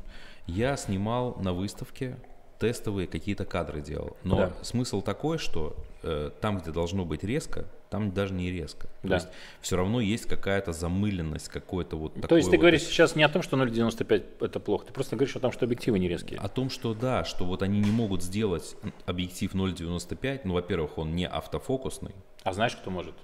Я 0.47 0.77
снимал 0.77 1.37
на 1.41 1.53
выставке 1.53 2.17
тестовые 2.59 3.07
какие-то 3.07 3.45
кадры 3.45 3.81
делал. 3.83 4.17
Но 4.25 4.37
Да. 4.37 4.53
смысл 4.63 5.03
такой, 5.03 5.39
что 5.39 5.77
э, 6.03 6.31
там, 6.41 6.59
где 6.59 6.71
должно 6.71 7.05
быть 7.05 7.25
резко, 7.25 7.67
там 7.91 8.13
даже 8.13 8.33
не 8.33 8.51
резко. 8.51 8.87
То 9.03 9.09
Да. 9.09 9.15
есть 9.17 9.29
все 9.61 9.77
равно 9.77 10.01
есть 10.01 10.27
какая-то 10.27 10.73
замыленность, 10.73 11.49
какой-то 11.49 11.97
вот 11.97 12.15
То 12.15 12.21
такой 12.23 12.39
есть 12.39 12.51
ты 12.51 12.57
вот 12.57 12.61
говоришь 12.63 12.83
сейчас 12.85 13.17
не 13.17 13.25
о 13.25 13.29
том, 13.29 13.43
что 13.43 13.57
0,95 13.57 14.25
это 14.41 14.61
плохо, 14.61 14.87
ты 14.87 14.93
просто 14.93 15.17
говоришь 15.17 15.35
о 15.37 15.41
том, 15.41 15.51
что 15.53 15.65
объективы 15.65 15.99
не 15.99 16.09
резкие. 16.09 16.39
О 16.39 16.49
том, 16.49 16.71
что 16.71 16.95
да, 16.95 17.25
что 17.25 17.45
вот 17.45 17.63
они 17.63 17.81
не 17.81 17.91
могут 17.91 18.23
сделать 18.23 18.77
объектив 19.05 19.53
0.95, 19.55 20.43
ну, 20.45 20.55
во-первых, 20.55 20.97
он 20.97 21.15
не 21.17 21.27
автофокусный, 21.27 22.15
А 22.45 22.53
знаешь, 22.53 22.77
кто 22.77 22.91
может? 22.91 23.15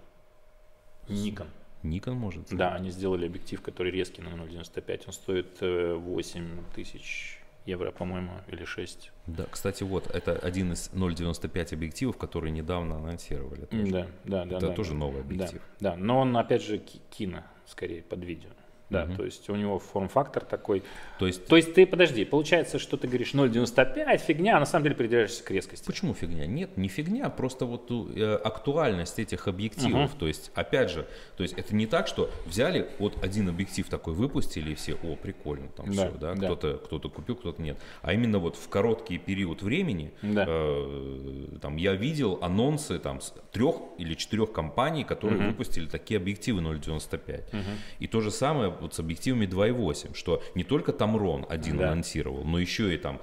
Nikon. 1.09 1.47
Nikon 1.83 2.15
может. 2.15 2.49
Да, 2.51 2.75
они 2.75 2.91
сделали 2.91 3.27
объектив, 3.27 3.61
который 3.61 3.93
резкий 3.93 4.23
на 4.23 4.29
0,95. 4.29 5.03
Он 5.07 5.13
стоит 5.13 5.57
э, 5.61 5.95
8 5.95 6.65
тысяч 6.75 7.39
евро, 7.67 7.91
по-моему, 7.91 8.33
или 8.49 8.65
6. 8.65 9.13
Да, 9.27 9.45
кстати, 9.51 9.83
вот, 9.83 10.09
это 10.09 10.33
один 10.33 10.73
из 10.73 10.91
0.95 10.93 11.75
объективов, 11.75 12.17
которые 12.17 12.51
недавно 12.51 12.97
анонсировали. 12.97 13.67
тоже. 13.67 13.87
Да, 13.87 14.07
да, 14.25 14.45
да. 14.45 14.57
Это 14.57 14.69
да, 14.69 14.75
тоже 14.75 14.91
да. 14.93 14.97
новый 14.97 15.21
объектив. 15.21 15.63
Да, 15.81 15.91
да, 15.93 15.97
но 15.97 16.21
он, 16.21 16.37
опять 16.37 16.63
же, 16.63 16.79
ки- 16.79 17.01
кино, 17.11 17.45
скорее, 17.67 18.03
под 18.03 18.25
видео. 18.25 18.51
Да, 18.93 19.07
Мгм. 19.07 19.17
то 19.17 19.25
есть 19.25 19.49
у 19.49 19.57
него 19.57 19.79
форм-фактор 19.79 20.45
такой. 20.45 20.83
То 21.19 21.27
есть, 21.27 21.47
То 21.47 21.57
есть 21.57 21.75
ты, 21.75 21.87
подожди, 21.87 22.25
получается, 22.25 22.79
что 22.79 22.97
ты 22.97 23.09
говоришь 23.09 23.33
0,95, 23.35 24.19
фигня, 24.19 24.57
а 24.57 24.61
на 24.61 24.67
самом 24.67 24.85
деле 24.85 24.95
придираешься 24.97 25.43
к 25.43 25.51
резкости. 25.51 25.87
почему 25.87 26.15
фигня? 26.15 26.47
Нет, 26.47 26.77
не 26.77 26.89
фигня, 26.89 27.29
просто 27.31 27.65
вот 27.65 27.91
э, 27.91 28.35
актуальность 28.45 29.19
этих 29.19 29.49
объективов. 29.49 30.11
Мгм. 30.11 30.19
То 30.19 30.27
есть, 30.29 30.51
опять 30.55 30.91
же, 30.91 31.07
то 31.37 31.43
есть 31.43 31.55
это 31.59 31.75
не 31.75 31.87
так, 31.87 32.07
что 32.07 32.31
взяли 32.47 32.89
вот 32.99 33.23
один 33.25 33.49
объектив 33.49 33.89
такой 33.89 34.15
выпустили 34.15 34.73
и 34.73 34.75
все, 34.75 34.95
о, 35.03 35.17
прикольно, 35.17 35.69
там 35.69 35.87
Да, 35.87 35.93
все, 35.93 36.11
да, 36.19 36.35
да. 36.35 36.47
кто-то 36.47 36.79
кто-то 36.85 37.09
купил, 37.09 37.37
кто-то 37.37 37.63
нет. 37.63 37.79
А 38.03 38.13
именно 38.13 38.39
вот 38.39 38.57
в 38.57 38.69
короткий 38.69 39.19
период 39.19 39.63
времени 39.63 40.13
Да. 40.23 40.45
э, 40.49 41.47
там 41.61 41.77
я 41.77 41.95
видел 41.95 42.39
анонсы 42.43 42.99
там 42.99 43.21
с 43.21 43.33
трех 43.53 43.77
или 43.99 44.15
четырех 44.15 44.53
компаний, 44.53 45.05
которые 45.05 45.39
Мгм. 45.39 45.49
выпустили 45.49 45.87
такие 45.87 46.19
объективы 46.19 46.61
0.95. 46.61 47.53
Мгм. 47.53 47.63
И 48.01 48.07
то 48.07 48.21
же 48.21 48.31
самое 48.31 48.71
вот 48.83 48.95
с 48.95 49.01
объективами 49.01 49.47
2.8, 49.47 50.15
что 50.15 50.43
не 50.55 50.65
только 50.65 50.93
Tamron 50.93 51.47
один 51.49 51.79
Да. 51.79 51.89
анонсировал, 51.93 52.45
но 52.45 52.59
еще 52.59 52.95
и 52.95 52.99
там 52.99 53.21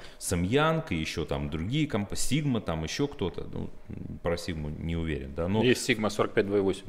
и 0.91 0.95
еще 0.95 1.25
там 1.25 1.49
другие 1.49 1.85
компании, 1.87 2.09
Sigma, 2.19 2.61
там 2.61 2.83
еще 2.83 3.07
кто-то, 3.07 3.47
ну, 3.53 3.69
про 4.23 4.35
Sigma 4.35 4.73
не 4.81 4.95
уверен, 4.95 5.33
да, 5.35 5.47
но 5.47 5.63
Есть 5.63 5.87
Sigma 5.89 6.09
4528. 6.09 6.83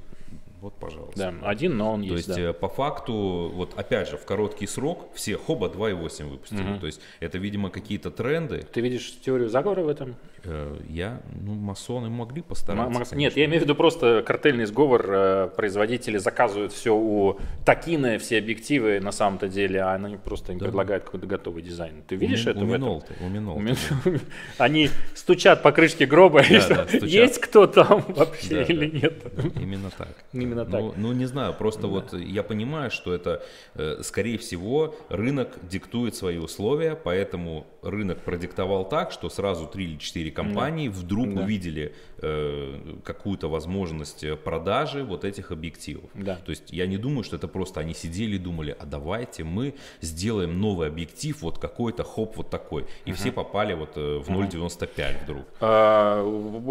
Вот, 0.61 0.75
пожалуйста. 0.75 1.35
Да, 1.41 1.49
один, 1.49 1.77
но 1.77 1.93
он 1.93 2.03
То 2.07 2.15
есть. 2.15 2.29
есть, 2.29 2.39
да. 2.41 2.51
э, 2.51 2.53
по 2.53 2.69
факту, 2.69 3.51
вот 3.55 3.73
опять 3.79 4.09
же, 4.09 4.17
в 4.17 4.25
короткий 4.25 4.67
срок 4.67 5.09
все 5.15 5.37
хоба 5.37 5.69
2.8 5.69 6.25
выпустили. 6.29 6.63
Мгм. 6.63 6.79
То 6.81 6.87
есть, 6.87 7.01
это, 7.21 7.39
видимо, 7.39 7.71
какие-то 7.71 8.11
тренды. 8.11 8.65
Ты 8.73 8.81
видишь 8.81 9.13
теорию 9.25 9.49
заговора 9.49 9.83
в 9.83 9.89
этом? 9.89 10.17
Э, 10.45 10.77
Я, 10.89 11.21
ну, 11.41 11.55
масоны 11.55 12.09
могли 12.11 12.43
постараться. 12.43 12.93
Конечно. 12.93 13.15
Нет, 13.17 13.37
я 13.37 13.45
имею 13.47 13.61
в 13.61 13.65
виду 13.65 13.75
просто 13.75 14.23
картельный 14.27 14.65
сговор. 14.67 15.05
э, 15.09 15.51
Производители 15.57 16.19
заказывают 16.19 16.73
все 16.73 16.95
у 16.95 17.39
Такина, 17.65 18.19
все 18.19 18.39
объективы 18.39 19.01
на 19.01 19.13
самом-то 19.13 19.49
деле, 19.49 19.81
а 19.83 19.95
они 19.95 20.17
просто 20.17 20.53
им 20.53 20.59
Да. 20.59 20.67
предлагают 20.67 21.05
какой-то 21.05 21.27
готовый 21.27 21.63
дизайн. 21.63 22.03
Ты 22.07 22.17
У 22.17 22.19
видишь 22.19 22.45
Ми- 22.47 22.51
это 22.53 22.61
у 22.61 22.67
в 22.67 22.73
этом? 22.73 22.83
Минолты, 22.83 23.15
у. 23.21 23.27
У 23.59 24.19
Они 24.59 24.89
стучат 25.15 25.63
по 25.63 25.73
крышке 25.73 26.07
гроба, 26.07 26.41
и 26.49 26.55
Да, 26.55 26.61
что, 26.61 26.75
да, 26.75 26.87
стучат. 26.87 27.09
есть 27.09 27.39
кто 27.41 27.67
там 27.67 28.05
вообще 28.09 28.55
Да, 28.57 28.63
или 28.63 28.87
да. 28.91 28.99
нет. 28.99 29.23
Именно 29.61 29.91
так. 29.97 30.09
Именно 30.51 30.65
Ну, 30.65 30.89
так. 30.91 30.99
ну, 30.99 31.13
не 31.13 31.27
знаю, 31.27 31.55
просто 31.55 31.87
вот 31.87 32.13
я 32.13 32.43
понимаю, 32.43 32.91
что 32.91 33.15
это, 33.15 33.43
э, 33.75 34.03
скорее 34.03 34.37
всего, 34.39 34.95
рынок 35.09 35.49
диктует 35.63 36.15
свои 36.15 36.39
условия, 36.39 36.97
поэтому 36.97 37.67
рынок 37.83 38.19
продиктовал 38.19 38.89
так, 38.89 39.13
что 39.13 39.29
сразу 39.31 39.67
три 39.67 39.85
или 39.85 39.99
четыре 39.99 40.31
компании 40.31 40.89
вдруг 40.89 41.35
Да. 41.35 41.43
увидели 41.43 41.95
э, 42.23 42.97
какую-то 43.05 43.49
возможность 43.49 44.25
продажи 44.45 45.03
вот 45.05 45.25
этих 45.25 45.53
объективов. 45.53 46.11
Да. 46.15 46.37
То 46.45 46.51
есть 46.51 46.71
я 46.73 46.87
не 46.87 46.99
думаю, 46.99 47.23
что 47.25 47.37
это 47.37 47.49
просто 47.49 47.81
они 47.81 47.95
сидели 47.95 48.37
и 48.37 48.39
думали, 48.39 48.77
а 48.79 48.85
давайте 48.85 49.45
мы 49.45 49.75
сделаем 50.03 50.61
новый 50.61 50.89
объектив, 50.89 51.41
вот 51.43 51.59
какой-то 51.59 52.05
хоп 52.05 52.37
вот 52.37 52.51
такой. 52.51 52.85
И 53.07 53.13
все 53.13 53.33
попали 53.33 53.73
вот 53.75 53.97
э, 53.97 54.19
в 54.19 54.29
0.95 54.29 55.23
вдруг 55.25 55.45
А, 55.61 56.21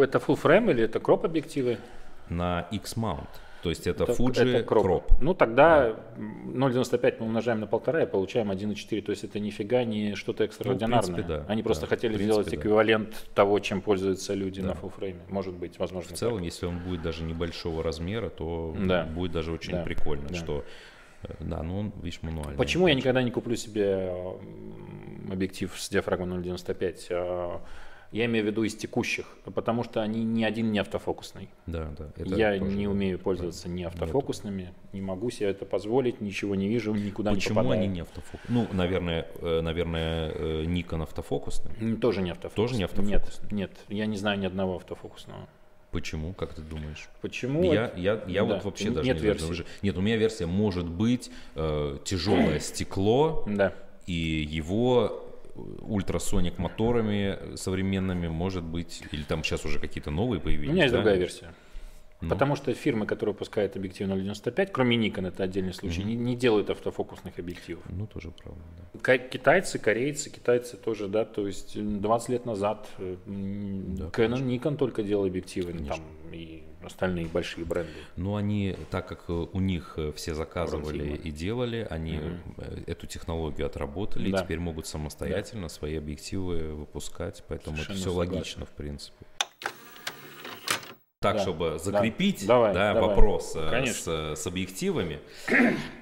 Это 0.04 0.20
full 0.20 0.40
frame 0.42 0.72
или 0.72 0.84
это 0.84 1.00
кроп 1.00 1.26
объективы? 1.26 1.78
на 2.30 2.68
X-mount. 2.72 3.28
То 3.62 3.70
есть 3.70 3.88
это, 3.88 4.04
Это- 4.06 4.14
Fuji 4.14 4.56
это 4.56 4.64
кроп. 4.64 4.86
Crop. 4.86 5.04
Ну 5.20 5.34
тогда 5.34 5.96
м, 6.18 6.54
0,95 6.58 7.16
мы 7.20 7.26
умножаем 7.26 7.60
на 7.60 7.68
полтора 7.68 8.04
и 8.04 8.06
получаем 8.06 8.52
1,4. 8.52 9.02
То 9.02 9.12
есть 9.12 9.24
это 9.26 9.40
нифига 9.40 9.84
не 9.84 10.16
что-то 10.16 10.46
экстраординарное. 10.46 11.10
Ну, 11.10 11.14
принципе, 11.16 11.28
да. 11.40 11.46
Они 11.48 11.62
просто 11.62 11.82
Да, 11.86 11.90
хотели 11.90 12.14
принципе, 12.14 12.32
сделать 12.32 12.50
да. 12.52 12.56
эквивалент 12.56 13.28
того, 13.36 13.60
чем 13.60 13.82
пользуются 13.82 14.34
люди 14.34 14.62
Да. 14.62 14.70
на 14.70 14.74
фулфрейме. 14.76 15.20
Может 15.30 15.56
быть, 15.56 15.78
возможно. 15.78 16.16
В 16.16 16.18
целом, 16.18 16.42
если 16.42 16.68
он 16.68 16.80
будет 16.80 17.02
даже 17.02 17.24
небольшого 17.24 17.84
размера, 17.84 18.30
то 18.30 18.74
Да. 18.80 19.04
будет 19.04 19.34
даже 19.34 19.52
очень 19.52 19.74
Да. 19.74 19.84
прикольно, 19.84 20.30
Да. 20.30 20.36
что 20.36 20.64
э, 21.24 21.34
да, 21.42 21.62
ну 21.62 21.80
он, 21.80 21.92
видишь, 22.02 22.20
мануальный. 22.22 22.56
Почему 22.56 22.88
я 22.88 22.94
никогда 22.94 23.22
не 23.22 23.30
куплю 23.32 23.58
себе 23.58 24.10
объектив 25.30 25.70
с 25.78 25.90
диафрагмой 25.90 26.30
0,95? 26.30 27.60
Я 28.12 28.26
имею 28.26 28.44
в 28.44 28.48
виду 28.48 28.64
из 28.64 28.76
текущих, 28.76 29.28
потому 29.54 29.84
что 29.84 30.02
они 30.02 30.24
ни 30.24 30.44
один 30.44 30.72
не 30.72 30.80
автофокусный. 30.80 31.48
Да, 31.68 31.94
да. 31.98 32.10
Я 32.36 32.58
не 32.58 32.88
умею 32.88 33.20
пользоваться 33.20 33.70
ни 33.70 33.84
автофокусными, 33.84 34.74
не 34.94 35.02
могу 35.02 35.30
себе 35.30 35.50
это 35.50 35.66
позволить, 35.66 36.20
ничего 36.20 36.56
не 36.56 36.68
вижу, 36.68 36.96
никуда 36.96 37.32
Почему 37.34 37.54
не 37.54 37.56
попадаю. 37.64 37.84
они 37.84 37.88
не 37.94 38.00
автофокус? 38.02 38.42
Ну, 38.50 38.68
наверное, 38.72 39.28
э, 39.42 39.62
наверное, 39.62 40.32
э, 40.34 40.64
Nikon 40.66 41.04
автофокусный. 41.04 41.98
Тоже 41.98 42.24
не 42.24 42.32
автофокус. 42.32 42.56
Тоже 42.56 42.76
не 42.78 42.84
автофокусный? 42.86 43.48
Нет, 43.52 43.52
нет, 43.52 43.72
я 43.90 44.06
не 44.08 44.18
знаю 44.18 44.40
ни 44.40 44.46
одного 44.48 44.78
автофокусного. 44.78 45.48
Почему? 45.92 46.34
Как 46.34 46.54
ты 46.56 46.62
думаешь? 46.64 47.10
Почему? 47.22 47.64
Я, 47.72 47.86
это- 47.86 48.00
я, 48.00 48.24
я 48.28 48.44
Да, 48.44 48.56
вот 48.56 48.64
вообще 48.66 48.88
н- 48.88 48.94
даже 48.96 49.08
нет 49.08 49.18
не 49.18 49.24
версии. 49.24 49.50
Уже- 49.52 49.66
Нет, 49.84 49.98
у 49.98 50.02
меня 50.02 50.18
версия 50.18 50.46
может 50.48 50.88
быть 50.88 51.30
э, 51.56 51.98
тяжелое 52.06 52.60
стекло 52.60 53.44
Да. 53.48 53.74
и 54.08 54.14
его 54.50 55.26
ультрасоник 55.82 56.58
моторами 56.58 57.56
современными 57.56 58.28
может 58.28 58.64
быть 58.64 59.04
или 59.12 59.24
там 59.24 59.44
сейчас 59.44 59.66
уже 59.66 59.80
какие-то 59.80 60.12
новые 60.12 60.40
У 60.40 60.44
появились. 60.44 60.72
меня 60.72 60.84
есть 60.84 60.94
да? 60.94 61.00
другая 61.00 61.18
версия. 61.18 61.54
Ну. 62.22 62.28
Потому 62.30 62.56
что 62.58 62.74
фирмы, 62.74 63.06
которые 63.06 63.34
выпускают 63.34 63.78
объектив 63.78 64.08
0.95, 64.10 64.70
кроме 64.74 64.98
Nikon, 64.98 65.28
это 65.30 65.44
отдельный 65.44 65.74
случай, 65.74 66.04
не, 66.04 66.16
не 66.16 66.36
делают 66.36 66.70
автофокусных 66.70 67.40
объективов. 67.40 67.84
Ну, 67.90 68.08
тоже 68.08 68.32
правда, 68.32 68.62
да. 69.04 69.18
Китайцы, 69.18 69.80
корейцы, 69.80 70.30
китайцы 70.30 70.76
тоже, 70.76 71.08
да, 71.08 71.24
то 71.24 71.48
есть 71.48 71.78
м, 71.78 72.02
20 72.02 72.30
лет 72.30 72.46
назад 72.46 72.90
э, 72.98 73.16
Да, 73.26 74.06
Canon, 74.08 74.44
Nikon 74.46 74.76
только 74.76 75.02
делал 75.04 75.26
объективы, 75.26 75.74
ну, 75.74 75.86
там 75.86 76.00
и 76.34 76.64
остальные 76.84 77.28
большие 77.28 77.64
бренды. 77.66 77.92
Но 78.18 78.36
они, 78.36 78.76
так 78.92 79.08
как 79.08 79.26
э, 79.30 79.34
у 79.34 79.60
них 79.62 79.94
э, 79.98 80.12
все 80.14 80.34
заказывали 80.36 81.04
Фирма. 81.04 81.16
и 81.16 81.32
делали, 81.32 81.88
они 81.90 82.20
э, 82.58 82.84
эту 82.88 83.08
технологию 83.08 83.66
отработали 83.66 84.28
и 84.28 84.32
Да. 84.32 84.44
теперь 84.44 84.60
могут 84.60 84.88
самостоятельно 84.88 85.70
свои 85.70 85.96
объективы 85.98 86.74
выпускать, 86.74 87.44
поэтому 87.48 87.78
это 87.78 87.86
Совершенно 87.86 88.00
все 88.00 88.10
согласен. 88.10 88.34
логично, 88.34 88.66
в 88.66 88.70
принципе. 88.72 89.26
Так, 91.22 91.36
Да, 91.36 91.42
чтобы 91.42 91.72
да. 91.72 91.78
закрепить 91.80 92.48
Давай, 92.48 92.74
да, 92.74 92.94
давай. 92.94 93.10
вопрос 93.10 93.54
э, 93.54 93.70
Конечно. 93.70 94.36
с, 94.38 94.42
с 94.42 94.48
объективами, 94.48 95.20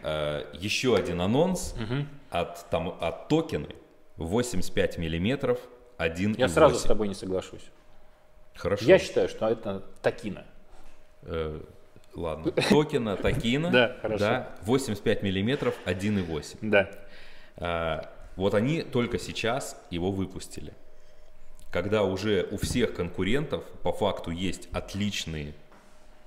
э, 0.04 0.46
еще 0.54 0.96
один 0.96 1.22
анонс 1.22 1.74
от, 2.30 2.70
там, 2.70 2.96
от 3.02 3.28
токены 3.28 3.70
85 4.18 5.00
миллиметров 5.00 5.60
1,8. 5.98 6.36
Я 6.38 6.48
сразу 6.48 6.76
с 6.76 6.84
тобой 6.84 7.08
не 7.08 7.16
соглашусь. 7.16 7.64
Хорошо. 8.54 8.86
Я 8.86 9.00
считаю, 9.00 9.28
что 9.28 9.50
это 9.50 9.84
такина. 10.04 10.46
Э, 11.24 11.62
ладно. 12.14 12.52
Токена, 12.52 13.16
Такина. 13.18 13.72
Да, 13.72 13.98
хорошо. 14.00 14.24
Да, 14.24 14.56
85 14.66 15.24
миллиметров 15.24 15.74
1,8. 15.88 16.58
Да. 16.62 16.92
А, 17.56 18.08
вот 18.36 18.54
они 18.54 18.84
только 18.84 19.18
сейчас 19.18 19.82
его 19.90 20.12
выпустили. 20.12 20.74
Когда 21.72 22.04
уже 22.04 22.48
у 22.52 22.58
всех 22.58 22.94
конкурентов 22.94 23.64
по 23.84 23.92
факту 23.92 24.32
есть 24.32 24.70
отличные 24.72 25.54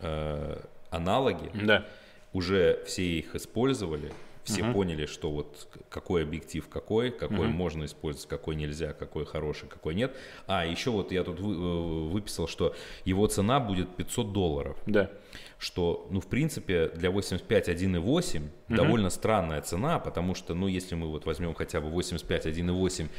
э, 0.00 0.60
аналоги, 0.90 1.50
Да. 1.54 1.84
уже 2.32 2.82
все 2.86 3.02
их 3.04 3.34
использовали, 3.34 4.12
Все 4.42 4.62
Мгм. 4.64 4.72
поняли, 4.72 5.04
что 5.04 5.30
вот 5.30 5.68
какой 5.90 6.22
объектив 6.22 6.66
какой, 6.66 7.10
какой 7.10 7.46
Мгм. 7.48 7.56
можно 7.56 7.84
использовать, 7.84 8.26
какой 8.26 8.56
нельзя, 8.56 8.94
какой 8.94 9.26
хороший, 9.26 9.68
какой 9.68 9.94
нет. 9.94 10.16
А, 10.46 10.64
еще 10.64 10.90
вот 10.90 11.12
я 11.12 11.24
тут 11.24 11.38
вы- 11.38 11.54
э, 11.54 12.08
выписал, 12.08 12.48
что 12.48 12.74
его 13.04 13.26
цена 13.26 13.60
будет 13.60 13.94
500 13.96 14.32
долларов. 14.32 14.78
Да. 14.86 15.10
Что, 15.58 16.08
ну, 16.10 16.20
в 16.22 16.26
принципе, 16.26 16.88
для 16.88 17.10
85 17.10 17.68
1.8 17.68 18.50
довольно 18.68 19.10
странная 19.10 19.60
цена, 19.60 19.98
потому 19.98 20.34
что, 20.34 20.54
ну, 20.54 20.68
если 20.68 20.94
мы 20.94 21.08
вот 21.08 21.26
возьмем 21.26 21.52
хотя 21.54 21.82
бы 21.82 21.90
85 21.90 22.46
1.8 22.46 23.10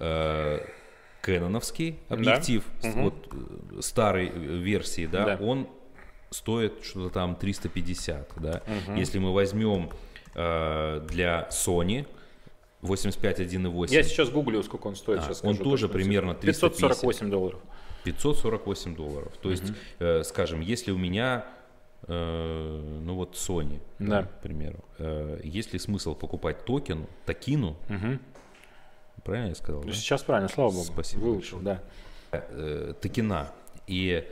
э, 0.00 0.66
кэноновский 1.22 1.98
объектив, 2.08 2.64
Мгм. 2.82 3.02
вот 3.04 3.28
э, 3.76 3.80
старой 3.80 4.28
э, 4.28 4.38
версии, 4.38 5.06
да, 5.06 5.24
Да. 5.36 5.44
он 5.44 5.68
стоит 6.30 6.82
что-то 6.84 7.10
там 7.12 7.34
350, 7.36 8.32
да. 8.36 8.62
Мгм. 8.86 8.96
Если 8.96 9.18
мы 9.18 9.32
возьмем 9.34 9.90
э, 10.34 11.06
для 11.08 11.48
Sony 11.50 12.06
85 12.82 13.40
1.8 13.40 13.92
Я 13.92 14.02
сейчас 14.02 14.30
гуглю, 14.30 14.62
сколько 14.62 14.86
он 14.86 14.96
стоит. 14.96 15.18
А, 15.18 15.22
сейчас 15.22 15.44
он 15.44 15.56
тоже 15.56 15.88
примерно 15.88 16.34
350. 16.34 16.70
548 16.78 17.30
долларов. 17.30 17.60
548 18.04 18.94
долларов. 18.96 19.32
То 19.42 19.50
есть, 19.50 19.64
э, 19.98 20.22
скажем, 20.24 20.60
если 20.60 20.90
у 20.92 20.96
меня, 20.98 21.44
э, 22.06 23.00
ну 23.04 23.14
вот 23.16 23.34
Sony, 23.34 23.80
Да. 23.98 24.22
к 24.22 24.40
примеру, 24.40 24.82
есть 25.44 25.72
ли 25.74 25.78
смысл 25.78 26.14
покупать 26.14 26.64
токен, 26.64 27.06
токину, 27.26 27.76
Мгм. 27.88 28.20
Правильно 29.24 29.48
я 29.50 29.54
сказал? 29.54 29.82
да? 29.82 29.92
Сейчас 29.92 30.22
правильно, 30.22 30.48
слава 30.48 30.70
богу. 30.70 30.84
Спасибо 30.84 31.20
Выучил, 31.20 31.58
да. 31.60 31.80
Э, 32.32 32.94
токена. 33.00 33.52
И, 33.86 34.24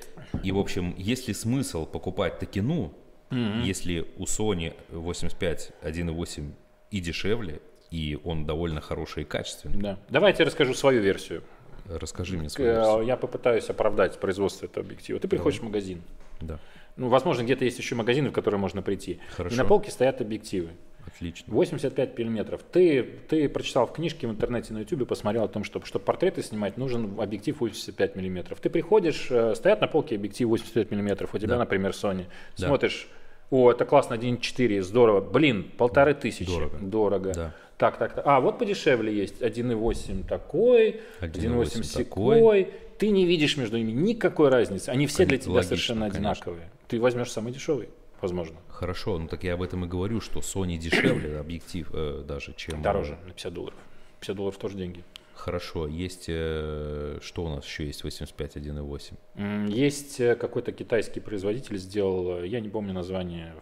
и, 0.44 0.52
в 0.52 0.58
общем, 0.58 0.94
есть 0.96 1.26
ли 1.28 1.34
смысл 1.34 1.84
покупать 1.86 2.38
токену, 2.38 2.92
если 3.30 4.06
у 4.16 4.24
Sony 4.24 4.74
85 4.90 5.72
1.8 5.82 6.50
и 6.90 7.00
дешевле, 7.00 7.60
и 7.90 8.18
он 8.24 8.46
довольно 8.46 8.80
хороший 8.80 9.22
и 9.22 9.26
качественный? 9.26 9.78
да. 9.82 9.98
Давайте 10.08 10.42
я 10.42 10.46
расскажу 10.46 10.74
свою 10.74 11.02
версию. 11.02 11.42
Расскажи 11.86 12.36
мне 12.36 12.46
Э, 12.46 12.50
свою 12.50 12.70
версию. 12.70 13.02
Я 13.06 13.16
попытаюсь 13.16 13.68
оправдать 13.68 14.18
производство 14.20 14.66
этого 14.66 14.84
объектива. 14.84 15.18
Ты 15.18 15.26
приходишь 15.28 15.60
в 15.60 15.64
магазин. 15.64 16.02
Да, 16.40 16.58
Ну, 16.96 17.08
возможно, 17.08 17.42
где-то 17.42 17.64
есть 17.64 17.78
еще 17.78 17.94
магазины, 17.96 18.28
в 18.28 18.32
которые 18.32 18.60
можно 18.60 18.80
прийти. 18.82 19.18
Хорошо. 19.36 19.54
И 19.54 19.58
на 19.58 19.64
полке 19.64 19.90
стоят 19.90 20.20
объективы. 20.20 20.70
Отлично. 21.14 21.52
85 21.52 22.18
миллиметров. 22.18 22.62
Ты, 22.70 23.02
ты 23.28 23.48
прочитал 23.48 23.86
в 23.86 23.92
книжке 23.92 24.26
в 24.26 24.30
интернете 24.30 24.72
на 24.72 24.78
YouTube, 24.78 25.08
посмотрел 25.08 25.44
о 25.44 25.48
том, 25.48 25.64
что 25.64 25.84
чтобы 25.84 26.04
портреты 26.04 26.42
снимать, 26.42 26.76
нужен 26.76 27.18
объектив 27.20 27.60
85 27.60 28.16
миллиметров. 28.16 28.60
Ты 28.60 28.70
приходишь, 28.70 29.28
э, 29.30 29.54
стоят 29.54 29.80
на 29.80 29.86
полке 29.86 30.14
объектив 30.16 30.48
85 30.48 30.90
миллиметров, 30.90 31.34
у 31.34 31.38
тебя, 31.38 31.48
Да. 31.54 31.58
например, 31.58 31.90
Sony. 31.90 32.26
Да. 32.56 32.68
Смотришь, 32.68 33.08
о, 33.50 33.70
это 33.70 33.84
классно, 33.84 34.14
1.4, 34.14 34.82
здорово. 34.82 35.20
Блин, 35.20 35.70
полторы 35.76 36.14
тысячи. 36.14 36.46
Дорого. 36.46 36.78
Дорого. 36.80 37.32
Да. 37.34 37.54
Так, 37.78 37.96
так, 37.96 38.14
так. 38.14 38.26
А, 38.26 38.40
вот 38.40 38.58
подешевле 38.58 39.14
есть. 39.14 39.40
1.8 39.40 40.26
такой, 40.28 41.00
1.8 41.20 41.30
1.8 41.32 41.94
такой. 42.04 42.36
секой. 42.64 42.70
Ты 42.98 43.10
не 43.10 43.24
видишь 43.24 43.56
между 43.56 43.78
ними 43.78 43.92
никакой 43.92 44.48
разницы. 44.48 44.88
Они 44.88 45.06
все 45.06 45.24
для 45.24 45.38
тебя 45.38 45.52
Логично, 45.52 45.68
совершенно 45.68 46.10
конечно. 46.10 46.30
одинаковые. 46.32 46.68
Ты 46.88 47.00
возьмешь 47.00 47.30
самый 47.30 47.52
дешевый, 47.52 47.88
возможно. 48.20 48.56
Хорошо, 48.78 49.18
ну 49.18 49.26
так 49.26 49.42
я 49.42 49.54
об 49.54 49.62
этом 49.62 49.84
и 49.84 49.88
говорю, 49.88 50.20
что 50.20 50.38
Sony 50.38 50.76
дешевле 50.76 51.40
объектив 51.40 51.90
э, 51.92 52.22
даже, 52.28 52.54
чем... 52.56 52.80
Дороже 52.80 53.18
на 53.26 53.32
50 53.32 53.52
долларов. 53.52 53.78
50 54.20 54.36
долларов 54.36 54.56
тоже 54.56 54.76
деньги. 54.76 55.02
Хорошо, 55.34 55.88
есть... 55.88 56.26
э, 56.28 57.18
что 57.20 57.44
у 57.44 57.48
нас 57.48 57.64
еще 57.64 57.86
есть 57.86 58.04
85 58.04 58.56
1.8? 58.56 59.14
М, 59.34 59.66
Есть 59.66 60.20
э, 60.20 60.36
какой-то 60.36 60.70
китайский 60.70 61.18
производитель 61.18 61.76
сделал, 61.76 62.38
э, 62.38 62.46
я 62.46 62.60
не 62.60 62.68
помню 62.68 62.92
название. 62.92 63.52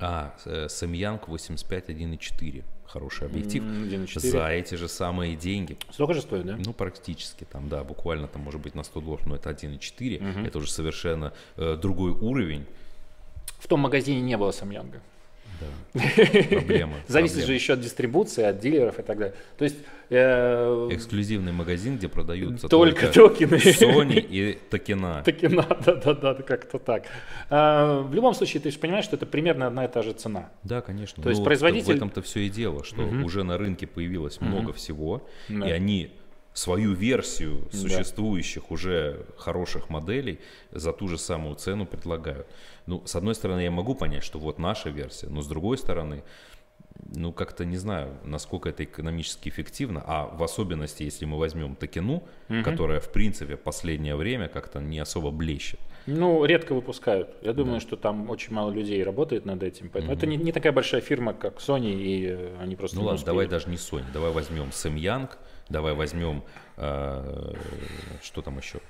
А, 0.00 0.34
э, 0.44 0.66
Samyang 0.66 1.20
85 1.24 1.90
1.4. 1.90 2.64
Хороший 2.84 3.28
объектив. 3.28 3.62
М, 3.62 3.84
1.4. 3.84 4.18
За 4.30 4.48
эти 4.48 4.74
же 4.74 4.88
самые 4.88 5.36
деньги. 5.36 5.76
Столько 5.92 6.14
же 6.14 6.22
стоит, 6.22 6.46
да? 6.46 6.58
Ну, 6.66 6.72
практически 6.72 7.44
там, 7.44 7.68
да, 7.68 7.84
буквально 7.84 8.26
там 8.26 8.42
может 8.42 8.60
быть 8.60 8.74
на 8.74 8.82
100 8.82 9.00
долларов, 9.00 9.24
но 9.26 9.36
это 9.36 9.50
1.4. 9.50 10.20
Мгм. 10.20 10.46
Это 10.46 10.58
уже 10.58 10.68
совершенно 10.68 11.32
э, 11.56 11.76
другой 11.76 12.10
уровень. 12.10 12.66
В 13.58 13.68
том 13.68 13.80
магазине 13.80 14.20
не 14.20 14.36
было 14.36 14.50
Самьянга. 14.52 15.00
Да. 15.94 16.00
Проблема. 16.50 16.94
Зависит 17.08 17.36
проблема. 17.36 17.46
же 17.46 17.54
еще 17.54 17.72
от 17.72 17.80
дистрибуции, 17.80 18.44
от 18.44 18.60
дилеров 18.60 18.98
и 18.98 19.02
так 19.02 19.16
далее. 19.18 19.34
То 19.56 19.64
есть 19.64 19.76
э, 20.10 20.88
Эксклюзивный 20.92 21.52
магазин, 21.52 21.96
где 21.96 22.08
продаются 22.08 22.68
только 22.68 23.06
только 23.10 23.30
токены. 23.30 23.54
Sony 23.56 24.20
и 24.20 24.58
токена. 24.70 25.22
Таки 25.24 25.48
надо, 25.48 25.96
да, 25.96 26.12
да, 26.14 26.34
да, 26.34 26.42
как-то 26.42 26.78
так. 26.78 27.04
А, 27.48 28.02
в 28.02 28.12
любом 28.14 28.34
случае, 28.34 28.60
ты 28.60 28.70
же 28.70 28.78
понимаешь, 28.78 29.06
что 29.06 29.16
это 29.16 29.24
примерно 29.24 29.66
одна 29.66 29.86
и 29.86 29.88
та 29.88 30.02
же 30.02 30.12
цена. 30.12 30.50
Да, 30.62 30.82
конечно. 30.82 31.22
То 31.22 31.30
есть 31.30 31.40
Ну, 31.40 31.46
производитель- 31.46 31.94
В 31.94 31.96
этом-то 31.96 32.20
все 32.20 32.40
и 32.40 32.50
дело, 32.50 32.84
что 32.84 33.02
уже 33.02 33.42
на 33.42 33.56
рынке 33.56 33.86
появилось 33.86 34.40
много 34.42 34.74
всего, 34.74 35.26
Да. 35.48 35.66
и 35.66 35.70
они 35.72 36.10
свою 36.56 36.94
версию 36.94 37.68
Да. 37.72 37.78
существующих 37.78 38.70
уже 38.70 39.26
хороших 39.36 39.90
моделей 39.90 40.38
за 40.72 40.92
ту 40.92 41.08
же 41.08 41.18
самую 41.18 41.54
цену 41.56 41.86
предлагают. 41.86 42.46
Ну, 42.86 43.02
с 43.04 43.14
одной 43.16 43.34
стороны, 43.34 43.60
я 43.60 43.70
могу 43.70 43.94
понять, 43.94 44.24
что 44.24 44.38
вот 44.38 44.58
наша 44.58 44.88
версия, 44.90 45.26
но 45.28 45.42
с 45.42 45.46
другой 45.46 45.76
стороны, 45.76 46.22
ну, 47.14 47.30
как-то 47.32 47.64
не 47.66 47.76
знаю, 47.76 48.16
насколько 48.24 48.70
это 48.70 48.84
экономически 48.84 49.50
эффективно, 49.50 50.02
а 50.06 50.26
в 50.34 50.42
особенности, 50.42 51.02
если 51.02 51.26
мы 51.26 51.38
возьмем 51.38 51.76
токену, 51.76 52.22
Мгм. 52.48 52.62
которая, 52.64 53.00
в 53.00 53.12
принципе, 53.12 53.56
в 53.56 53.60
последнее 53.60 54.16
время 54.16 54.48
как-то 54.48 54.80
не 54.80 54.98
особо 54.98 55.30
блещет. 55.30 55.78
Ну, 56.06 56.44
редко 56.46 56.72
выпускают. 56.74 57.28
Я 57.42 57.52
думаю, 57.52 57.80
что 57.80 57.96
там 57.96 58.30
очень 58.30 58.52
мало 58.54 58.70
людей 58.70 59.02
работает 59.04 59.44
над 59.44 59.62
этим. 59.62 59.90
Поэтому 59.92 60.14
это 60.14 60.26
не, 60.26 60.36
не 60.36 60.52
такая 60.52 60.72
большая 60.72 61.00
фирма, 61.02 61.34
как 61.34 61.58
Sony, 61.58 61.92
и 61.92 62.26
э, 62.28 62.56
они 62.62 62.76
просто 62.76 62.96
Ну 62.96 63.02
ладно, 63.02 63.16
успели. 63.16 63.26
давай 63.26 63.46
даже 63.46 63.68
не 63.68 63.76
Sony, 63.76 64.04
давай 64.12 64.30
возьмем 64.32 64.68
Samyang, 64.70 65.28
давай 65.68 65.94
возьмем, 65.94 66.44
э, 66.76 67.52
что 68.22 68.42
там 68.42 68.58
еще, 68.58 68.80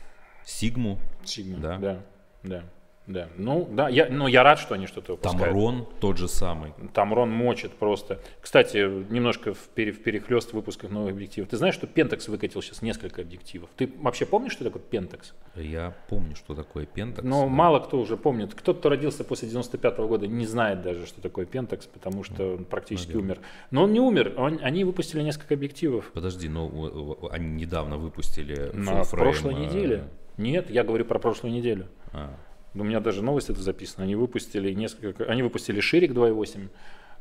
Сигму, 0.44 0.98
Sigma, 1.24 1.60
Да. 1.60 1.78
да, 1.78 2.02
да, 2.42 2.64
да. 3.06 3.28
Ну, 3.36 3.68
да, 3.70 3.88
я, 3.88 4.08
ну, 4.10 4.26
я 4.26 4.42
рад, 4.42 4.58
что 4.58 4.74
они 4.74 4.86
что-то 4.86 5.12
выпускают. 5.12 5.46
Тамрон 5.46 5.86
тот 6.00 6.18
же 6.18 6.28
самый. 6.28 6.72
Тамрон 6.92 7.30
мочит 7.30 7.72
просто. 7.72 8.20
Кстати, 8.40 8.78
немножко 9.12 9.54
в, 9.54 9.68
пере, 9.74 9.92
в 9.92 10.02
перехлест 10.02 10.52
выпусках 10.52 10.90
новых 10.90 11.12
объективов. 11.12 11.48
Ты 11.48 11.56
знаешь, 11.56 11.74
что 11.74 11.86
Pentax 11.86 12.28
выкатил 12.30 12.62
сейчас 12.62 12.82
несколько 12.82 13.22
объективов? 13.22 13.70
Ты 13.76 13.90
вообще 14.00 14.26
помнишь, 14.26 14.52
что 14.52 14.64
такое 14.64 14.82
Pentax? 14.82 15.32
Я 15.54 15.94
помню, 16.08 16.34
что 16.34 16.54
такое 16.54 16.86
Pentax. 16.86 17.20
Но 17.22 17.42
да. 17.42 17.46
мало 17.46 17.78
кто 17.78 18.00
уже 18.00 18.16
помнит. 18.16 18.54
Кто-то, 18.54 18.80
кто 18.80 18.88
родился 18.88 19.22
после 19.22 19.48
95 19.48 19.98
года, 19.98 20.26
не 20.26 20.46
знает 20.46 20.82
даже, 20.82 21.06
что 21.06 21.20
такое 21.20 21.46
Pentax, 21.46 21.88
потому 21.92 22.24
что 22.24 22.56
он 22.56 22.64
практически 22.64 23.12
наверное. 23.12 23.36
умер. 23.36 23.40
Но 23.70 23.82
он 23.84 23.92
не 23.92 24.00
умер. 24.00 24.34
Он- 24.36 24.58
они 24.62 24.84
выпустили 24.84 25.22
несколько 25.22 25.54
объективов 25.54 26.10
Подожди, 26.12 26.48
но 26.48 26.68
э, 26.68 27.26
э, 27.26 27.28
они 27.30 27.50
недавно 27.50 27.98
выпустили 27.98 28.70
на 28.72 29.04
прошлой 29.04 29.54
э, 29.54 29.58
неделе. 29.58 30.04
Нет, 30.36 30.70
я 30.70 30.84
говорю 30.84 31.04
про 31.04 31.18
прошлую 31.18 31.54
неделю. 31.54 31.86
а, 32.12 32.34
У 32.80 32.84
меня 32.84 33.00
даже 33.00 33.22
новость 33.22 33.50
это 33.50 33.60
записана. 33.60 34.04
Они 34.04 34.14
выпустили 34.14 34.72
несколько, 34.72 35.24
они 35.24 35.42
выпустили 35.42 35.80
Ширик 35.80 36.12
2.8, 36.12 36.68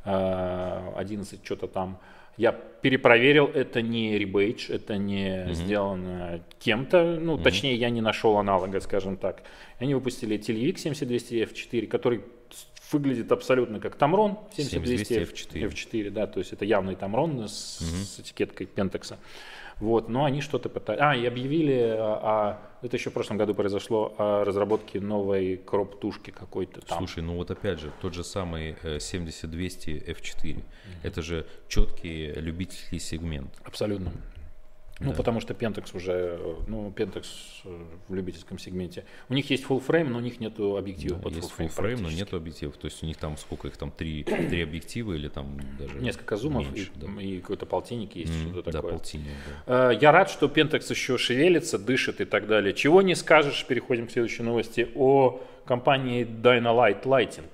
э, 0.06 0.94
11 0.98 1.44
что-то 1.44 1.68
там. 1.68 2.00
Я 2.38 2.52
перепроверил, 2.52 3.46
это 3.46 3.82
не 3.82 4.18
ребейдж, 4.18 4.70
это 4.70 4.98
не 4.98 5.48
сделано 5.54 6.42
кем-то, 6.60 7.18
ну, 7.18 7.38
точнее, 7.38 7.76
я 7.76 7.90
не 7.90 8.02
нашел 8.02 8.38
аналога, 8.38 8.82
скажем 8.82 9.16
так. 9.16 9.44
Они 9.80 9.96
выпустили 9.96 10.38
Телевик 10.38 10.78
7200 10.78 11.44
F4, 11.44 11.88
который 11.88 12.24
выглядит 12.92 13.32
абсолютно 13.32 13.80
как 13.80 13.96
Tamron 13.98 14.38
7200 14.56 15.06
7200 15.06 15.54
F4. 15.54 15.70
F4, 15.70 16.10
да, 16.10 16.28
то 16.28 16.40
есть 16.40 16.52
это 16.52 16.66
явный 16.66 16.96
Tamron 16.96 17.48
с, 17.48 17.80
с 17.80 18.20
этикеткой 18.20 18.68
Pentax. 18.68 19.16
Вот, 19.80 20.08
но 20.08 20.24
они 20.24 20.42
что-то 20.42 20.70
пытались. 20.70 21.02
А, 21.02 21.16
и 21.16 21.26
объявили, 21.26 21.96
а, 21.98 22.20
а, 22.24 22.86
это 22.86 22.96
еще 22.96 23.10
в 23.10 23.14
прошлом 23.14 23.38
году 23.38 23.54
произошло, 23.54 24.14
о 24.18 24.44
разработке 24.46 25.02
новой 25.02 25.58
кроп-тушки 25.58 26.32
какой-то 26.32 26.82
там. 26.82 27.00
Слушай, 27.00 27.24
ну 27.24 27.36
вот 27.36 27.52
опять 27.52 27.80
же, 27.80 27.92
тот 28.02 28.14
же 28.14 28.24
самый 28.24 28.76
э, 28.84 29.00
7200 29.00 29.90
F4, 30.08 30.64
это 31.04 31.22
же 31.22 31.46
четкий 31.68 32.32
любительский 32.34 33.00
сегмент. 33.00 33.52
Абсолютно. 33.66 34.12
Ну, 35.02 35.10
Да. 35.12 35.18
потому 35.18 35.42
что 35.42 35.54
Pentax 35.54 35.94
уже, 35.94 36.40
ну, 36.68 36.90
Pentax 36.96 37.26
э, 37.66 37.84
в 38.08 38.16
любительском 38.16 38.58
сегменте. 38.58 39.04
У 39.28 39.34
них 39.34 39.50
есть 39.50 39.66
full 39.66 39.86
frame, 39.86 40.08
но 40.08 40.20
у 40.20 40.22
них 40.22 40.40
нету 40.40 40.78
объектива 40.78 41.18
Да, 41.18 41.24
под 41.24 41.36
есть 41.36 41.52
full 41.58 41.68
frame. 41.70 42.00
но 42.02 42.10
нет 42.10 42.34
объективов. 42.34 42.78
То 42.78 42.86
есть 42.86 43.04
у 43.04 43.06
них 43.06 43.18
там 43.18 43.36
сколько 43.36 43.68
их 43.68 43.76
там, 43.76 43.92
три, 43.92 44.24
три 44.24 44.62
объектива 44.64 45.12
или 45.12 45.28
там 45.28 45.60
даже 45.78 45.96
Несколько 46.00 46.38
зумов 46.38 46.66
меньше, 46.72 46.92
и, 46.96 47.00
да. 47.06 47.22
и 47.22 47.40
какой-то 47.42 47.66
полтинник 47.66 48.16
есть, 48.16 48.32
Мгм, 48.34 48.52
что-то 48.54 48.72
да, 48.72 48.78
такое. 48.80 48.92
полтинник, 48.94 49.28
да. 49.66 49.92
Э, 49.92 49.98
Я 50.02 50.14
рад, 50.14 50.30
что 50.30 50.46
Pentax 50.48 50.90
еще 50.90 51.18
шевелится, 51.18 51.78
дышит 51.78 52.22
и 52.22 52.26
так 52.26 52.48
далее. 52.48 52.74
Чего 52.74 53.02
не 53.02 53.16
скажешь, 53.16 53.66
переходим 53.66 54.08
к 54.08 54.12
следующей 54.12 54.44
новости, 54.44 54.88
о 54.96 55.42
компании 55.66 56.26
Dynalight 56.26 57.04
Lighting. 57.04 57.50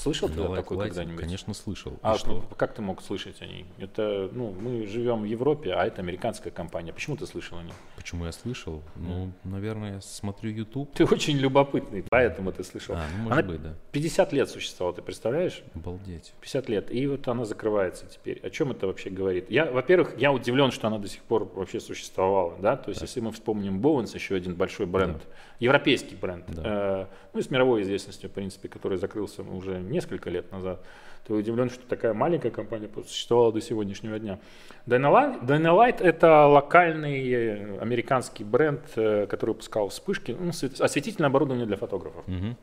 Слышал 0.00 0.28
ты 0.30 0.40
Light 0.40 0.56
такой 0.56 0.78
когда-нибудь? 0.78 1.20
Конечно, 1.20 1.52
слышал. 1.52 1.98
А 2.00 2.16
что? 2.16 2.42
как 2.56 2.72
ты 2.72 2.80
мог 2.80 3.02
слышать 3.02 3.42
о 3.42 3.46
ней? 3.46 3.66
Это, 3.78 4.30
ну, 4.32 4.54
мы 4.58 4.86
живем 4.86 5.22
в 5.22 5.24
Европе, 5.24 5.74
а 5.74 5.84
это 5.84 6.00
американская 6.00 6.50
компания. 6.50 6.92
Почему 6.92 7.16
ты 7.16 7.26
слышал 7.26 7.58
о 7.58 7.62
ней? 7.62 7.72
Почему 7.96 8.24
я 8.24 8.32
слышал? 8.32 8.82
Ну, 8.96 9.30
наверное, 9.44 9.94
я 9.96 10.00
смотрю 10.00 10.50
YouTube. 10.50 10.94
Ты 10.94 11.04
очень 11.04 11.36
любопытный, 11.36 12.02
поэтому 12.08 12.50
ты 12.50 12.64
слышал. 12.64 12.94
А, 12.96 13.04
ну, 13.14 13.24
может 13.24 13.38
Она 13.38 13.48
быть, 13.48 13.62
да. 13.62 13.74
50 13.92 14.32
лет 14.32 14.48
существовала, 14.48 14.96
ты 14.96 15.02
представляешь? 15.02 15.62
Обалдеть. 15.74 16.32
50 16.40 16.68
лет. 16.70 16.90
И 16.90 17.06
вот 17.06 17.28
она 17.28 17.44
закрывается 17.44 18.06
теперь. 18.06 18.40
О 18.40 18.48
чем 18.48 18.70
это 18.70 18.86
вообще 18.86 19.10
говорит? 19.10 19.50
Я, 19.50 19.70
во-первых, 19.70 20.18
я 20.18 20.32
удивлен, 20.32 20.70
что 20.70 20.86
она 20.86 20.98
до 20.98 21.08
сих 21.08 21.20
пор 21.22 21.44
вообще 21.44 21.78
существовала. 21.78 22.56
Да? 22.58 22.76
То 22.76 22.88
есть, 22.88 23.02
если 23.02 23.20
мы 23.20 23.32
вспомним 23.32 23.80
Bowens, 23.80 24.14
еще 24.14 24.34
один 24.34 24.54
большой 24.54 24.86
бренд, 24.86 25.22
европейский 25.58 26.16
бренд, 26.16 26.44
Да. 26.48 26.62
э, 26.64 27.06
ну 27.32 27.40
и 27.40 27.42
с 27.42 27.50
мировой 27.50 27.82
известностью, 27.82 28.28
в 28.28 28.32
принципе, 28.32 28.68
который 28.68 28.98
закрылся 28.98 29.42
уже 29.42 29.78
несколько 29.78 30.30
лет 30.30 30.50
назад, 30.52 30.84
то 31.26 31.34
удивлен, 31.34 31.70
что 31.70 31.86
такая 31.86 32.14
маленькая 32.14 32.50
компания 32.50 32.88
существовала 33.06 33.52
до 33.52 33.60
сегодняшнего 33.60 34.18
дня. 34.18 34.38
Dynalight, 34.86 35.44
Dynalight 35.44 36.02
это 36.02 36.46
локальный 36.46 37.30
э, 37.30 37.78
американский 37.80 38.44
бренд, 38.44 38.82
э, 38.96 39.26
который 39.26 39.50
выпускал 39.50 39.88
вспышки, 39.88 40.36
ну, 40.38 40.52
свет- 40.52 40.80
осветительное 40.80 41.28
оборудование 41.28 41.66
для 41.66 41.76
фотографов. 41.76 42.26
Мгм. 42.26 42.56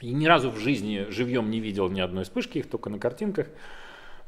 И 0.00 0.12
ни 0.12 0.26
разу 0.26 0.50
в 0.50 0.58
жизни 0.58 1.06
живьем 1.10 1.50
не 1.50 1.60
видел 1.60 1.88
ни 1.88 2.00
одной 2.00 2.24
вспышки, 2.24 2.58
их 2.58 2.68
только 2.68 2.90
на 2.90 2.98
картинках. 2.98 3.46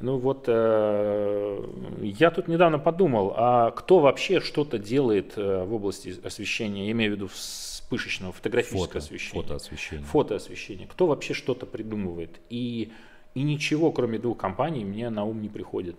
Ну 0.01 0.19
вот, 0.19 0.45
э, 0.49 1.65
я 2.03 2.31
тут 2.31 2.49
недавно 2.49 2.79
подумал, 2.79 3.33
а 3.37 3.71
кто 3.71 4.01
вообще 4.01 4.41
что-то 4.41 4.79
делает 4.79 5.35
э, 5.37 5.65
в 5.65 5.73
области 5.75 6.15
освещения, 6.25 6.87
я 6.87 6.93
имею 6.93 7.13
в 7.13 7.15
виду 7.15 7.29
вспышечного, 7.29 8.33
фотографического 8.33 8.87
Фото, 8.87 8.99
освещения. 8.99 9.41
фотоосвещение. 9.43 10.05
Фотоосвещение. 10.07 10.87
Кто 10.89 11.07
вообще 11.07 11.33
что-то 11.33 11.65
придумывает? 11.67 12.41
И, 12.51 12.93
и 13.35 13.43
ничего, 13.43 13.93
кроме 13.93 14.19
двух 14.19 14.37
компаний, 14.39 14.85
мне 14.85 15.11
на 15.11 15.25
ум 15.25 15.41
не 15.41 15.49
приходит. 15.49 15.97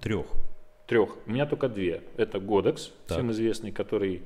Трех. 0.00 0.26
Трех. 0.86 1.16
У 1.26 1.30
меня 1.30 1.46
только 1.46 1.68
две. 1.68 2.02
Это 2.16 2.38
Godex, 2.38 2.90
Так. 3.06 3.18
всем 3.18 3.30
известный, 3.32 3.70
который, 3.70 4.22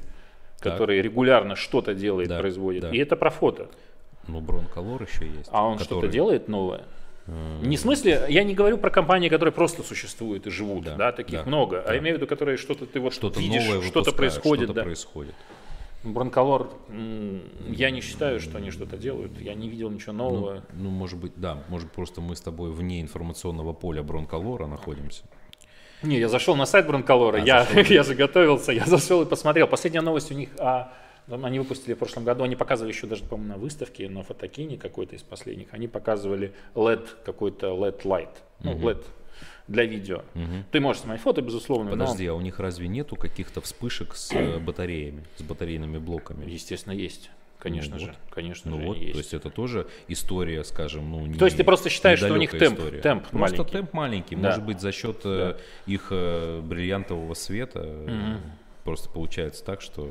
Так. 0.60 0.72
который 0.74 1.02
регулярно 1.02 1.56
что-то 1.56 1.94
делает, 1.94 2.28
Да, 2.28 2.38
производит. 2.38 2.82
да. 2.82 2.90
И 2.90 2.98
это 2.98 3.16
про 3.16 3.30
фото. 3.30 3.68
Ну, 4.28 4.40
Бронколор 4.40 5.02
еще 5.02 5.26
есть. 5.26 5.48
А 5.52 5.66
он 5.66 5.78
что-то 5.78 5.96
который- 5.96 6.10
делает 6.12 6.48
новое? 6.48 6.84
Не 7.62 7.76
в 7.76 7.80
смысле, 7.80 8.24
я 8.28 8.42
не 8.44 8.54
говорю 8.54 8.78
про 8.78 8.90
компании, 8.90 9.28
которые 9.28 9.52
просто 9.52 9.82
существуют 9.82 10.46
и 10.46 10.50
живут, 10.50 10.84
да, 10.84 10.96
Да, 10.96 11.12
таких 11.12 11.40
да, 11.40 11.44
много, 11.46 11.80
а 11.82 11.86
да. 11.88 11.94
я 11.94 12.00
имею 12.00 12.16
в 12.16 12.18
виду, 12.18 12.26
которые 12.26 12.56
что-то 12.56 12.86
ты 12.86 12.98
вот 13.00 13.12
Что-то 13.12 13.38
видишь, 13.40 13.64
новое 13.66 13.82
что-то 13.82 14.12
происходит, 14.12 14.64
что-то 14.64 14.74
да. 14.74 14.82
происходит. 14.82 15.34
Бронколор, 16.02 16.70
я 17.68 17.90
не 17.90 18.00
считаю, 18.00 18.40
что 18.40 18.56
они 18.56 18.70
что-то 18.70 18.96
делают, 18.96 19.38
я 19.38 19.52
не 19.54 19.68
видел 19.68 19.90
ничего 19.90 20.12
Ну, 20.14 20.18
нового. 20.30 20.62
ну, 20.72 20.88
может 20.88 21.18
быть, 21.18 21.32
да. 21.36 21.62
Может, 21.68 21.92
просто 21.92 22.22
мы 22.22 22.36
с 22.36 22.40
тобой 22.40 22.70
вне 22.72 23.02
информационного 23.02 23.74
поля 23.74 24.02
Бронколора 24.02 24.66
находимся. 24.66 25.24
Не, 26.02 26.18
я 26.18 26.30
зашел 26.30 26.56
на 26.56 26.64
сайт 26.64 26.86
Бронколора, 26.86 27.36
А, 27.36 27.40
я, 27.44 27.64
зашел. 27.64 27.82
я 27.94 28.02
заготовился, 28.02 28.72
я 28.72 28.86
зашел 28.86 29.20
и 29.20 29.26
посмотрел. 29.26 29.66
Последняя 29.66 30.00
новость 30.00 30.30
у 30.30 30.34
них, 30.34 30.48
а, 30.58 30.84
ну, 30.84 30.90
они 31.30 31.58
выпустили 31.58 31.94
в 31.94 31.98
прошлом 31.98 32.24
году, 32.24 32.44
они 32.44 32.56
показывали 32.56 32.92
еще 32.92 33.06
даже, 33.06 33.24
по-моему, 33.24 33.52
на 33.54 33.58
выставке, 33.58 34.08
на 34.08 34.22
фотокине 34.22 34.76
какой-то 34.76 35.14
из 35.16 35.22
последних, 35.22 35.68
они 35.72 35.88
показывали 35.88 36.52
LED, 36.74 37.06
какой-то 37.24 37.68
LED 37.68 38.02
light, 38.02 38.34
ну, 38.62 38.72
Мгм. 38.72 38.86
LED 38.88 39.04
для 39.68 39.84
видео. 39.84 40.22
Мгм. 40.34 40.64
Ты 40.72 40.80
можешь 40.80 41.02
снимать 41.02 41.20
фото, 41.20 41.42
безусловно, 41.42 41.90
Подожди, 41.90 42.26
а 42.26 42.34
у 42.34 42.40
них 42.40 42.58
разве 42.58 42.88
нету 42.88 43.16
каких-то 43.16 43.60
вспышек 43.60 44.14
с 44.14 44.32
э, 44.34 44.58
батареями, 44.58 45.24
с 45.36 45.42
батарейными 45.42 45.98
но, 45.98 46.00
блоками? 46.04 46.50
естественно, 46.50 46.92
есть. 46.92 47.30
Конечно 47.58 47.96
Ну 47.96 48.00
же, 48.00 48.06
вот. 48.06 48.16
конечно 48.34 48.70
Ну 48.70 48.80
же, 48.80 48.86
вот, 48.86 48.96
есть. 48.96 49.12
то 49.12 49.18
есть 49.18 49.34
это 49.34 49.50
тоже 49.50 49.86
история, 50.08 50.64
скажем, 50.64 51.10
ну 51.10 51.26
не 51.26 51.38
То 51.38 51.44
есть 51.44 51.58
ты 51.58 51.62
просто 51.64 51.90
считаешь, 51.90 52.18
что 52.18 52.32
у 52.32 52.36
них 52.38 52.54
темп- 52.54 52.74
история. 52.78 53.00
темп 53.02 53.24
Просто 53.28 53.36
маленький. 53.58 53.72
темп 53.72 53.92
маленький, 53.92 54.36
Да. 54.36 54.48
может 54.48 54.64
быть 54.64 54.80
за 54.80 54.92
счет 54.92 55.20
э, 55.24 55.58
их 55.86 56.06
э, 56.10 56.62
бриллиантового 56.62 57.34
света 57.34 57.80
Мгм. 57.82 58.40
просто 58.84 59.10
получается 59.10 59.62
так, 59.62 59.82
что 59.82 60.10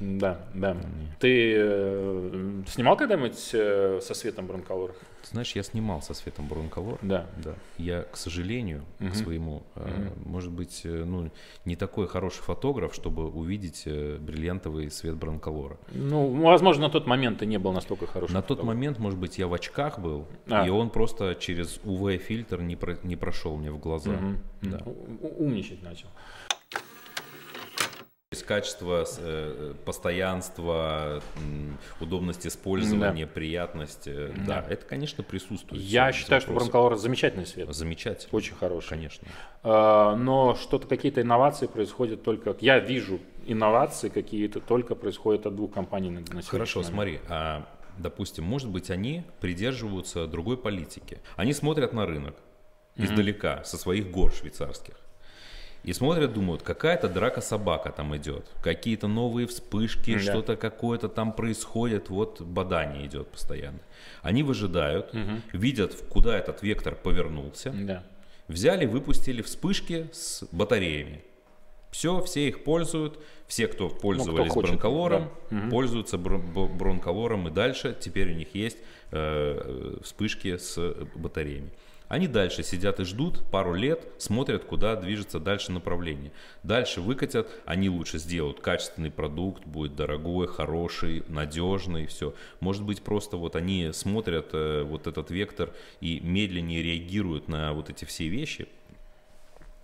Да, 0.00 0.40
да. 0.54 0.76
Ты 1.18 1.54
э, 1.56 2.62
снимал 2.68 2.96
когда-нибудь 2.96 3.50
э, 3.52 4.00
со 4.02 4.14
светом 4.14 4.46
бронколор? 4.46 4.92
Ты 5.22 5.28
знаешь, 5.32 5.52
я 5.54 5.62
снимал 5.62 6.00
со 6.00 6.14
светом 6.14 6.48
Бронколор. 6.48 6.98
Да. 7.02 7.26
Да. 7.44 7.54
Я, 7.76 8.04
к 8.04 8.16
сожалению, 8.16 8.84
Мгм. 9.00 9.10
к 9.10 9.14
своему, 9.14 9.62
э, 9.76 9.86
Мгм. 9.86 10.12
может 10.32 10.50
быть, 10.50 10.80
э, 10.84 11.04
ну, 11.04 11.30
не 11.66 11.76
такой 11.76 12.08
хороший 12.08 12.40
фотограф, 12.42 12.94
чтобы 12.94 13.28
увидеть 13.28 13.82
э, 13.84 14.16
бриллиантовый 14.18 14.90
свет 14.90 15.16
Бронколора. 15.16 15.76
Ну, 15.92 16.32
возможно, 16.42 16.84
на 16.86 16.90
тот 16.90 17.06
момент 17.06 17.40
ты 17.40 17.44
не 17.46 17.58
был 17.58 17.72
настолько 17.72 18.06
хорошим. 18.06 18.32
На 18.34 18.40
тот 18.40 18.56
фотографом. 18.60 18.68
момент, 18.78 18.98
может 18.98 19.18
быть, 19.18 19.36
я 19.38 19.46
в 19.46 19.52
очках 19.52 19.98
был, 19.98 20.24
А. 20.48 20.66
и 20.66 20.70
он 20.70 20.88
просто 20.88 21.34
через 21.34 21.78
UV-фильтр 21.84 22.62
не, 22.62 22.76
про- 22.76 22.96
не 23.02 23.16
прошел 23.16 23.58
мне 23.58 23.70
в 23.70 23.78
глаза. 23.78 24.12
Мгм. 24.12 24.38
Да. 24.62 24.80
У- 24.86 25.44
Умничать 25.44 25.82
начал. 25.82 26.08
То 28.30 28.36
есть 28.36 28.46
качество, 28.46 29.04
с- 29.04 29.18
э, 29.20 29.74
постоянство, 29.84 31.20
м, 31.42 31.76
удобность 32.00 32.46
использования, 32.46 33.26
приятность, 33.26 34.06
э, 34.06 34.32
да. 34.46 34.62
Да. 34.62 34.66
это, 34.72 34.86
конечно, 34.86 35.24
присутствует. 35.24 35.82
Я 35.82 36.12
считаю, 36.12 36.40
что 36.40 36.50
вопросов. 36.52 36.70
бронколор 36.70 36.96
замечательный 36.96 37.44
свет. 37.44 37.74
Замечательно. 37.74 38.28
Очень 38.30 38.54
хороший. 38.54 38.90
Конечно. 38.90 39.26
А, 39.64 40.14
Но 40.14 40.54
что-то, 40.54 40.86
какие-то 40.86 41.22
инновации 41.22 41.66
происходят 41.66 42.22
только... 42.22 42.54
Я 42.60 42.78
вижу 42.78 43.18
инновации 43.46 44.08
какие-то 44.10 44.60
только 44.60 44.94
происходят 44.94 45.46
от 45.46 45.56
двух 45.56 45.72
компаний 45.74 46.10
на, 46.10 46.20
на 46.20 46.42
Хорошо, 46.42 46.82
момент. 46.82 46.94
смотри, 46.94 47.20
а, 47.28 47.66
допустим, 47.98 48.44
может 48.44 48.68
быть, 48.68 48.90
они 48.92 49.24
придерживаются 49.40 50.28
другой 50.28 50.56
политики. 50.56 51.18
Они 51.34 51.52
смотрят 51.52 51.92
на 51.92 52.06
рынок 52.06 52.36
издалека, 52.94 53.64
со 53.64 53.76
своих 53.76 54.08
гор 54.12 54.32
швейцарских. 54.32 54.94
И 55.82 55.92
смотрят, 55.94 56.32
думают, 56.34 56.62
какая-то 56.62 57.08
драка-собака 57.08 57.90
там 57.90 58.14
идет, 58.16 58.46
какие-то 58.62 59.08
новые 59.08 59.46
вспышки, 59.46 60.14
Да. 60.14 60.20
что-то 60.20 60.56
какое-то 60.56 61.08
там 61.08 61.32
происходит, 61.32 62.10
вот 62.10 62.40
бадание 62.42 63.06
идет 63.06 63.28
постоянно. 63.28 63.78
Они 64.22 64.42
выжидают, 64.42 65.14
видят, 65.52 65.94
куда 66.10 66.36
этот 66.38 66.62
вектор 66.62 66.94
повернулся, 66.94 67.70
Да. 67.74 68.02
взяли, 68.48 68.84
выпустили 68.84 69.40
вспышки 69.42 70.08
с 70.12 70.44
батареями. 70.52 71.22
Все, 71.90 72.22
все 72.22 72.46
их 72.48 72.62
пользуют. 72.62 73.18
Все, 73.48 73.66
кто 73.66 73.88
пользовались 73.88 74.52
хочет, 74.52 74.70
бронколором, 74.70 75.30
да. 75.50 75.56
Мгм. 75.56 75.70
пользуются 75.70 76.18
бро- 76.18 76.38
бо- 76.38 76.68
бронколором 76.68 77.48
и 77.48 77.50
дальше. 77.50 77.96
Теперь 77.98 78.30
у 78.30 78.34
них 78.36 78.54
есть 78.54 78.78
э, 79.12 79.60
э, 79.64 79.96
вспышки 80.04 80.56
с 80.56 80.78
батареями. 81.16 81.70
Они 82.10 82.26
дальше 82.26 82.64
сидят 82.64 82.98
и 82.98 83.04
ждут 83.04 83.40
пару 83.52 83.72
лет, 83.72 84.04
смотрят, 84.18 84.64
куда 84.64 84.96
движется 84.96 85.38
дальше 85.38 85.70
направление. 85.70 86.32
Дальше 86.64 87.00
выкатят, 87.00 87.48
они 87.66 87.88
лучше 87.88 88.18
сделают 88.18 88.58
качественный 88.58 89.12
продукт, 89.12 89.64
будет 89.64 89.94
дорогой, 89.94 90.48
хороший, 90.48 91.22
надежный, 91.28 92.08
все. 92.08 92.34
Может 92.58 92.82
быть, 92.82 93.02
просто 93.02 93.36
вот 93.36 93.54
они 93.54 93.90
смотрят 93.92 94.48
э, 94.54 94.82
вот 94.82 95.06
этот 95.06 95.30
вектор 95.30 95.72
и 96.00 96.18
медленнее 96.18 96.82
реагируют 96.82 97.46
на 97.46 97.72
вот 97.74 97.90
эти 97.90 98.04
все 98.04 98.26
вещи, 98.26 98.66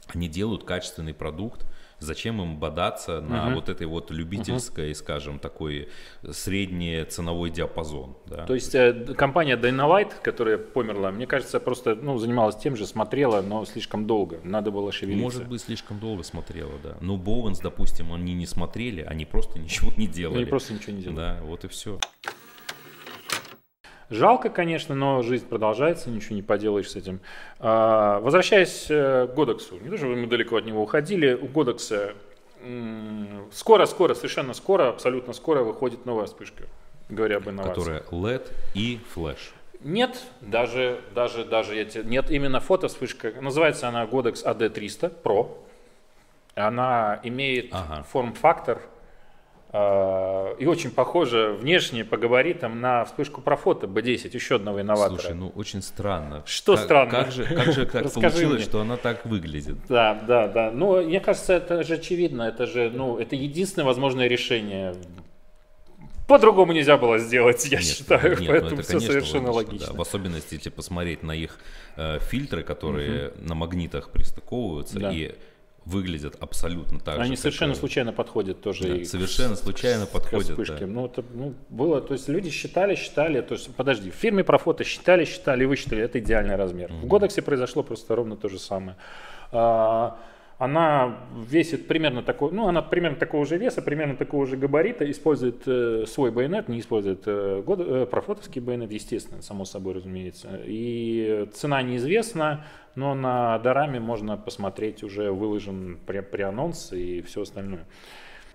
они 0.08 0.28
делают 0.28 0.64
качественный 0.64 1.14
продукт, 1.14 1.64
зачем 1.98 2.42
им 2.42 2.58
бодаться 2.58 3.20
на 3.20 3.46
Мгм. 3.46 3.54
вот 3.54 3.68
этой 3.68 3.86
вот 3.86 4.10
любительской, 4.10 4.94
скажем, 4.94 5.38
такой 5.38 5.88
средний 6.30 7.04
ценовой 7.04 7.50
диапазон. 7.50 8.16
Да? 8.26 8.44
То 8.46 8.54
есть 8.54 8.74
э, 8.74 8.92
компания 9.16 9.56
Dynalight, 9.56 10.12
которая 10.22 10.58
померла, 10.58 11.10
мне 11.10 11.26
кажется, 11.26 11.60
просто 11.60 11.94
ну, 11.94 12.18
занималась 12.18 12.56
тем 12.56 12.76
же, 12.76 12.86
смотрела, 12.86 13.40
но 13.42 13.64
слишком 13.64 14.06
долго. 14.06 14.40
Надо 14.44 14.70
было 14.70 14.92
шевелиться. 14.92 15.22
Может 15.22 15.48
быть, 15.48 15.60
слишком 15.62 15.98
долго 15.98 16.22
смотрела, 16.22 16.72
да. 16.82 16.96
Но 17.00 17.16
Боуэнс, 17.16 17.60
допустим, 17.60 18.12
они 18.12 18.34
не 18.34 18.46
смотрели, 18.46 19.02
они 19.02 19.24
просто 19.24 19.58
ничего 19.58 19.92
не 19.96 20.06
делали. 20.06 20.38
Они 20.38 20.46
просто 20.46 20.74
ничего 20.74 20.92
не 20.96 21.02
делали. 21.02 21.16
Да, 21.16 21.38
вот 21.42 21.64
и 21.64 21.68
все. 21.68 21.98
Жалко, 24.08 24.50
конечно, 24.50 24.94
но 24.94 25.22
жизнь 25.22 25.46
продолжается, 25.46 26.10
ничего 26.10 26.36
не 26.36 26.42
поделаешь 26.42 26.90
с 26.90 26.96
этим. 26.96 27.18
А, 27.58 28.20
Возвращаясь 28.20 28.86
э, 28.88 29.26
к 29.26 29.34
Годексу, 29.34 29.78
не 29.80 29.88
то, 29.90 29.96
что 29.96 30.06
мы 30.06 30.26
далеко 30.26 30.56
от 30.56 30.64
него 30.64 30.82
уходили, 30.82 31.34
у 31.34 31.46
Годекса 31.46 32.12
скоро-скоро, 33.52 34.14
совершенно 34.14 34.54
скоро, 34.54 34.88
абсолютно 34.88 35.32
скоро 35.32 35.62
выходит 35.62 36.06
новая 36.06 36.26
вспышка, 36.26 36.64
говоря 37.08 37.36
об 37.38 37.48
инновациях. 37.48 37.76
Которая 37.76 38.02
LED 38.10 38.52
и 38.74 39.00
флеш. 39.12 39.52
Нет, 39.80 40.20
даже, 40.40 41.00
даже, 41.14 41.44
даже, 41.44 41.74
я 41.76 41.84
тебе- 41.84 42.04
нет, 42.04 42.30
именно 42.30 42.60
фото-вспышка, 42.60 43.32
называется 43.40 43.88
она 43.88 44.04
Godex 44.04 44.44
AD300 44.44 45.12
Pro. 45.22 45.50
Она 46.54 47.20
имеет 47.22 47.68
Ага. 47.72 48.02
форм-фактор 48.04 48.80
и 50.58 50.66
очень 50.66 50.90
похожа 50.90 51.52
внешне 51.52 52.04
по 52.04 52.16
габаритам 52.16 52.80
на 52.80 53.04
вспышку 53.04 53.40
про 53.40 53.56
фото 53.56 53.86
B10, 53.86 54.30
еще 54.34 54.56
одного 54.56 54.80
инноватора. 54.80 55.18
Слушай, 55.20 55.34
ну 55.34 55.48
очень 55.54 55.82
странно. 55.82 56.42
Что 56.46 56.76
Как- 56.76 56.84
странно? 56.84 57.10
Как 57.10 57.32
же, 57.32 57.44
как 57.44 57.72
же 57.72 57.86
так 57.86 58.04
Расскажи 58.04 58.28
получилось, 58.30 58.56
мне. 58.56 58.64
что 58.64 58.80
она 58.80 58.96
так 58.96 59.24
выглядит? 59.26 59.76
Да, 59.88 60.14
да, 60.26 60.48
да. 60.48 60.70
Ну, 60.70 61.02
мне 61.02 61.20
кажется, 61.20 61.54
это 61.54 61.82
же 61.82 61.94
очевидно. 61.94 62.42
Это 62.42 62.66
же, 62.66 62.90
ну, 62.94 63.18
это 63.18 63.36
единственное 63.36 63.86
возможное 63.86 64.28
решение 64.28 64.94
По-другому 66.28 66.72
нельзя 66.72 66.96
было 66.96 67.18
сделать, 67.18 67.64
я 67.66 67.78
Нет, 67.78 67.86
считаю, 67.86 68.30
нет, 68.30 68.40
ну 68.40 68.46
поэтому 68.46 68.72
это, 68.74 68.82
все 68.82 68.92
конечно, 68.94 69.12
совершенно 69.12 69.52
логично, 69.52 69.72
логично. 69.74 69.92
да. 69.92 69.98
В 69.98 70.00
особенности, 70.00 70.54
если 70.54 70.70
посмотреть 70.70 71.22
на 71.22 71.32
их 71.36 71.58
э, 71.96 72.18
фильтры, 72.18 72.64
которые 72.64 73.32
на 73.36 73.54
магнитах 73.54 74.10
пристыковываются 74.10 74.98
Да. 74.98 75.12
и 75.12 75.36
выглядят 75.86 76.36
абсолютно 76.40 76.98
так 76.98 77.14
же. 77.14 77.20
Они 77.22 77.36
как, 77.36 77.38
совершенно 77.38 77.72
э, 77.72 77.76
случайно 77.76 78.12
подходят 78.12 78.60
тоже. 78.60 78.82
да, 78.82 78.96
и 78.96 79.04
совершенно 79.04 79.54
к- 79.54 79.58
случайно 79.58 80.06
к 80.06 80.10
подходят, 80.10 80.50
вспышке. 80.50 80.80
да. 80.80 80.86
Ну, 80.86 81.06
это 81.06 81.24
ну, 81.32 81.54
было, 81.70 82.00
то 82.02 82.12
есть 82.12 82.28
люди 82.28 82.50
считали, 82.50 82.96
считали, 82.96 83.40
то 83.40 83.54
есть, 83.54 83.72
подожди, 83.74 84.10
в 84.10 84.14
фирме 84.14 84.42
про 84.42 84.58
фото 84.58 84.82
считали, 84.82 85.24
считали, 85.24 85.64
высчитали, 85.64 86.02
это 86.02 86.18
идеальный 86.18 86.56
размер. 86.56 86.92
В 86.92 87.06
Годексе 87.06 87.40
произошло 87.40 87.84
просто 87.84 88.16
ровно 88.16 88.36
то 88.36 88.48
же 88.48 88.58
самое. 88.58 88.96
А, 89.52 90.18
она 90.58 91.18
весит 91.36 91.86
примерно 91.86 92.22
такой, 92.22 92.50
ну, 92.50 92.66
она 92.66 92.80
примерно 92.80 93.18
такого 93.18 93.44
же 93.44 93.58
веса, 93.58 93.82
примерно 93.82 94.16
такого 94.16 94.46
же 94.46 94.56
габарита, 94.56 95.08
использует 95.10 95.62
э, 95.66 96.04
свой 96.06 96.30
байонет, 96.30 96.68
не 96.68 96.80
использует 96.80 97.24
э, 97.26 97.62
год, 97.64 97.80
э, 97.80 98.06
профотовский 98.06 98.62
байонет, 98.62 98.90
естественно, 98.90 99.42
само 99.42 99.66
собой, 99.66 99.94
разумеется. 99.94 100.48
И 100.64 101.46
цена 101.52 101.82
неизвестна, 101.82 102.64
но 102.94 103.14
на 103.14 103.58
Дораме 103.58 104.00
можно 104.00 104.38
посмотреть, 104.38 105.02
уже 105.02 105.30
выложен 105.30 105.98
при, 106.06 106.20
при 106.20 106.42
анонс 106.42 106.90
и 106.92 107.20
все 107.20 107.42
остальное. 107.42 107.84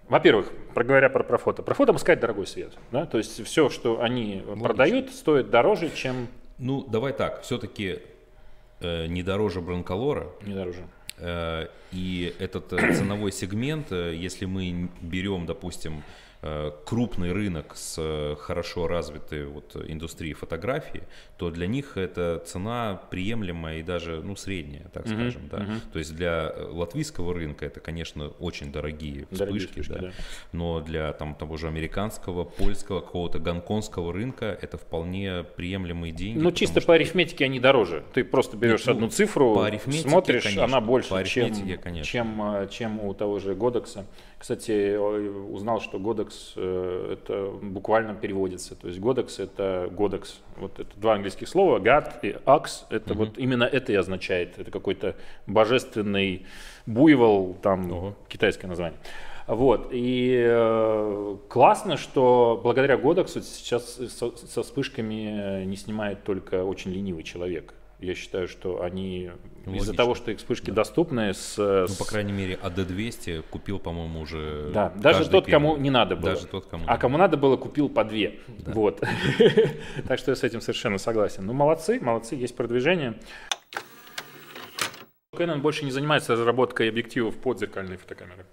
Во-первых, 0.09 0.51
проговоря 0.73 1.07
про 1.09 1.23
профото. 1.23 1.61
Профото 1.61 1.95
сказать 1.99 2.19
дорогой 2.19 2.47
свет. 2.47 2.73
Да? 2.91 3.05
То 3.05 3.19
есть 3.19 3.45
все, 3.45 3.69
что 3.69 4.01
они 4.01 4.43
продают, 4.59 5.11
стоит 5.11 5.51
дороже, 5.51 5.91
чем 5.91 6.27
Ну, 6.57 6.83
давай 6.83 7.13
так, 7.13 7.43
все-таки 7.43 7.99
не 8.81 9.21
дороже 9.21 9.61
Бранколора, 9.61 10.25
не 10.41 10.55
дороже. 10.55 10.81
Э, 11.21 11.67
И 11.91 12.33
этот 12.39 12.73
э, 12.73 12.93
ценовой 12.93 13.31
сегмент, 13.31 13.91
э, 13.91 14.15
если 14.15 14.45
мы 14.45 14.89
берем, 15.01 15.45
допустим, 15.45 16.03
крупный 16.85 17.31
рынок 17.33 17.75
с 17.75 17.95
э, 17.99 18.35
хорошо 18.39 18.87
развитой 18.87 19.45
вот 19.45 19.75
индустрией 19.87 20.33
фотографии, 20.33 21.03
то 21.37 21.51
для 21.51 21.67
них 21.67 21.97
эта 21.97 22.41
цена 22.45 22.99
приемлемая 23.11 23.79
и 23.79 23.83
даже 23.83 24.21
ну, 24.23 24.35
средняя, 24.35 24.87
так 24.93 25.05
Мгм, 25.05 25.15
скажем. 25.15 25.47
Да. 25.49 25.57
мгм. 25.59 25.81
То 25.93 25.99
есть 25.99 26.15
для 26.15 26.51
э, 26.55 26.67
латвийского 26.71 27.33
рынка 27.33 27.65
это, 27.65 27.79
конечно, 27.79 28.29
очень 28.39 28.71
дорогие 28.71 29.27
Дорогие 29.29 29.59
вспышки, 29.67 29.81
вспышки, 29.81 30.01
да. 30.01 30.07
да. 30.07 30.11
но 30.51 30.79
для 30.81 31.13
там, 31.13 31.35
того 31.35 31.57
же 31.57 31.67
американского, 31.67 32.43
польского, 32.43 33.01
какого-то 33.01 33.37
гонконгского 33.39 34.11
рынка 34.11 34.57
это 34.61 34.77
вполне 34.77 35.43
приемлемые 35.43 36.11
деньги. 36.11 36.39
Ну, 36.39 36.51
чисто 36.51 36.79
что- 36.79 36.87
по 36.87 36.95
арифметике 36.95 37.45
они 37.45 37.59
дороже. 37.59 38.03
Ты 38.13 38.23
просто 38.23 38.57
берешь 38.57 38.79
Нет, 38.79 38.87
ну, 38.87 38.93
одну 38.93 39.09
цифру, 39.09 39.53
смотришь, 39.91 40.43
конечно, 40.43 40.63
она 40.63 40.81
больше, 40.81 41.23
чем, 41.25 41.53
конечно. 41.77 42.03
чем, 42.03 42.41
э, 42.55 42.67
чем 42.69 42.99
у 42.99 43.13
того 43.13 43.39
же 43.39 43.53
Годекса. 43.53 44.05
Кстати, 44.41 44.97
узнал, 44.97 45.81
что 45.81 45.99
Годекс 45.99 46.53
э, 46.55 47.13
это 47.13 47.51
буквально 47.61 48.15
переводится. 48.15 48.73
То 48.73 48.87
есть 48.87 48.99
Годекс 48.99 49.37
это 49.37 49.87
Годекс. 49.91 50.41
Вот 50.57 50.79
это 50.79 50.89
два 50.99 51.13
английских 51.13 51.47
слова. 51.47 51.77
God 51.77 52.11
и 52.23 52.35
Ax. 52.47 52.85
Это 52.89 53.13
вот 53.13 53.37
именно 53.37 53.65
это 53.65 53.91
и 53.91 53.95
означает. 53.95 54.57
Это 54.57 54.71
какой-то 54.71 55.15
божественный 55.45 56.47
буйвол, 56.87 57.55
там 57.61 57.91
Ого. 57.91 58.15
китайское 58.29 58.67
название. 58.67 58.97
Вот. 59.45 59.89
И 59.91 60.43
э, 60.43 61.37
классно, 61.47 61.97
что 61.97 62.59
благодаря 62.63 62.97
Годексу 62.97 63.41
сейчас 63.41 63.93
со, 63.93 64.35
со 64.35 64.63
вспышками 64.63 65.65
не 65.65 65.75
снимает 65.75 66.23
только 66.23 66.63
очень 66.63 66.89
ленивый 66.89 67.21
человек. 67.21 67.75
Я 67.99 68.15
считаю, 68.15 68.47
что 68.47 68.81
они 68.81 69.29
из-за 69.65 69.93
того, 69.93 70.15
что 70.15 70.31
их 70.31 70.39
вспышки 70.39 70.71
доступны, 70.71 71.33
с, 71.33 71.57
Ну, 71.57 71.87
с- 71.87 71.95
по 71.97 72.05
крайней 72.05 72.31
мере, 72.31 72.59
АД-200 72.61 73.43
купил, 73.49 73.79
по-моему, 73.79 74.21
уже 74.21 74.71
да, 74.73 74.89
даже 74.95 75.29
тот, 75.29 75.45
первый. 75.45 75.51
кому 75.51 75.77
не 75.77 75.89
надо 75.89 76.15
было. 76.15 76.31
Даже 76.33 76.47
тот, 76.47 76.65
кому 76.65 76.85
а 76.87 76.97
кому 76.97 77.17
надо 77.17 77.37
было, 77.37 77.57
купил 77.57 77.89
по 77.89 78.03
две. 78.03 78.39
Вот. 78.65 79.01
Так 80.07 80.19
что 80.19 80.31
я 80.31 80.35
с 80.35 80.43
этим 80.43 80.61
совершенно 80.61 80.97
согласен. 80.97 81.45
Ну, 81.45 81.53
молодцы, 81.53 81.99
молодцы, 81.99 82.35
есть 82.35 82.55
продвижение. 82.55 83.19
Canon 85.33 85.59
больше 85.59 85.85
не 85.85 85.91
занимается 85.91 86.33
разработкой 86.33 86.89
объективов 86.89 87.37
под 87.37 87.59
зеркальные 87.59 87.97
фотокамеры. 87.97 88.45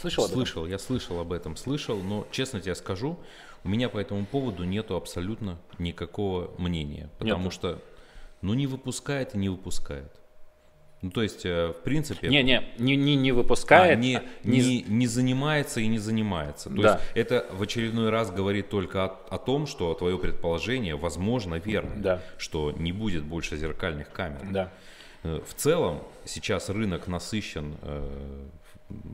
Слышал? 0.00 0.24
Слышал, 0.28 0.66
я 0.66 0.78
слышал 0.78 1.20
об 1.20 1.32
этом, 1.32 1.56
слышал, 1.56 1.98
но 2.00 2.26
честно 2.30 2.60
тебе 2.60 2.74
скажу, 2.74 3.18
у 3.64 3.68
меня 3.68 3.88
по 3.88 3.98
этому 3.98 4.24
поводу 4.26 4.64
нету 4.64 4.96
абсолютно 4.96 5.58
никакого 5.78 6.50
мнения, 6.58 7.08
потому 7.18 7.44
Нету. 7.44 7.50
что, 7.54 7.78
ну, 8.42 8.54
не 8.54 8.66
выпускает 8.66 9.34
и 9.34 9.38
не 9.38 9.48
выпускает. 9.48 10.12
Ну, 11.00 11.10
то 11.10 11.20
есть, 11.22 11.44
э, 11.44 11.68
в 11.72 11.82
принципе... 11.82 12.28
Не, 12.28 12.44
не, 12.44 12.62
не, 12.78 12.94
не, 12.94 13.16
не 13.16 13.32
выпускает. 13.32 13.98
не, 13.98 14.16
а 14.18 14.22
не- 14.44 14.60
не, 14.60 14.82
не 14.82 15.06
занимается 15.08 15.80
и 15.80 15.88
не 15.88 15.98
занимается. 15.98 16.70
То 16.70 16.82
Да. 16.82 16.92
есть 16.92 17.04
это 17.16 17.46
в 17.50 17.60
очередной 17.62 18.10
раз 18.10 18.30
говорит 18.30 18.68
только 18.68 19.04
о, 19.06 19.08
о 19.30 19.38
том, 19.38 19.66
что 19.66 19.92
твое 19.94 20.16
предположение, 20.16 20.94
возможно, 20.94 21.56
верно, 21.56 21.90
Да. 21.96 22.22
что 22.38 22.70
не 22.70 22.92
будет 22.92 23.24
больше 23.24 23.56
зеркальных 23.56 24.10
камер. 24.12 24.42
Да. 24.52 24.70
Э, 25.24 25.40
В 25.44 25.54
целом 25.54 26.02
сейчас 26.24 26.68
рынок 26.68 27.08
насыщен 27.08 27.74
э, 27.82 28.46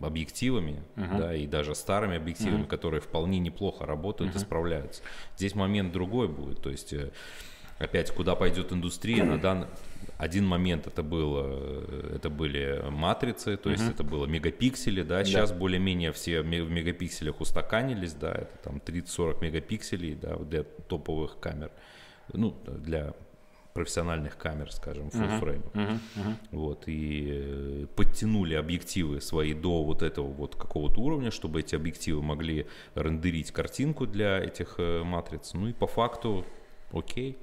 объективами, 0.02 0.82
да, 0.96 1.34
и 1.34 1.46
даже 1.46 1.74
старыми 1.74 2.16
объективами, 2.16 2.64
которые 2.64 3.00
вполне 3.00 3.38
неплохо 3.38 3.86
работают 3.86 4.34
и 4.34 4.38
справляются. 4.38 5.02
Здесь 5.36 5.54
момент 5.54 5.92
другой 5.92 6.28
будет, 6.28 6.60
то 6.62 6.68
есть 6.70 6.92
э, 6.92 7.10
опять 7.78 8.10
куда 8.10 8.34
пойдет 8.34 8.72
индустрия 8.72 9.24
на 9.24 9.38
дан... 9.38 9.66
Один 10.16 10.44
момент 10.44 10.88
это 10.88 11.04
было, 11.04 11.44
э, 11.46 12.12
это 12.16 12.28
были 12.28 12.82
матрицы, 12.90 13.56
то 13.56 13.70
есть 13.70 13.88
это 13.88 14.02
было 14.02 14.26
мегапиксели, 14.26 15.02
да. 15.02 15.24
Сейчас 15.24 15.52
более-менее 15.52 16.10
все 16.12 16.42
в 16.42 16.46
мегапикселях 16.46 17.40
устаканились, 17.40 18.14
да, 18.14 18.32
это 18.32 18.58
там 18.64 18.82
30-40 18.84 19.40
мегапикселей, 19.42 20.16
да, 20.16 20.36
для 20.36 20.64
топовых 20.64 21.38
камер, 21.38 21.70
ну 22.32 22.56
для 22.66 23.14
профессиональных 23.78 24.36
камер, 24.36 24.72
скажем, 24.72 25.06
full 25.06 25.40
frame. 25.40 25.70
Мгм, 25.72 26.00
мгм. 26.16 26.36
Вот, 26.50 26.88
и 26.88 27.28
э, 27.30 27.86
подтянули 27.94 28.54
объективы 28.54 29.20
свои 29.20 29.54
до 29.54 29.84
вот 29.84 30.02
этого 30.02 30.26
вот 30.26 30.56
какого-то 30.56 31.00
уровня, 31.00 31.30
чтобы 31.30 31.60
эти 31.60 31.76
объективы 31.76 32.20
могли 32.20 32.66
рендерить 32.96 33.52
картинку 33.52 34.08
для 34.08 34.40
этих 34.40 34.74
э, 34.78 35.04
матриц. 35.04 35.52
Ну 35.54 35.68
и 35.68 35.72
по 35.72 35.86
факту, 35.86 36.44
окей. 36.90 37.38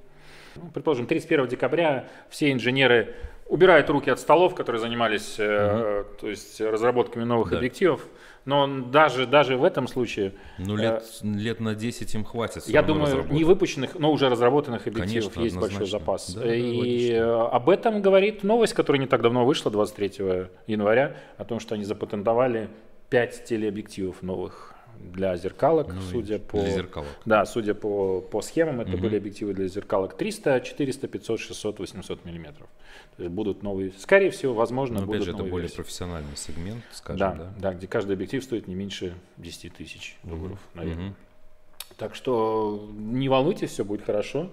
Ну, 0.56 0.70
предположим, 0.72 1.06
31 1.06 1.46
декабря 1.48 2.08
все 2.28 2.52
инженеры 2.52 3.14
убирают 3.48 3.88
руки 3.90 4.10
от 4.10 4.18
столов, 4.18 4.54
которые 4.54 4.80
занимались 4.80 5.36
э, 5.38 6.04
то 6.20 6.28
есть 6.28 6.60
разработками 6.60 7.22
новых 7.24 7.50
Да. 7.50 7.58
объективов. 7.58 8.00
Но 8.44 8.66
даже, 8.66 9.26
даже 9.26 9.56
в 9.56 9.64
этом 9.64 9.88
случае, 9.88 10.32
Ну, 10.58 10.76
лет, 10.76 11.02
лет 11.22 11.58
на 11.60 11.74
10 11.74 12.14
им 12.14 12.24
хватит. 12.24 12.62
я 12.66 12.82
думаю, 12.82 13.24
не 13.28 13.42
выпущенных, 13.44 13.96
но 13.98 14.12
уже 14.12 14.28
разработанных 14.28 14.86
объективов 14.86 15.32
Конечно, 15.34 15.40
есть 15.42 15.56
большой 15.56 15.76
однозначно. 15.86 15.98
запас. 15.98 16.34
Да, 16.34 16.54
И 16.54 16.76
логично. 16.78 17.14
э, 17.14 17.48
об 17.52 17.68
этом 17.70 18.02
говорит 18.02 18.44
новость, 18.44 18.74
которая 18.74 19.00
не 19.00 19.06
так 19.08 19.20
давно 19.22 19.44
вышла, 19.44 19.70
23 19.72 20.48
января, 20.68 21.16
о 21.38 21.44
том, 21.44 21.58
что 21.58 21.74
они 21.74 21.82
запатентовали 21.84 22.68
5 23.10 23.44
телеобъективов 23.44 24.22
новых 24.22 24.75
для 25.12 25.36
зеркалок, 25.36 25.88
Ну, 25.92 26.00
судя 26.00 26.38
по... 26.38 26.58
Для 26.60 26.70
зеркалок. 26.70 27.08
Да, 27.24 27.44
судя 27.46 27.74
по, 27.74 28.20
по 28.20 28.42
схемам, 28.42 28.80
это 28.80 28.96
были 28.96 29.16
объективы 29.16 29.54
для 29.54 29.68
зеркалок 29.68 30.16
300, 30.16 30.60
400, 30.60 31.08
500, 31.08 31.40
600, 31.40 31.78
800 31.78 32.24
миллиметров. 32.24 32.68
То 33.16 33.22
есть 33.24 33.34
будут 33.34 33.62
новые, 33.62 33.92
скорее 33.98 34.30
всего, 34.30 34.54
возможно, 34.54 35.00
Но 35.00 35.06
будут 35.06 35.16
опять 35.16 35.24
же, 35.24 35.30
это 35.30 35.38
новые 35.38 35.50
более 35.52 35.62
версии. 35.64 35.76
профессиональный 35.76 36.36
сегмент, 36.36 36.84
скажем, 36.92 37.18
Да, 37.18 37.32
да. 37.34 37.52
да, 37.58 37.74
где 37.74 37.86
каждый 37.86 38.12
объектив 38.12 38.42
стоит 38.44 38.68
не 38.68 38.74
меньше 38.74 39.14
10 39.38 39.74
тысяч 39.74 40.16
долларов, 40.22 40.58
наверное. 40.74 41.06
Мгм. 41.06 41.14
Так 41.96 42.14
что 42.14 42.88
не 42.96 43.28
волнуйтесь, 43.28 43.70
все 43.70 43.84
будет 43.84 44.04
хорошо. 44.04 44.50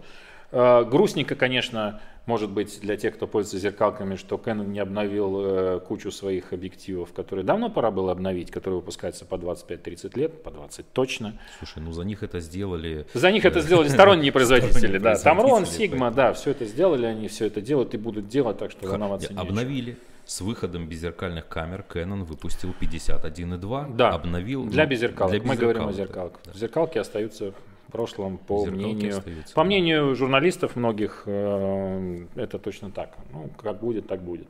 Э, 0.52 0.84
Грустненько, 0.86 1.36
конечно, 1.36 2.00
может 2.26 2.50
быть 2.50 2.80
для 2.82 2.96
тех, 2.96 3.16
кто 3.16 3.28
пользуется 3.28 3.58
зеркалками, 3.60 4.16
что 4.16 4.36
Canon 4.36 4.68
не 4.68 4.80
обновил 4.80 5.46
э, 5.46 5.80
кучу 5.80 6.12
своих 6.12 6.54
объективов, 6.54 7.12
которые 7.14 7.46
давно 7.46 7.70
пора 7.70 7.92
было 7.92 8.12
обновить, 8.12 8.50
которые 8.50 8.80
выпускаются 8.80 9.26
по 9.26 9.36
25-30 9.36 10.18
лет, 10.18 10.44
по 10.44 10.52
20 10.52 10.86
точно. 10.94 11.40
Слушай, 11.58 11.84
ну 11.84 11.92
за 11.92 12.04
них 12.04 12.24
это 12.24 12.40
сделали... 12.40 13.06
За 13.14 13.32
них 13.32 13.44
это 13.46 13.60
сделали 13.62 13.88
сторонние 13.90 14.32
производители, 14.32 14.98
да. 14.98 15.14
Tamron, 15.14 15.64
Sigma, 15.64 16.14
да, 16.14 16.34
все 16.34 16.52
это 16.52 16.66
сделали, 16.66 17.06
они 17.06 17.28
все 17.28 17.46
это 17.46 17.62
делают 17.62 17.94
и 17.94 17.98
будут 17.98 18.28
делать, 18.28 18.58
так 18.58 18.72
что 18.72 18.88
волноваться. 18.88 19.34
Обновили. 19.36 19.98
С 20.26 20.40
выходом 20.40 20.88
беззеркальных 20.88 21.50
камер 21.50 21.84
Canon 21.90 22.24
выпустил 22.24 22.74
51.2. 22.80 23.96
Да, 23.98 24.12
Обновил 24.12 24.66
Для 24.66 24.86
ну, 24.86 24.90
беззеркалок. 24.90 25.34
для 25.34 25.44
Мы 25.44 25.58
говорим 25.58 25.86
о 25.86 25.92
зеркалках. 25.92 26.56
Зеркалки 26.56 26.98
остаются 26.98 27.54
прошлом, 27.94 28.38
по 28.38 28.66
Зеркалки 28.66 28.84
мнению, 28.84 29.18
остаются, 29.18 29.54
по 29.54 29.62
да. 29.62 29.66
мнению 29.66 30.16
журналистов 30.16 30.76
многих, 30.76 31.24
э, 31.28 32.26
это 32.36 32.60
точно 32.60 32.91
так. 32.91 33.16
Ну, 33.32 33.50
как 33.58 33.80
будет, 33.80 34.08
так 34.08 34.22
будет. 34.22 34.48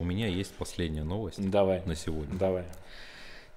У 0.00 0.04
меня 0.04 0.26
есть 0.26 0.54
последняя 0.54 1.04
новость 1.04 1.50
Давай, 1.50 1.82
на 1.86 1.94
сегодня. 1.94 2.36
давай. 2.36 2.64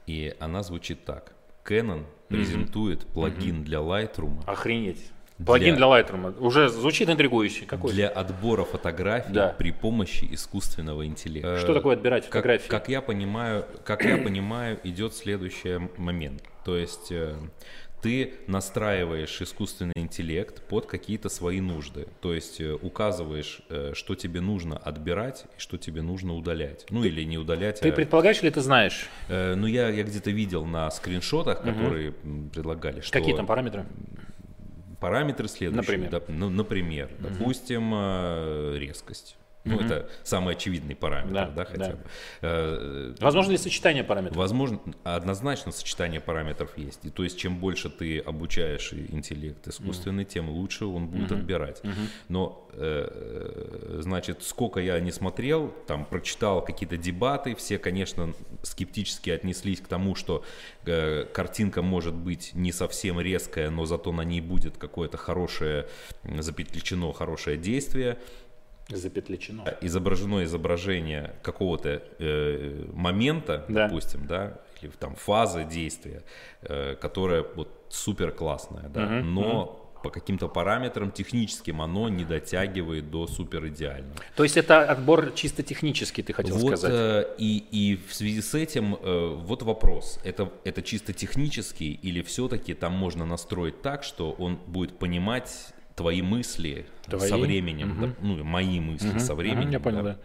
И 0.07 0.33
она 0.39 0.63
звучит 0.63 1.03
так. 1.05 1.33
Canon 1.65 2.05
презентует 2.27 3.05
плагин 3.07 3.63
для 3.63 3.79
Lightroom 3.79 4.43
Охренеть. 4.45 5.11
Плагин 5.45 5.75
для, 5.75 5.85
Lightroom. 5.87 6.37
Уже 6.39 6.69
звучит 6.69 7.09
интригующе. 7.09 7.65
Какой? 7.65 7.93
Для 7.93 8.09
отбора 8.09 8.63
фотографий 8.63 9.33
Да. 9.33 9.55
при 9.57 9.71
помощи 9.71 10.27
искусственного 10.31 11.05
интеллекта. 11.05 11.57
Что 11.59 11.73
такое 11.73 11.95
отбирать 11.95 12.23
Как, 12.23 12.31
фотографии? 12.33 12.67
как 12.69 12.89
я 12.89 13.01
понимаю, 13.01 13.65
как 13.83 14.03
я 14.05 14.17
понимаю, 14.17 14.79
идет 14.83 15.13
следующий 15.13 15.79
момент. 15.97 16.43
То 16.65 16.77
есть 16.77 17.11
э, 17.11 17.35
ты 18.03 18.33
настраиваешь 18.47 19.41
искусственный 19.41 19.93
интеллект 19.95 20.61
под 20.67 20.85
какие-то 20.85 21.29
свои 21.29 21.59
нужды. 21.61 22.07
То 22.21 22.33
есть 22.33 22.61
э, 22.61 22.73
указываешь, 22.73 23.61
э, 23.69 23.91
что 23.95 24.15
тебе 24.15 24.41
нужно 24.41 24.77
отбирать 24.77 25.45
и 25.57 25.59
что 25.59 25.77
тебе 25.77 26.01
нужно 26.01 26.35
удалять. 26.35 26.85
Ну 26.89 27.03
или 27.03 27.23
не 27.23 27.37
удалять. 27.37 27.79
Ты 27.79 27.89
а- 27.89 27.91
предполагаешь 27.91 28.41
или 28.43 28.49
ты 28.49 28.61
знаешь? 28.61 29.07
Э, 29.29 29.55
ну 29.55 29.65
я, 29.67 29.89
я 29.89 30.03
где-то 30.03 30.29
видел 30.31 30.65
на 30.65 30.89
скриншотах, 30.91 31.61
которые 31.63 32.13
м, 32.23 32.49
предлагали, 32.53 33.01
что 33.01 33.11
Какие 33.17 33.35
там 33.35 33.45
параметры? 33.47 33.85
Параметры 35.01 35.49
следующие. 35.49 35.97
Например? 35.97 36.09
Доп- 36.21 36.31
ну, 36.31 36.49
например, 36.49 37.09
допустим, 37.19 37.91
э, 37.93 38.77
резкость. 38.77 39.35
Ну, 39.63 39.79
это 39.79 40.09
самый 40.23 40.55
очевидный 40.55 40.95
параметр, 40.95 41.33
Да, 41.33 41.45
да, 41.49 41.65
хотя 41.65 41.87
да. 41.87 41.91
бы. 41.93 41.99
Э, 42.41 43.13
Возможно 43.19 43.51
ли 43.51 43.57
сочетание 43.57 44.03
параметров? 44.03 44.37
Возможно, 44.37 44.79
однозначно 45.03 45.71
сочетание 45.71 46.19
параметров 46.19 46.75
есть. 46.77 47.05
И 47.05 47.09
то 47.11 47.23
есть, 47.23 47.37
чем 47.37 47.57
больше 47.59 47.89
ты 47.89 48.19
обучаешь 48.19 48.91
интеллект 48.93 49.67
искусственный, 49.67 50.25
тем 50.25 50.49
лучше 50.49 50.85
он 50.85 51.07
будет 51.07 51.31
отбирать. 51.31 51.81
Но, 52.27 52.67
э, 52.73 53.97
значит, 53.99 54.43
сколько 54.43 54.79
я 54.79 54.99
не 54.99 55.11
смотрел, 55.11 55.73
там, 55.87 56.05
прочитал 56.05 56.63
какие-то 56.63 56.97
дебаты, 56.97 57.55
все, 57.55 57.77
конечно, 57.77 58.33
скептически 58.63 59.29
отнеслись 59.29 59.81
к 59.81 59.87
тому, 59.87 60.15
что 60.15 60.43
э, 60.85 61.25
картинка 61.31 61.81
может 61.81 62.13
быть 62.15 62.51
не 62.53 62.71
совсем 62.71 63.19
резкая, 63.21 63.69
но 63.69 63.85
зато 63.85 64.11
на 64.11 64.21
ней 64.21 64.41
будет 64.41 64.77
какое-то 64.77 65.17
хорошее, 65.17 65.87
м, 66.23 66.41
запетличено 66.41 67.11
хорошее 67.11 67.57
действие 67.57 68.17
Запетличено. 68.97 69.63
изображено 69.81 70.43
изображение 70.43 71.33
какого-то 71.43 72.01
э, 72.19 72.85
момента, 72.93 73.65
Да. 73.67 73.87
допустим, 73.87 74.27
да, 74.27 74.59
или 74.81 74.91
там 74.91 75.15
фазы 75.15 75.63
действия, 75.63 76.23
э, 76.61 76.95
которая 76.95 77.43
вот 77.55 77.69
супер 77.89 78.31
классная, 78.31 78.89
да, 78.89 79.05
Мгм, 79.05 79.33
но 79.35 79.77
по 80.03 80.09
каким-то 80.09 80.47
параметрам 80.47 81.11
техническим 81.11 81.79
оно 81.79 82.09
не 82.09 82.25
дотягивает 82.25 83.11
до 83.11 83.27
супер 83.27 83.67
идеального. 83.67 84.15
То 84.35 84.41
есть 84.41 84.57
это 84.57 84.81
отбор 84.81 85.31
чисто 85.35 85.61
технический, 85.61 86.23
ты 86.23 86.33
хотел 86.33 86.55
Вот, 86.57 86.77
сказать? 86.79 86.91
э, 86.91 87.35
и, 87.37 87.63
и 87.71 87.97
в 88.09 88.11
связи 88.15 88.41
с 88.41 88.55
этим 88.55 88.95
э, 88.95 89.35
вот 89.37 89.61
вопрос, 89.61 90.19
это, 90.23 90.51
это 90.63 90.81
чисто 90.81 91.13
технический 91.13 91.93
или 92.01 92.23
все-таки 92.23 92.73
там 92.73 92.93
можно 92.93 93.25
настроить 93.27 93.83
так, 93.83 94.03
что 94.03 94.31
он 94.31 94.55
будет 94.65 94.97
понимать 94.97 95.51
твои 95.95 96.21
мысли 96.21 96.85
Твои? 97.05 97.29
со 97.29 97.37
временем, 97.37 97.89
Мгм. 97.89 98.01
да, 98.01 98.15
ну, 98.21 98.43
мои 98.43 98.79
мысли 98.79 99.17
со 99.19 99.35
временем. 99.35 99.69
я 99.71 99.79
понял, 99.79 100.03
да. 100.03 100.17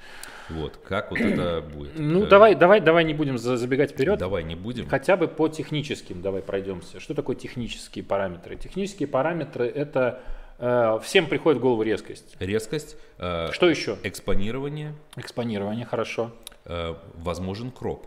Вот, 0.48 0.76
как 0.76 1.10
вот 1.10 1.20
это 1.20 1.60
будет? 1.74 1.92
Ну, 1.98 2.24
Э, 2.24 2.26
давай, 2.28 2.54
давай, 2.54 2.80
давай 2.80 3.04
не 3.04 3.14
будем 3.14 3.36
за- 3.38 3.56
забегать 3.56 3.90
вперед. 3.92 4.18
Давай 4.18 4.44
не 4.44 4.54
будем. 4.54 4.88
Хотя 4.88 5.16
бы 5.16 5.26
по 5.28 5.48
техническим 5.48 6.22
давай 6.22 6.40
пройдемся. 6.42 7.00
Что 7.00 7.14
такое 7.14 7.34
технические 7.36 8.04
параметры? 8.04 8.56
Технические 8.56 9.08
параметры 9.08 9.66
это 9.66 10.20
э, 10.58 10.98
всем 11.02 11.26
приходит 11.26 11.58
в 11.58 11.62
голову 11.62 11.82
резкость. 11.82 12.36
Резкость, 12.40 12.96
э, 13.18 13.48
Что 13.52 13.68
еще? 13.68 13.96
экспонирование, 14.04 14.94
Экспонирование, 15.16 15.84
хорошо. 15.84 16.30
э, 16.64 16.94
возможен 17.16 17.70
кроп. 17.72 18.06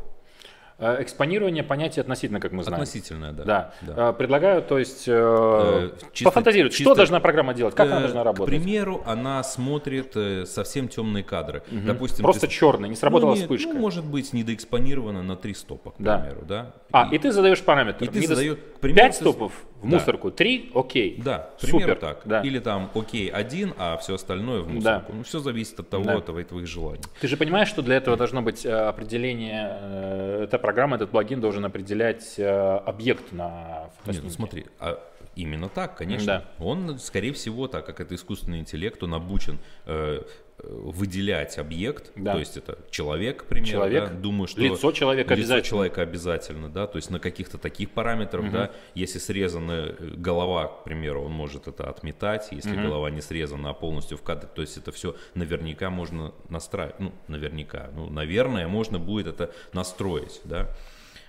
Э, 0.82 1.02
Экспонирование 1.02 1.62
понятие 1.64 2.02
относительно, 2.02 2.40
как 2.40 2.54
мы 2.54 2.64
знаем. 2.64 2.82
Относительное, 2.82 3.32
да. 3.34 3.44
Да. 3.44 3.74
Да. 3.82 4.10
Э, 4.10 4.14
Предлагаю, 4.14 4.62
то 4.62 4.80
есть, 4.80 5.08
э, 5.08 5.12
Э, 5.14 5.90
чисто- 6.14 6.30
пофантазировать, 6.30 6.74
что 6.74 6.78
чисто- 6.84 6.96
должна 6.96 7.20
программа 7.20 7.54
делать, 7.54 7.76
как 7.76 7.88
она 7.88 7.98
Э, 7.98 8.02
должна 8.02 8.22
К 8.22 8.26
работать. 8.26 8.46
примеру, 8.48 9.04
она 9.06 9.44
смотрит 9.44 10.14
э, 10.16 10.46
совсем 10.46 10.88
темные 10.88 11.24
кадры. 11.24 11.64
Допустим, 11.70 12.24
Просто 12.24 12.48
ты- 12.48 12.54
черный, 12.54 12.88
не 12.88 12.96
сработала 12.96 13.32
ну, 13.32 13.36
не- 13.36 13.42
вспышка. 13.42 13.74
Ну, 13.74 13.80
может 13.80 14.06
быть, 14.06 14.32
недоэкспонировано 14.32 15.22
на 15.22 15.36
три 15.36 15.54
стопа, 15.54 15.92
к 15.92 15.96
Да. 16.00 16.18
примеру, 16.20 16.46
да? 16.48 16.74
А, 16.92 17.10
и 17.12 17.18
ты 17.18 17.32
задаешь 17.32 17.62
параметр. 17.62 18.06
и 18.06 18.08
ты 18.08 18.20
Не 18.20 18.26
дос- 18.26 18.30
задаешь- 18.30 18.56
к 18.78 18.80
примеру, 18.80 19.06
Пять 19.08 19.18
ты- 19.18 19.24
стопов 19.26 19.52
в 19.82 19.90
Да. 19.90 19.98
мусорку, 19.98 20.30
три, 20.32 20.72
окей. 20.76 21.22
Да, 21.24 21.50
к 21.58 21.62
примеру 21.62 21.80
Супер. 21.82 21.96
так. 22.00 22.22
Да. 22.26 22.42
Или 22.42 22.60
там 22.60 22.90
окей 22.94 23.30
один, 23.30 23.74
а 23.78 23.98
все 23.98 24.16
остальное 24.16 24.62
в 24.62 24.68
мусорку. 24.70 25.14
Ну, 25.14 25.24
все 25.24 25.40
зависит 25.40 25.80
от 25.80 25.90
того, 25.90 26.04
Да. 26.04 26.18
от 26.18 26.26
твоих- 26.26 26.68
желаний. 26.68 27.02
Ты 27.22 27.28
же 27.28 27.38
понимаешь, 27.38 27.70
что 27.70 27.82
для 27.82 27.96
этого 27.96 28.18
должно 28.18 28.42
быть 28.42 28.66
э, 28.66 28.72
определение, 28.72 29.70
э, 29.82 30.44
эта 30.44 30.58
программа, 30.60 30.96
этот 30.98 31.12
плагин 31.12 31.40
должен 31.42 31.64
определять 31.66 32.36
э, 32.38 32.78
объект 32.86 33.32
на 33.32 33.90
Нет, 34.06 34.22
ну 34.24 34.30
смотри, 34.30 34.66
а 34.80 35.00
именно 35.36 35.70
так, 35.70 35.96
конечно. 35.96 36.44
Да. 36.60 36.64
Он, 36.66 37.00
скорее 37.00 37.32
всего, 37.34 37.68
так 37.68 37.86
как 37.86 38.02
это 38.02 38.16
искусственный 38.16 38.60
интеллект, 38.60 39.02
он 39.04 39.14
обучен 39.14 39.58
э, 39.86 40.22
выделять 40.64 41.58
объект, 41.58 42.12
Да. 42.16 42.34
то 42.34 42.40
есть 42.40 42.58
это 42.58 42.80
человек, 42.90 43.44
к 43.44 43.46
примеру, 43.46 43.72
Человек. 43.72 44.10
да, 44.10 44.14
думаю, 44.14 44.48
что 44.48 44.62
Лицо 44.62 44.92
человека 44.92 45.34
лицо 45.34 45.42
обязательно. 45.42 45.70
человека 45.70 46.02
обязательно, 46.02 46.70
да, 46.70 46.88
то 46.88 46.98
есть 46.98 47.10
на 47.10 47.20
каких-то 47.20 47.58
таких 47.58 47.92
параметрах, 47.92 48.52
да, 48.52 48.72
если 48.96 49.20
срезана 49.20 49.96
э, 49.98 50.14
голова, 50.18 50.68
к 50.68 50.84
примеру, 50.84 51.24
он 51.24 51.32
может 51.32 51.68
это 51.68 51.90
отметать, 51.90 52.48
если 52.52 52.76
голова 52.76 53.10
не 53.10 53.22
срезана, 53.22 53.70
а 53.70 53.74
полностью 53.74 54.18
в 54.18 54.22
кадре, 54.24 54.50
то 54.54 54.62
есть 54.62 54.78
это 54.78 54.92
все 54.92 55.16
наверняка 55.36 55.90
можно 55.90 56.34
настраивать, 56.50 57.00
ну, 57.00 57.14
наверняка, 57.28 57.90
ну, 57.96 58.10
наверное, 58.10 58.68
можно 58.68 59.00
будет 59.00 59.28
это 59.28 59.52
настроить, 59.74 60.42
да, 60.44 60.70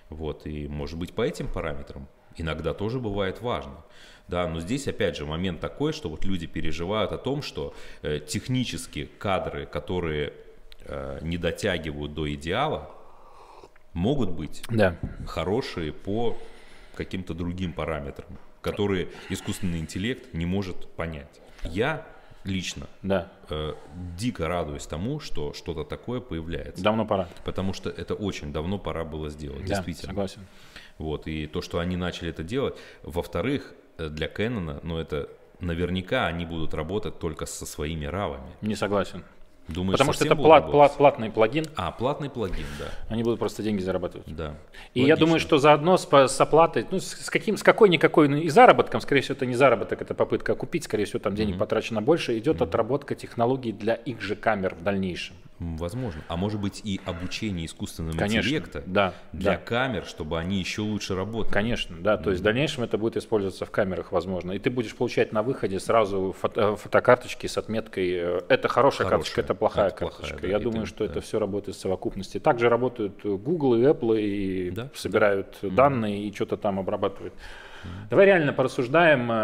вот, 0.09 0.47
и 0.47 0.66
может 0.68 0.99
быть 0.99 1.12
по 1.12 1.22
этим 1.22 1.47
параметрам 1.47 2.09
иногда 2.37 2.74
тоже 2.74 2.99
бывает 3.01 3.41
важно. 3.41 3.74
Да, 4.28 4.47
но 4.47 4.61
здесь 4.61 4.87
опять 4.87 5.16
же 5.16 5.26
момент 5.26 5.61
такой, 5.61 5.93
что 5.93 6.09
вот 6.09 6.24
люди 6.24 6.47
переживают 6.47 7.11
о 7.12 7.18
том, 7.18 7.43
что 7.43 7.74
э, 8.03 8.20
технически 8.20 9.11
кадры, 9.18 9.66
которые 9.66 10.33
э, 10.85 11.18
не 11.22 11.37
дотягивают 11.37 12.14
до 12.14 12.33
идеала, 12.35 12.91
могут 13.93 14.31
быть 14.31 14.62
Да. 14.68 14.97
хорошие 15.26 15.93
по 15.93 16.39
каким-то 16.95 17.35
другим 17.35 17.72
параметрам, 17.72 18.39
которые 18.61 19.09
искусственный 19.31 19.81
интеллект 19.81 20.33
не 20.33 20.47
может 20.47 20.89
понять. 20.95 21.41
Я 21.64 22.07
лично 22.45 22.87
Да. 23.03 23.33
э, 23.51 23.74
дико 24.16 24.47
радуюсь 24.49 24.87
тому, 24.87 25.18
что 25.20 25.53
что-то 25.55 25.83
такое 25.85 26.20
появляется. 26.20 26.83
Давно 26.83 27.05
пора. 27.05 27.28
Потому 27.45 27.72
что 27.72 27.91
это 27.91 28.14
очень 28.14 28.53
давно 28.53 28.78
пора 28.78 29.05
было 29.05 29.28
сделать, 29.28 29.62
Да, 29.62 29.66
действительно. 29.74 30.12
согласен. 30.12 30.47
Вот, 31.01 31.27
и 31.27 31.47
то, 31.47 31.63
что 31.63 31.79
они 31.79 31.97
начали 31.97 32.29
это 32.29 32.43
делать. 32.43 32.75
Во-вторых, 33.03 33.73
э, 33.97 34.09
для 34.11 34.27
Canon, 34.27 34.81
ну 34.83 34.99
это 34.99 35.29
наверняка 35.61 36.27
они 36.27 36.45
будут 36.45 36.75
работать 36.75 37.19
только 37.19 37.47
со 37.47 37.65
своими 37.65 38.05
равами. 38.05 38.51
Не 38.61 38.75
согласен. 38.75 39.25
Думаешь, 39.69 39.93
Потому 39.99 40.13
что 40.13 40.25
это 40.25 40.35
плат, 40.37 40.71
плат- 40.71 40.97
платный 40.97 41.31
плагин, 41.31 41.65
А, 41.77 41.93
платный 41.93 42.29
плагин, 42.29 42.67
да. 42.79 42.87
они 43.09 43.23
будут 43.23 43.39
просто 43.39 43.63
деньги 43.63 43.81
зарабатывать. 43.81 44.27
да. 44.35 44.57
И 44.95 45.01
я 45.01 45.05
Логично. 45.15 45.27
думаю, 45.27 45.41
что 45.41 45.59
заодно 45.59 45.97
с, 45.97 46.07
с 46.11 46.41
оплатой, 46.41 46.87
ну, 46.91 46.99
с, 46.99 47.31
каким, 47.31 47.57
с 47.57 47.63
какой-никакой 47.63 48.29
ну, 48.29 48.37
и 48.37 48.49
заработком, 48.49 49.01
скорее 49.01 49.21
всего, 49.23 49.37
это 49.37 49.47
не 49.47 49.55
заработок, 49.55 50.03
это 50.03 50.13
попытка 50.15 50.55
купить, 50.55 50.85
скорее 50.85 51.05
всего, 51.05 51.21
там 51.21 51.35
денег 51.35 51.57
потрачено 51.57 52.03
больше, 52.03 52.37
идет 52.39 52.61
отработка 52.61 53.15
технологий 53.15 53.73
для 53.73 53.95
их 53.95 54.21
же 54.21 54.35
камер 54.35 54.75
в 54.75 54.83
дальнейшем. 54.83 55.37
Возможно. 55.61 56.23
А 56.29 56.39
может 56.39 56.59
быть 56.59 56.81
и 56.85 57.01
обучение 57.05 57.67
искусственного 57.67 58.17
Конечно, 58.17 58.49
интеллекта 58.49 58.83
да, 58.87 59.13
для 59.33 59.53
да. 59.53 59.57
камер, 59.59 60.07
чтобы 60.07 60.39
они 60.39 60.59
еще 60.59 60.81
лучше 60.81 61.15
работали. 61.15 61.53
Конечно, 61.53 61.97
да, 62.01 62.17
то 62.17 62.31
есть 62.31 62.41
в 62.41 62.45
дальнейшем 62.45 62.83
это 62.85 62.97
будет 62.97 63.19
использоваться 63.19 63.67
в 63.67 63.71
камерах, 63.71 64.11
возможно. 64.11 64.53
И 64.53 64.59
ты 64.59 64.71
будешь 64.71 64.95
получать 64.97 65.33
на 65.33 65.43
выходе 65.43 65.79
сразу 65.79 66.35
фото- 66.41 66.77
фотокарточки 66.77 67.47
с 67.47 67.59
отметкой 67.59 68.11
э, 68.11 68.41
«это 68.49 68.69
хорошая, 68.69 69.07
Хорошая, 69.07 69.09
карточка, 69.11 69.41
это 69.43 69.55
плохая 69.55 69.87
это 69.89 69.97
плохая, 69.99 70.19
карточка». 70.21 70.43
да, 70.43 70.49
Я 70.49 70.59
и 70.59 70.63
думаю, 70.63 70.83
ты- 70.85 70.89
что 70.89 71.07
да. 71.07 71.13
это 71.13 71.21
все 71.21 71.39
работает 71.39 71.77
в 71.77 71.81
совокупности. 71.81 72.41
Также 72.41 72.71
работают 72.71 73.21
э, 73.25 73.29
Google 73.37 73.75
и 73.75 73.83
Apple 73.83 74.19
и 74.19 74.71
Да, 74.71 74.89
собирают 74.95 75.59
данные 75.61 76.27
и 76.27 76.35
что-то 76.35 76.57
там 76.57 76.79
обрабатывают. 76.79 77.35
Давай 78.11 78.26
реально 78.26 78.53
порассуждаем 78.53 79.31
э, 79.31 79.35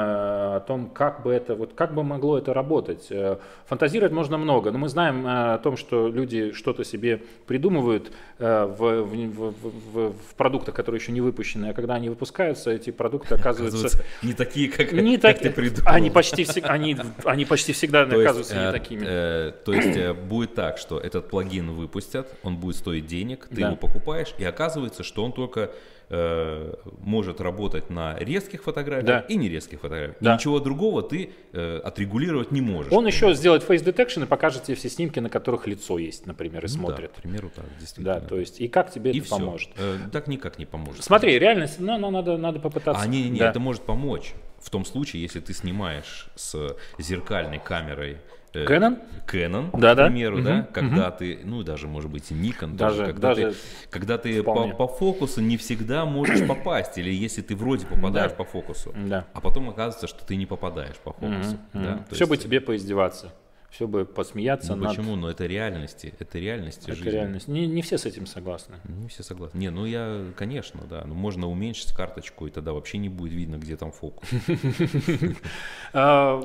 о 0.57 0.61
том, 0.67 0.91
как 0.91 1.23
бы 1.23 1.33
это, 1.33 1.55
вот 1.55 1.73
как 1.75 1.95
бы 1.95 2.03
могло 2.03 2.37
это 2.39 2.53
работать. 2.53 3.07
Э, 3.11 3.37
Фантазировать 3.67 4.13
можно 4.13 4.39
много, 4.39 4.71
но 4.71 4.79
мы 4.79 4.89
знаем 4.89 5.27
э, 5.27 5.55
о 5.55 5.59
том, 5.59 5.77
что 5.77 6.09
люди 6.09 6.53
что-то 6.53 6.85
себе 6.85 7.23
придумывают 7.47 8.13
э, 8.39 8.65
в, 8.65 9.03
в- 9.03 9.55
в- 9.63 10.13
в- 10.13 10.35
продуктах, 10.37 10.75
которые 10.75 11.01
еще 11.01 11.13
не 11.13 11.21
выпущены, 11.21 11.67
а 11.71 11.73
когда 11.75 11.95
они 11.95 12.09
выпускаются, 12.09 12.71
эти 12.71 12.91
продукты 12.91 13.35
оказываются 13.35 13.87
Оказывается, 13.87 14.05
не 14.27 14.33
такие, 14.35 14.69
как, 14.71 14.93
не 14.93 15.17
как 15.19 15.23
так- 15.37 15.39
ты 15.43 15.51
придумал. 15.51 15.83
Они 15.93 16.11
почти 16.11 16.47
они, 16.63 16.97
они 17.25 17.45
почти 17.45 17.73
всегда 17.73 18.05
То 18.05 18.13
есть, 18.15 18.23
оказываются 18.25 18.55
не 18.57 18.65
э, 18.69 18.73
такими. 18.73 19.05
э, 19.07 19.53
то 19.65 19.73
есть 19.73 19.97
э, 19.97 20.13
будет 20.13 20.55
так, 20.55 20.79
что 20.79 20.99
этот 20.99 21.29
плагин 21.29 21.71
выпустят, 21.73 22.35
он 22.43 22.57
будет 22.57 22.77
стоить 22.77 23.07
денег, 23.07 23.47
ты 23.49 23.57
Да. 23.61 23.67
его 23.69 23.77
покупаешь, 23.77 24.35
и 24.39 24.45
оказывается, 24.45 25.03
что 25.03 25.25
он 25.25 25.33
только 25.33 25.71
э, 26.09 26.75
может 27.01 27.41
работать 27.41 27.91
на 27.91 28.17
резких 28.19 28.63
фотографиях 28.63 29.07
Да. 29.07 29.19
и 29.21 29.37
нерезких 29.37 29.81
фотографиях. 29.81 30.17
И 30.21 30.25
Да. 30.25 30.35
ничего 30.35 30.61
другого 30.61 31.03
ты 31.03 31.31
э, 31.53 31.81
отрегулировать 31.83 32.53
не 32.53 32.61
можешь. 32.61 32.93
Он 32.93 33.07
еще 33.07 33.35
сделает 33.35 33.69
face 33.69 33.85
detection 33.85 34.23
и 34.23 34.27
покажет 34.27 34.65
тебе 34.65 34.77
все 34.77 34.89
снимки, 34.89 35.19
на 35.19 35.29
которых 35.29 35.67
лицо 35.67 35.99
есть, 35.99 36.27
например, 36.27 36.61
и 36.65 36.69
Ну 36.69 36.73
смотрит. 36.75 37.11
Да, 37.15 37.19
к 37.19 37.23
примеру, 37.23 37.51
так, 37.55 37.65
действительно. 37.81 38.21
Да, 38.21 38.27
то 38.27 38.39
есть 38.39 38.61
и 38.61 38.69
как 38.69 38.91
тебе 38.93 39.11
и 39.13 39.19
это 39.19 39.27
все. 39.27 39.37
поможет? 39.39 39.71
так 40.13 40.29
никак 40.29 40.59
не 40.59 40.67
поможет. 40.67 41.03
Смотри, 41.05 41.39
реально, 41.39 41.67
ну, 41.79 41.99
ну, 41.99 42.11
надо, 42.11 42.37
надо 42.37 42.61
попытаться. 42.61 43.03
А, 43.03 43.07
не, 43.07 43.25
не, 43.25 43.31
не, 43.31 43.39
Да. 43.41 43.51
это 43.51 43.59
может 43.61 43.83
помочь 43.83 44.35
в 44.61 44.71
том 44.71 44.85
случае, 44.85 45.23
если 45.23 45.41
ты 45.41 45.53
снимаешь 45.53 46.29
с 46.35 46.77
зеркальной 46.99 47.59
камерой 47.59 48.13
э, 48.13 48.17
Canon? 48.65 48.99
Canon, 49.27 49.71
Да, 49.79 49.93
к 49.93 49.97
да. 49.97 50.07
примеру, 50.07 50.41
да, 50.43 50.69
когда 50.73 51.11
ты, 51.11 51.41
ну 51.45 51.63
даже 51.65 51.89
может 51.89 52.11
быть 52.11 52.31
Nikon, 52.31 52.77
Даже- 52.77 52.99
тоже, 52.99 53.07
когда 53.13 53.29
даже 53.35 53.51
ты, 53.51 53.57
когда 53.91 54.19
ты 54.19 54.43
по, 54.43 54.53
вполне. 54.53 54.75
по 54.75 54.87
фокусу 54.87 55.41
не 55.41 55.57
всегда 55.57 56.05
можешь 56.05 56.47
попасть, 56.47 56.97
или 56.99 57.11
если 57.13 57.43
ты 57.43 57.57
вроде 57.57 57.87
попадаешь 57.87 58.31
Да. 58.31 58.37
по 58.37 58.45
фокусу, 58.45 58.95
Да. 58.97 59.25
а 59.33 59.41
потом 59.41 59.69
оказывается, 59.71 60.07
что 60.07 60.25
ты 60.25 60.37
не 60.37 60.47
попадаешь 60.47 60.97
по 60.97 61.13
фокусу. 61.13 61.57
да, 61.75 62.05
то 62.09 62.15
Все 62.15 62.27
бы 62.27 62.35
есть, 62.35 62.45
тебе 62.45 62.61
поиздеваться. 62.61 63.33
Все 63.77 63.87
бы 63.87 64.07
посмеяться 64.07 64.75
ну, 64.75 64.85
над... 64.85 64.97
почему? 64.97 65.17
Но 65.17 65.29
это 65.29 65.45
реальности, 65.45 66.11
это 66.19 66.39
реальности 66.39 66.85
Это 66.85 66.95
жизни. 66.95 67.11
реальность. 67.11 67.47
Не, 67.47 67.67
не 67.67 67.83
все 67.83 67.99
с 67.99 68.07
этим 68.07 68.25
согласны. 68.25 68.77
Не 68.89 69.09
все 69.09 69.23
согласны. 69.23 69.59
Не, 69.59 69.69
ну 69.69 69.85
я, 69.85 70.25
конечно, 70.35 70.81
да. 70.89 71.03
Ну, 71.05 71.13
можно 71.15 71.47
уменьшить 71.47 71.93
карточку, 71.93 72.47
и 72.47 72.51
тогда 72.51 72.73
вообще 72.73 72.97
не 72.97 73.11
будет 73.11 73.35
видно, 73.35 73.57
где 73.57 73.77
там 73.77 73.93
фокус. 73.93 74.27
А, 75.93 76.41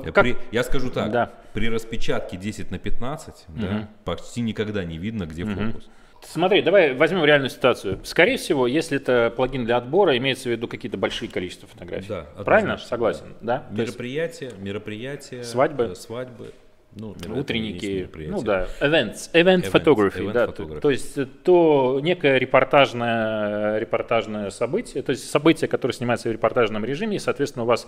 Я, 0.50 0.62
скажу 0.62 0.90
так, 0.90 1.10
Да. 1.10 1.30
при 1.54 1.70
распечатке 1.70 2.36
10 2.36 2.70
на 2.70 2.78
15, 2.78 3.44
да, 3.48 3.66
Мгм. 3.66 3.88
почти 4.04 4.42
никогда 4.42 4.84
не 4.84 4.98
видно, 4.98 5.24
где 5.24 5.46
фокус. 5.46 5.88
Смотри, 6.22 6.60
давай 6.62 6.94
возьмем 6.94 7.24
реальную 7.24 7.48
ситуацию. 7.50 7.98
Скорее 8.04 8.36
всего, 8.36 8.66
если 8.66 8.98
это 8.98 9.32
плагин 9.34 9.64
для 9.64 9.78
отбора, 9.78 10.16
имеется 10.18 10.50
в 10.50 10.52
виду 10.52 10.68
какие-то 10.68 10.96
большие 10.98 11.28
количества 11.30 11.66
фотографий. 11.66 12.08
Да, 12.08 12.26
Правильно? 12.44 12.76
Согласен. 12.76 13.34
Да. 13.40 13.66
Есть 13.70 13.88
Мероприятия, 13.92 14.52
мероприятия, 14.58 15.42
Свадьбы. 15.42 15.84
э, 15.84 15.94
свадьбы, 15.94 16.52
ну, 16.94 17.14
утренники, 17.34 18.08
ну 18.28 18.42
да, 18.42 18.68
events, 18.80 19.30
event 19.32 19.62
Event, 19.62 19.72
photography, 19.72 20.18
event 20.18 20.32
да, 20.32 20.44
photography. 20.44 20.74
То, 20.74 20.80
то 20.80 20.90
есть 20.90 21.18
э, 21.18 21.26
то 21.26 22.00
некое 22.02 22.38
репортажное, 22.38 23.78
репортажное 23.78 24.50
событие, 24.50 25.02
то 25.02 25.10
есть 25.10 25.30
событие, 25.30 25.68
которое 25.68 25.94
снимается 25.94 26.28
в 26.28 26.32
репортажном 26.32 26.84
режиме, 26.84 27.16
и, 27.16 27.18
соответственно, 27.18 27.64
у 27.64 27.66
вас 27.66 27.86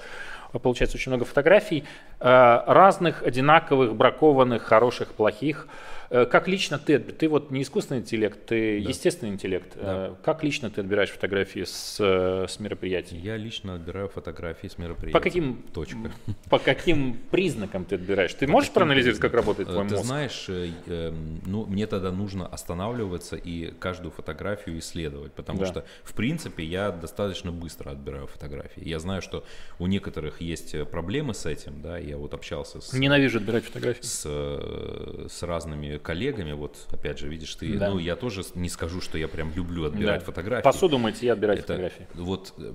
получается 0.62 0.96
очень 0.96 1.11
много 1.11 1.26
фотографий 1.26 1.84
э, 2.20 2.62
разных, 2.66 3.22
одинаковых, 3.22 3.94
бракованных, 3.94 4.62
хороших, 4.62 5.09
плохих. 5.09 5.68
Э, 6.14 6.26
Как 6.26 6.46
лично 6.46 6.78
ты, 6.78 7.00
ты 7.00 7.28
вот 7.28 7.50
не 7.50 7.62
искусственный 7.62 8.00
интеллект, 8.00 8.38
ты 8.46 8.80
Да. 8.80 8.88
естественный 8.88 9.32
интеллект. 9.32 9.72
Э, 9.74 10.14
Как 10.22 10.44
лично 10.44 10.70
ты 10.70 10.80
отбираешь 10.80 11.10
фотографии 11.10 11.64
с, 11.64 11.96
э, 11.98 12.46
с 12.48 12.60
мероприятий? 12.60 13.16
Я 13.16 13.36
лично 13.36 13.74
отбираю 13.74 14.08
фотографии 14.08 14.68
с 14.68 14.78
мероприятий. 14.78 15.12
По 15.12 15.18
каким, 15.18 15.64
Точка. 15.74 16.12
по 16.50 16.60
каким 16.60 17.14
признакам 17.32 17.84
ты 17.84 17.96
отбираешь? 17.96 18.32
Ты 18.34 18.46
можешь 18.46 18.68
каким 18.70 18.74
проанализировать, 18.82 19.20
как 19.20 19.34
работает 19.34 19.68
твой 19.68 19.88
Ты 19.88 19.94
мозг? 19.94 20.06
знаешь, 20.06 20.44
э, 20.48 20.68
эм, 20.86 21.40
ну, 21.46 21.66
мне 21.66 21.88
тогда 21.88 22.12
нужно 22.12 22.46
останавливаться 22.46 23.34
и 23.34 23.72
каждую 23.72 24.12
фотографию 24.12 24.78
исследовать, 24.78 25.32
потому 25.32 25.60
Да. 25.60 25.66
что, 25.66 25.84
в 26.04 26.14
принципе, 26.14 26.62
я 26.62 26.92
достаточно 26.92 27.50
быстро 27.50 27.90
отбираю 27.90 28.28
фотографии. 28.28 28.88
Я 28.88 29.00
знаю, 29.00 29.20
что 29.20 29.44
у 29.80 29.88
некоторых 29.88 30.40
есть 30.40 30.76
проблемы 30.90 31.34
с 31.34 31.44
этим, 31.44 31.82
да, 31.82 31.98
я 31.98 32.16
вот 32.18 32.34
общался 32.34 32.80
с, 32.80 32.92
Ненавижу 32.92 33.38
отбирать 33.38 33.64
фотографии. 33.64 34.02
с, 34.02 35.28
с 35.28 35.42
разными 35.42 35.98
коллегами, 36.05 36.52
вот, 36.52 36.86
опять 36.92 37.18
же, 37.18 37.28
видишь, 37.28 37.52
ты, 37.57 37.76
Да. 37.76 37.90
ну, 37.90 37.98
я 37.98 38.14
тоже 38.14 38.42
не 38.55 38.68
скажу, 38.68 39.00
что 39.00 39.18
я 39.18 39.26
прям 39.26 39.52
люблю 39.55 39.84
отбирать 39.86 40.20
Да. 40.20 40.26
фотографии. 40.26 40.62
Посуду 40.62 40.98
мыть 40.98 41.20
и 41.24 41.28
отбирать 41.28 41.59
Это 41.61 41.66
фотографии. 41.68 42.07
вот 42.14 42.52
э, 42.59 42.74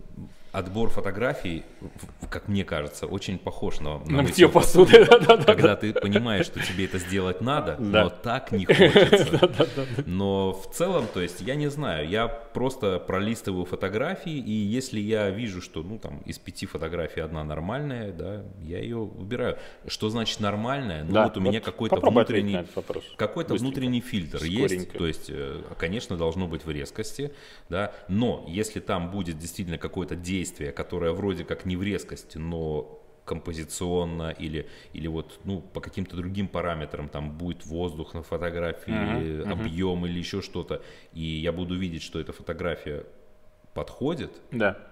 отбор 0.51 0.89
фотографий, 0.89 1.63
как 2.29 2.47
мне 2.47 2.63
кажется, 2.63 3.05
очень 3.05 3.37
похож 3.37 3.79
на, 3.79 3.99
на 3.99 4.17
На 4.17 4.21
мытье 4.23 4.49
посуды. 4.49 5.05
когда 5.45 5.75
ты 5.75 5.93
понимаешь, 5.93 6.45
что 6.45 6.59
тебе 6.59 6.85
это 6.85 6.97
сделать 6.97 7.41
надо, 7.41 7.75
но 7.79 8.09
так 8.09 8.51
не 8.51 8.65
хочется. 8.65 9.49
Но 10.05 10.53
в 10.53 10.73
целом, 10.73 11.05
то 11.13 11.21
есть, 11.21 11.41
я 11.41 11.55
не 11.55 11.69
знаю, 11.69 12.07
я 12.07 12.27
просто 12.27 12.99
пролистываю 12.99 13.65
фотографии, 13.65 14.37
и 14.37 14.51
если 14.51 14.99
я 14.99 15.29
вижу, 15.29 15.61
что, 15.61 15.83
ну, 15.83 15.99
там, 15.99 16.19
из 16.25 16.39
пяти 16.39 16.65
фотографий 16.65 17.21
одна 17.21 17.43
нормальная, 17.43 18.11
да, 18.11 18.43
я 18.61 18.79
ее 18.79 18.97
выбираю. 18.97 19.57
Что 19.87 20.09
значит 20.09 20.39
нормальная? 20.39 21.03
Ну, 21.03 21.23
вот 21.23 21.37
у 21.37 21.41
меня 21.41 21.61
какой-то 21.61 21.97
внутренний... 21.97 22.65
Какой-то 23.17 23.55
внутренний 23.55 24.01
фильтр 24.01 24.43
есть, 24.43 24.91
то 24.93 25.05
есть, 25.05 25.29
э, 25.29 25.61
конечно, 25.77 26.17
должно 26.17 26.47
быть 26.47 26.65
в 26.65 26.71
резкости, 26.71 27.31
да, 27.69 27.93
но 28.07 28.45
если 28.47 28.79
там 28.79 29.11
будет 29.11 29.37
действительно 29.37 29.77
какое-то 29.77 30.15
действие, 30.15 30.38
которое 30.71 31.11
вроде 31.11 31.43
как 31.43 31.65
не 31.65 31.75
в 31.75 31.83
резкости, 31.83 32.37
но 32.37 32.99
композиционно 33.25 34.31
или, 34.31 34.67
или 34.93 35.07
вот 35.07 35.39
ну, 35.43 35.61
по 35.61 35.81
каким-то 35.81 36.17
другим 36.17 36.47
параметрам, 36.47 37.07
там 37.07 37.37
будет 37.37 37.65
воздух 37.65 38.15
на 38.15 38.23
фотографии, 38.23 38.91
или 38.91 39.43
мгм. 39.43 39.51
объем 39.51 40.05
или 40.07 40.17
еще 40.17 40.41
что-то, 40.41 40.81
и 41.13 41.21
я 41.21 41.51
буду 41.51 41.75
видеть, 41.77 42.01
что 42.01 42.19
эта 42.19 42.33
фотография 42.33 43.05
подходит 43.75 44.31
Да. 44.51 44.88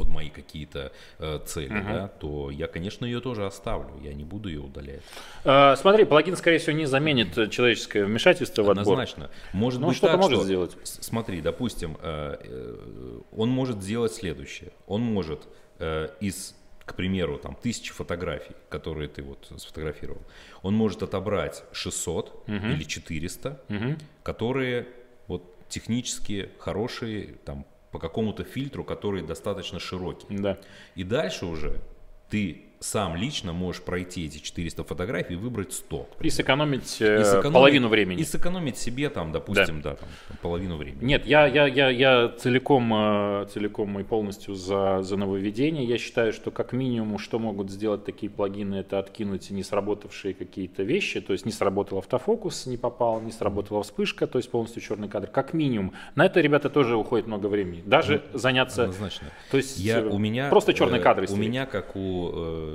Под 0.00 0.08
мои 0.08 0.30
какие-то 0.30 0.92
э, 1.18 1.40
цели, 1.44 1.68
Мгм. 1.74 1.92
да, 1.92 2.08
то 2.08 2.50
я, 2.50 2.66
конечно, 2.68 3.04
ее 3.04 3.20
тоже 3.20 3.44
оставлю, 3.44 4.00
я 4.02 4.14
не 4.14 4.24
буду 4.24 4.48
ее 4.48 4.60
удалять. 4.60 5.02
Э, 5.44 5.76
Смотри, 5.76 6.04
плагин, 6.06 6.36
скорее 6.36 6.56
всего, 6.58 6.72
не 6.74 6.86
заменит 6.86 7.36
э, 7.36 7.48
человеческое 7.50 8.06
вмешательство 8.06 8.62
в 8.62 8.70
отбор. 8.70 8.80
Однозначно. 8.94 9.30
Может 9.52 9.80
Ну, 9.82 9.88
быть 9.88 9.96
что-то 9.98 10.12
так, 10.14 10.20
может 10.22 10.38
что, 10.38 10.46
сделать. 10.46 10.76
смотри, 10.84 11.42
допустим, 11.42 11.98
э, 12.00 12.36
э, 12.42 13.20
он 13.36 13.50
может 13.50 13.82
сделать 13.82 14.14
следующее. 14.14 14.72
Он 14.86 15.02
может 15.02 15.40
э, 15.78 16.08
из, 16.22 16.54
к 16.86 16.94
примеру, 16.94 17.36
там 17.36 17.54
тысячи 17.62 17.92
фотографий, 17.92 18.54
которые 18.70 19.08
ты 19.08 19.22
вот 19.22 19.52
сфотографировал, 19.58 20.22
он 20.62 20.74
может 20.74 21.02
отобрать 21.02 21.62
600 21.72 22.48
Мгм. 22.48 22.70
или 22.72 22.84
400, 22.84 23.60
Мгм. 23.68 23.98
которые 24.22 24.88
вот 25.26 25.42
технически 25.68 26.48
хорошие, 26.58 27.34
там 27.44 27.66
по 27.90 27.98
какому-то 27.98 28.44
фильтру, 28.44 28.84
который 28.84 29.22
достаточно 29.22 29.78
широкий. 29.78 30.26
Да. 30.36 30.58
И 30.94 31.04
дальше 31.04 31.46
уже 31.46 31.80
ты 32.28 32.69
сам 32.80 33.14
лично 33.14 33.52
можешь 33.52 33.82
пройти 33.82 34.24
эти 34.24 34.38
400 34.38 34.84
фотографий 34.84 35.34
и 35.34 35.36
выбрать 35.36 35.74
100. 35.74 36.08
к 36.18 36.24
И 36.24 36.30
сэкономить 36.30 36.96
э, 37.00 37.20
и 37.20 37.24
сэкономить- 37.24 37.52
половину 37.52 37.88
времени. 37.88 38.20
И 38.22 38.24
сэкономить 38.24 38.78
себе 38.78 39.10
там, 39.10 39.32
допустим, 39.32 39.82
да, 39.82 39.96
там, 39.96 40.08
половину 40.40 40.78
времени. 40.78 41.04
Нет, 41.04 41.26
я, 41.26 41.46
я, 41.46 41.66
я, 41.66 41.90
я 41.90 42.28
целиком, 42.28 42.90
э, 42.94 43.46
целиком 43.52 44.00
и 44.00 44.02
полностью 44.02 44.54
за, 44.54 45.02
за 45.02 45.18
нововведение. 45.18 45.84
Я 45.84 45.98
считаю, 45.98 46.32
что 46.32 46.50
как 46.50 46.72
минимум, 46.72 47.18
что 47.18 47.38
могут 47.38 47.70
сделать 47.70 48.04
такие 48.06 48.30
плагины, 48.30 48.76
это 48.76 48.98
откинуть 48.98 49.50
не 49.50 49.62
сработавшие 49.62 50.32
какие-то 50.32 50.82
вещи. 50.82 51.20
То 51.20 51.34
есть 51.34 51.44
не 51.44 51.52
сработал 51.52 51.98
автофокус, 51.98 52.64
не 52.64 52.78
попал, 52.78 53.20
не 53.20 53.30
сработала 53.30 53.82
вспышка, 53.82 54.26
то 54.26 54.38
есть 54.38 54.50
полностью 54.50 54.80
черный 54.80 55.08
кадр. 55.08 55.26
Как 55.26 55.52
минимум. 55.52 55.92
На 56.14 56.24
это, 56.24 56.40
ребята, 56.40 56.70
тоже 56.70 56.96
уходит 56.96 57.26
много 57.26 57.48
времени. 57.48 57.82
Даже 57.84 58.22
заняться... 58.32 58.84
Однозначно. 58.84 59.28
То 59.50 59.58
есть 59.58 59.78
Я, 59.78 59.98
э, 59.98 60.08
у 60.08 60.16
меня, 60.16 60.48
просто 60.48 60.72
черные 60.72 61.00
э, 61.00 61.04
кадры 61.04 61.26
У 61.28 61.36
меня, 61.36 61.66
как 61.66 61.94
у, 61.94 62.30
э, 62.32 62.69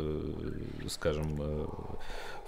скажем, 0.88 1.36
э, 1.40 1.66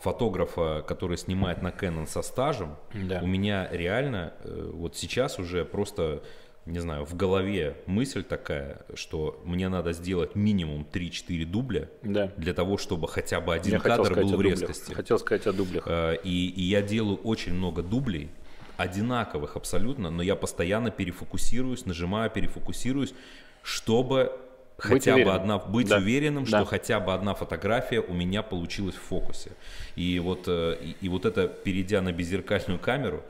фотографа, 0.02 0.84
который 0.88 1.18
снимает 1.18 1.62
на 1.62 1.70
Canon 1.70 2.08
со 2.08 2.22
стажем, 2.22 2.76
Да. 2.94 3.20
у 3.22 3.28
меня 3.28 3.68
реально 3.72 4.34
э, 4.44 4.72
вот 4.74 4.96
сейчас 4.96 5.40
уже 5.40 5.66
просто, 5.66 6.22
не 6.66 6.80
знаю, 6.80 7.06
в 7.06 7.16
голове 7.16 7.76
мысль 7.88 8.24
такая, 8.24 8.82
что 8.94 9.42
мне 9.46 9.70
надо 9.70 9.94
сделать 9.94 10.36
минимум 10.36 10.86
3-4 10.92 11.46
дубля 11.46 11.90
Да. 12.04 12.32
для 12.38 12.54
того, 12.54 12.78
чтобы 12.78 13.08
хотя 13.08 13.42
бы 13.42 13.54
один 13.56 13.74
Я 13.74 13.80
кадр 13.80 14.14
был 14.16 14.38
в 14.38 14.42
резкости. 14.42 14.94
Хотел 14.94 15.18
сказать 15.20 15.48
о 15.48 15.54
дублях. 15.54 15.84
Э, 15.88 16.16
И, 16.24 16.48
и 16.50 16.62
я 16.64 16.82
делаю 16.82 17.18
очень 17.18 17.54
много 17.54 17.82
дублей, 17.82 18.30
одинаковых 18.78 19.56
абсолютно, 19.56 20.12
но 20.12 20.22
я 20.22 20.36
постоянно 20.36 20.92
перефокусируюсь, 20.92 21.86
нажимаю, 21.88 22.30
перефокусируюсь, 22.30 23.16
чтобы 23.64 24.32
Быть 24.78 24.88
хотя 25.04 25.12
бы 25.14 25.16
уверенным. 25.22 25.36
одна, 25.42 25.58
быть 25.58 25.90
Да. 25.90 25.98
уверенным, 25.98 26.44
Да. 26.44 26.50
что 26.60 26.66
хотя 26.66 27.00
бы 27.00 27.14
одна 27.14 27.34
фотография 27.34 28.00
у 28.00 28.14
меня 28.14 28.44
получилась 28.44 28.96
в 28.96 29.02
фокусе. 29.02 29.52
И 29.96 30.20
вот, 30.20 30.44
э, 30.48 30.78
и, 30.82 30.96
и 31.02 31.10
вот 31.10 31.26
это, 31.26 31.48
перейдя 31.48 32.02
на 32.02 32.12
беззеркальную 32.12 32.80
камеру, 32.80 33.24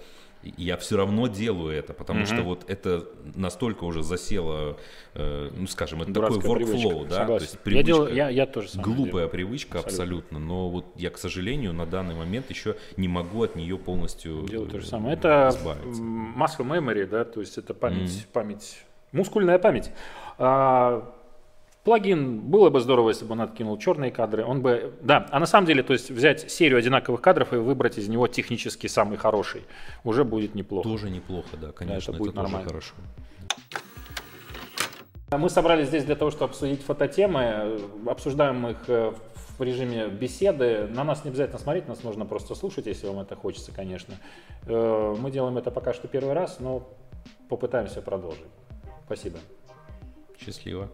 я 0.58 0.78
все 0.78 0.98
равно 0.98 1.28
делаю 1.28 1.76
это, 1.76 1.94
потому 1.94 2.20
Мгм. 2.20 2.28
что 2.28 2.42
вот 2.44 2.70
это 2.70 3.06
настолько 3.36 3.86
уже 3.86 4.04
засело, 4.04 4.78
э, 5.16 5.50
ну 5.56 5.68
скажем, 5.68 6.02
это 6.04 6.12
Дурацкая 6.12 6.42
такой 6.42 6.64
workflow, 6.64 7.08
да, 7.08 7.16
Согласен. 7.16 7.26
то 7.26 7.44
есть 7.44 7.54
я, 7.56 7.60
привычка. 7.64 7.86
делаю, 7.86 8.14
я, 8.16 8.30
я 8.30 8.46
тоже 8.46 8.70
Глупая 8.76 9.06
делаю. 9.06 9.30
привычка 9.30 9.80
Абсолютно. 9.80 10.04
абсолютно. 10.28 10.40
но 10.40 10.70
вот 10.70 10.86
я, 10.96 11.10
к 11.10 11.18
сожалению, 11.18 11.74
на 11.74 11.86
данный 11.86 12.14
момент 12.16 12.50
еще 12.50 12.76
не 12.98 13.08
могу 13.08 13.44
от 13.44 13.56
нее 13.56 13.78
полностью 13.78 14.46
Делаю 14.48 14.70
то 14.70 14.80
же 14.80 14.86
э, 14.86 14.90
самое. 14.90 15.16
Это 15.16 15.50
избавиться. 15.52 16.02
muscle 16.02 16.66
memory, 16.68 17.08
да, 17.08 17.26
то 17.26 17.40
есть 17.40 17.58
это 17.58 17.74
память, 17.74 18.28
память, 18.32 18.84
мускульная 19.12 19.58
память. 19.60 19.92
А, 20.38 21.14
плагин 21.88 22.42
было 22.42 22.70
бы 22.70 22.82
здорово, 22.82 23.12
если 23.12 23.24
бы 23.24 23.32
он 23.32 23.40
откинул 23.40 23.78
черные 23.78 24.12
кадры. 24.12 24.44
Он 24.44 24.62
бы, 24.62 24.94
да, 25.02 25.26
а 25.32 25.40
на 25.40 25.46
самом 25.46 25.68
деле, 25.68 25.84
то 25.84 25.94
есть 25.94 26.12
взять 26.12 26.52
серию 26.52 26.80
одинаковых 26.80 27.22
кадров 27.22 27.54
и 27.54 27.56
выбрать 27.56 27.98
из 27.98 28.10
него 28.10 28.28
технически 28.28 28.88
самый 28.88 29.18
хороший, 29.18 29.62
уже 30.04 30.26
будет 30.26 30.54
неплохо. 30.54 30.90
Тоже 30.90 31.10
неплохо, 31.10 31.56
да, 31.56 31.72
конечно, 31.72 32.12
это, 32.12 32.20
будет 32.20 32.36
тоже 32.36 32.44
нормально. 32.44 32.68
хорошо. 32.68 32.94
Мы 35.32 35.50
собрались 35.50 35.88
здесь 35.88 36.04
для 36.04 36.18
того, 36.18 36.30
чтобы 36.30 36.50
обсудить 36.50 36.82
фототемы. 36.82 37.80
Обсуждаем 38.06 38.68
их 38.68 38.84
э, 38.88 39.14
в 39.58 39.64
режиме 39.64 40.10
беседы. 40.10 40.88
На 40.88 41.06
нас 41.06 41.24
не 41.24 41.30
обязательно 41.30 41.58
смотреть, 41.58 41.88
нас 41.88 42.04
нужно 42.04 42.26
просто 42.26 42.54
слушать, 42.56 42.88
если 42.88 43.08
вам 43.08 43.20
это 43.20 43.38
хочется, 43.38 43.72
конечно. 43.72 44.16
Э, 44.66 45.16
Мы 45.18 45.32
делаем 45.32 45.58
это 45.58 45.72
пока 45.72 45.94
что 45.94 46.10
первый 46.10 46.34
раз, 46.34 46.60
но 46.60 46.86
попытаемся 47.48 48.02
продолжить. 48.02 48.44
Спасибо. 49.06 49.38
Счастливо. 50.38 50.90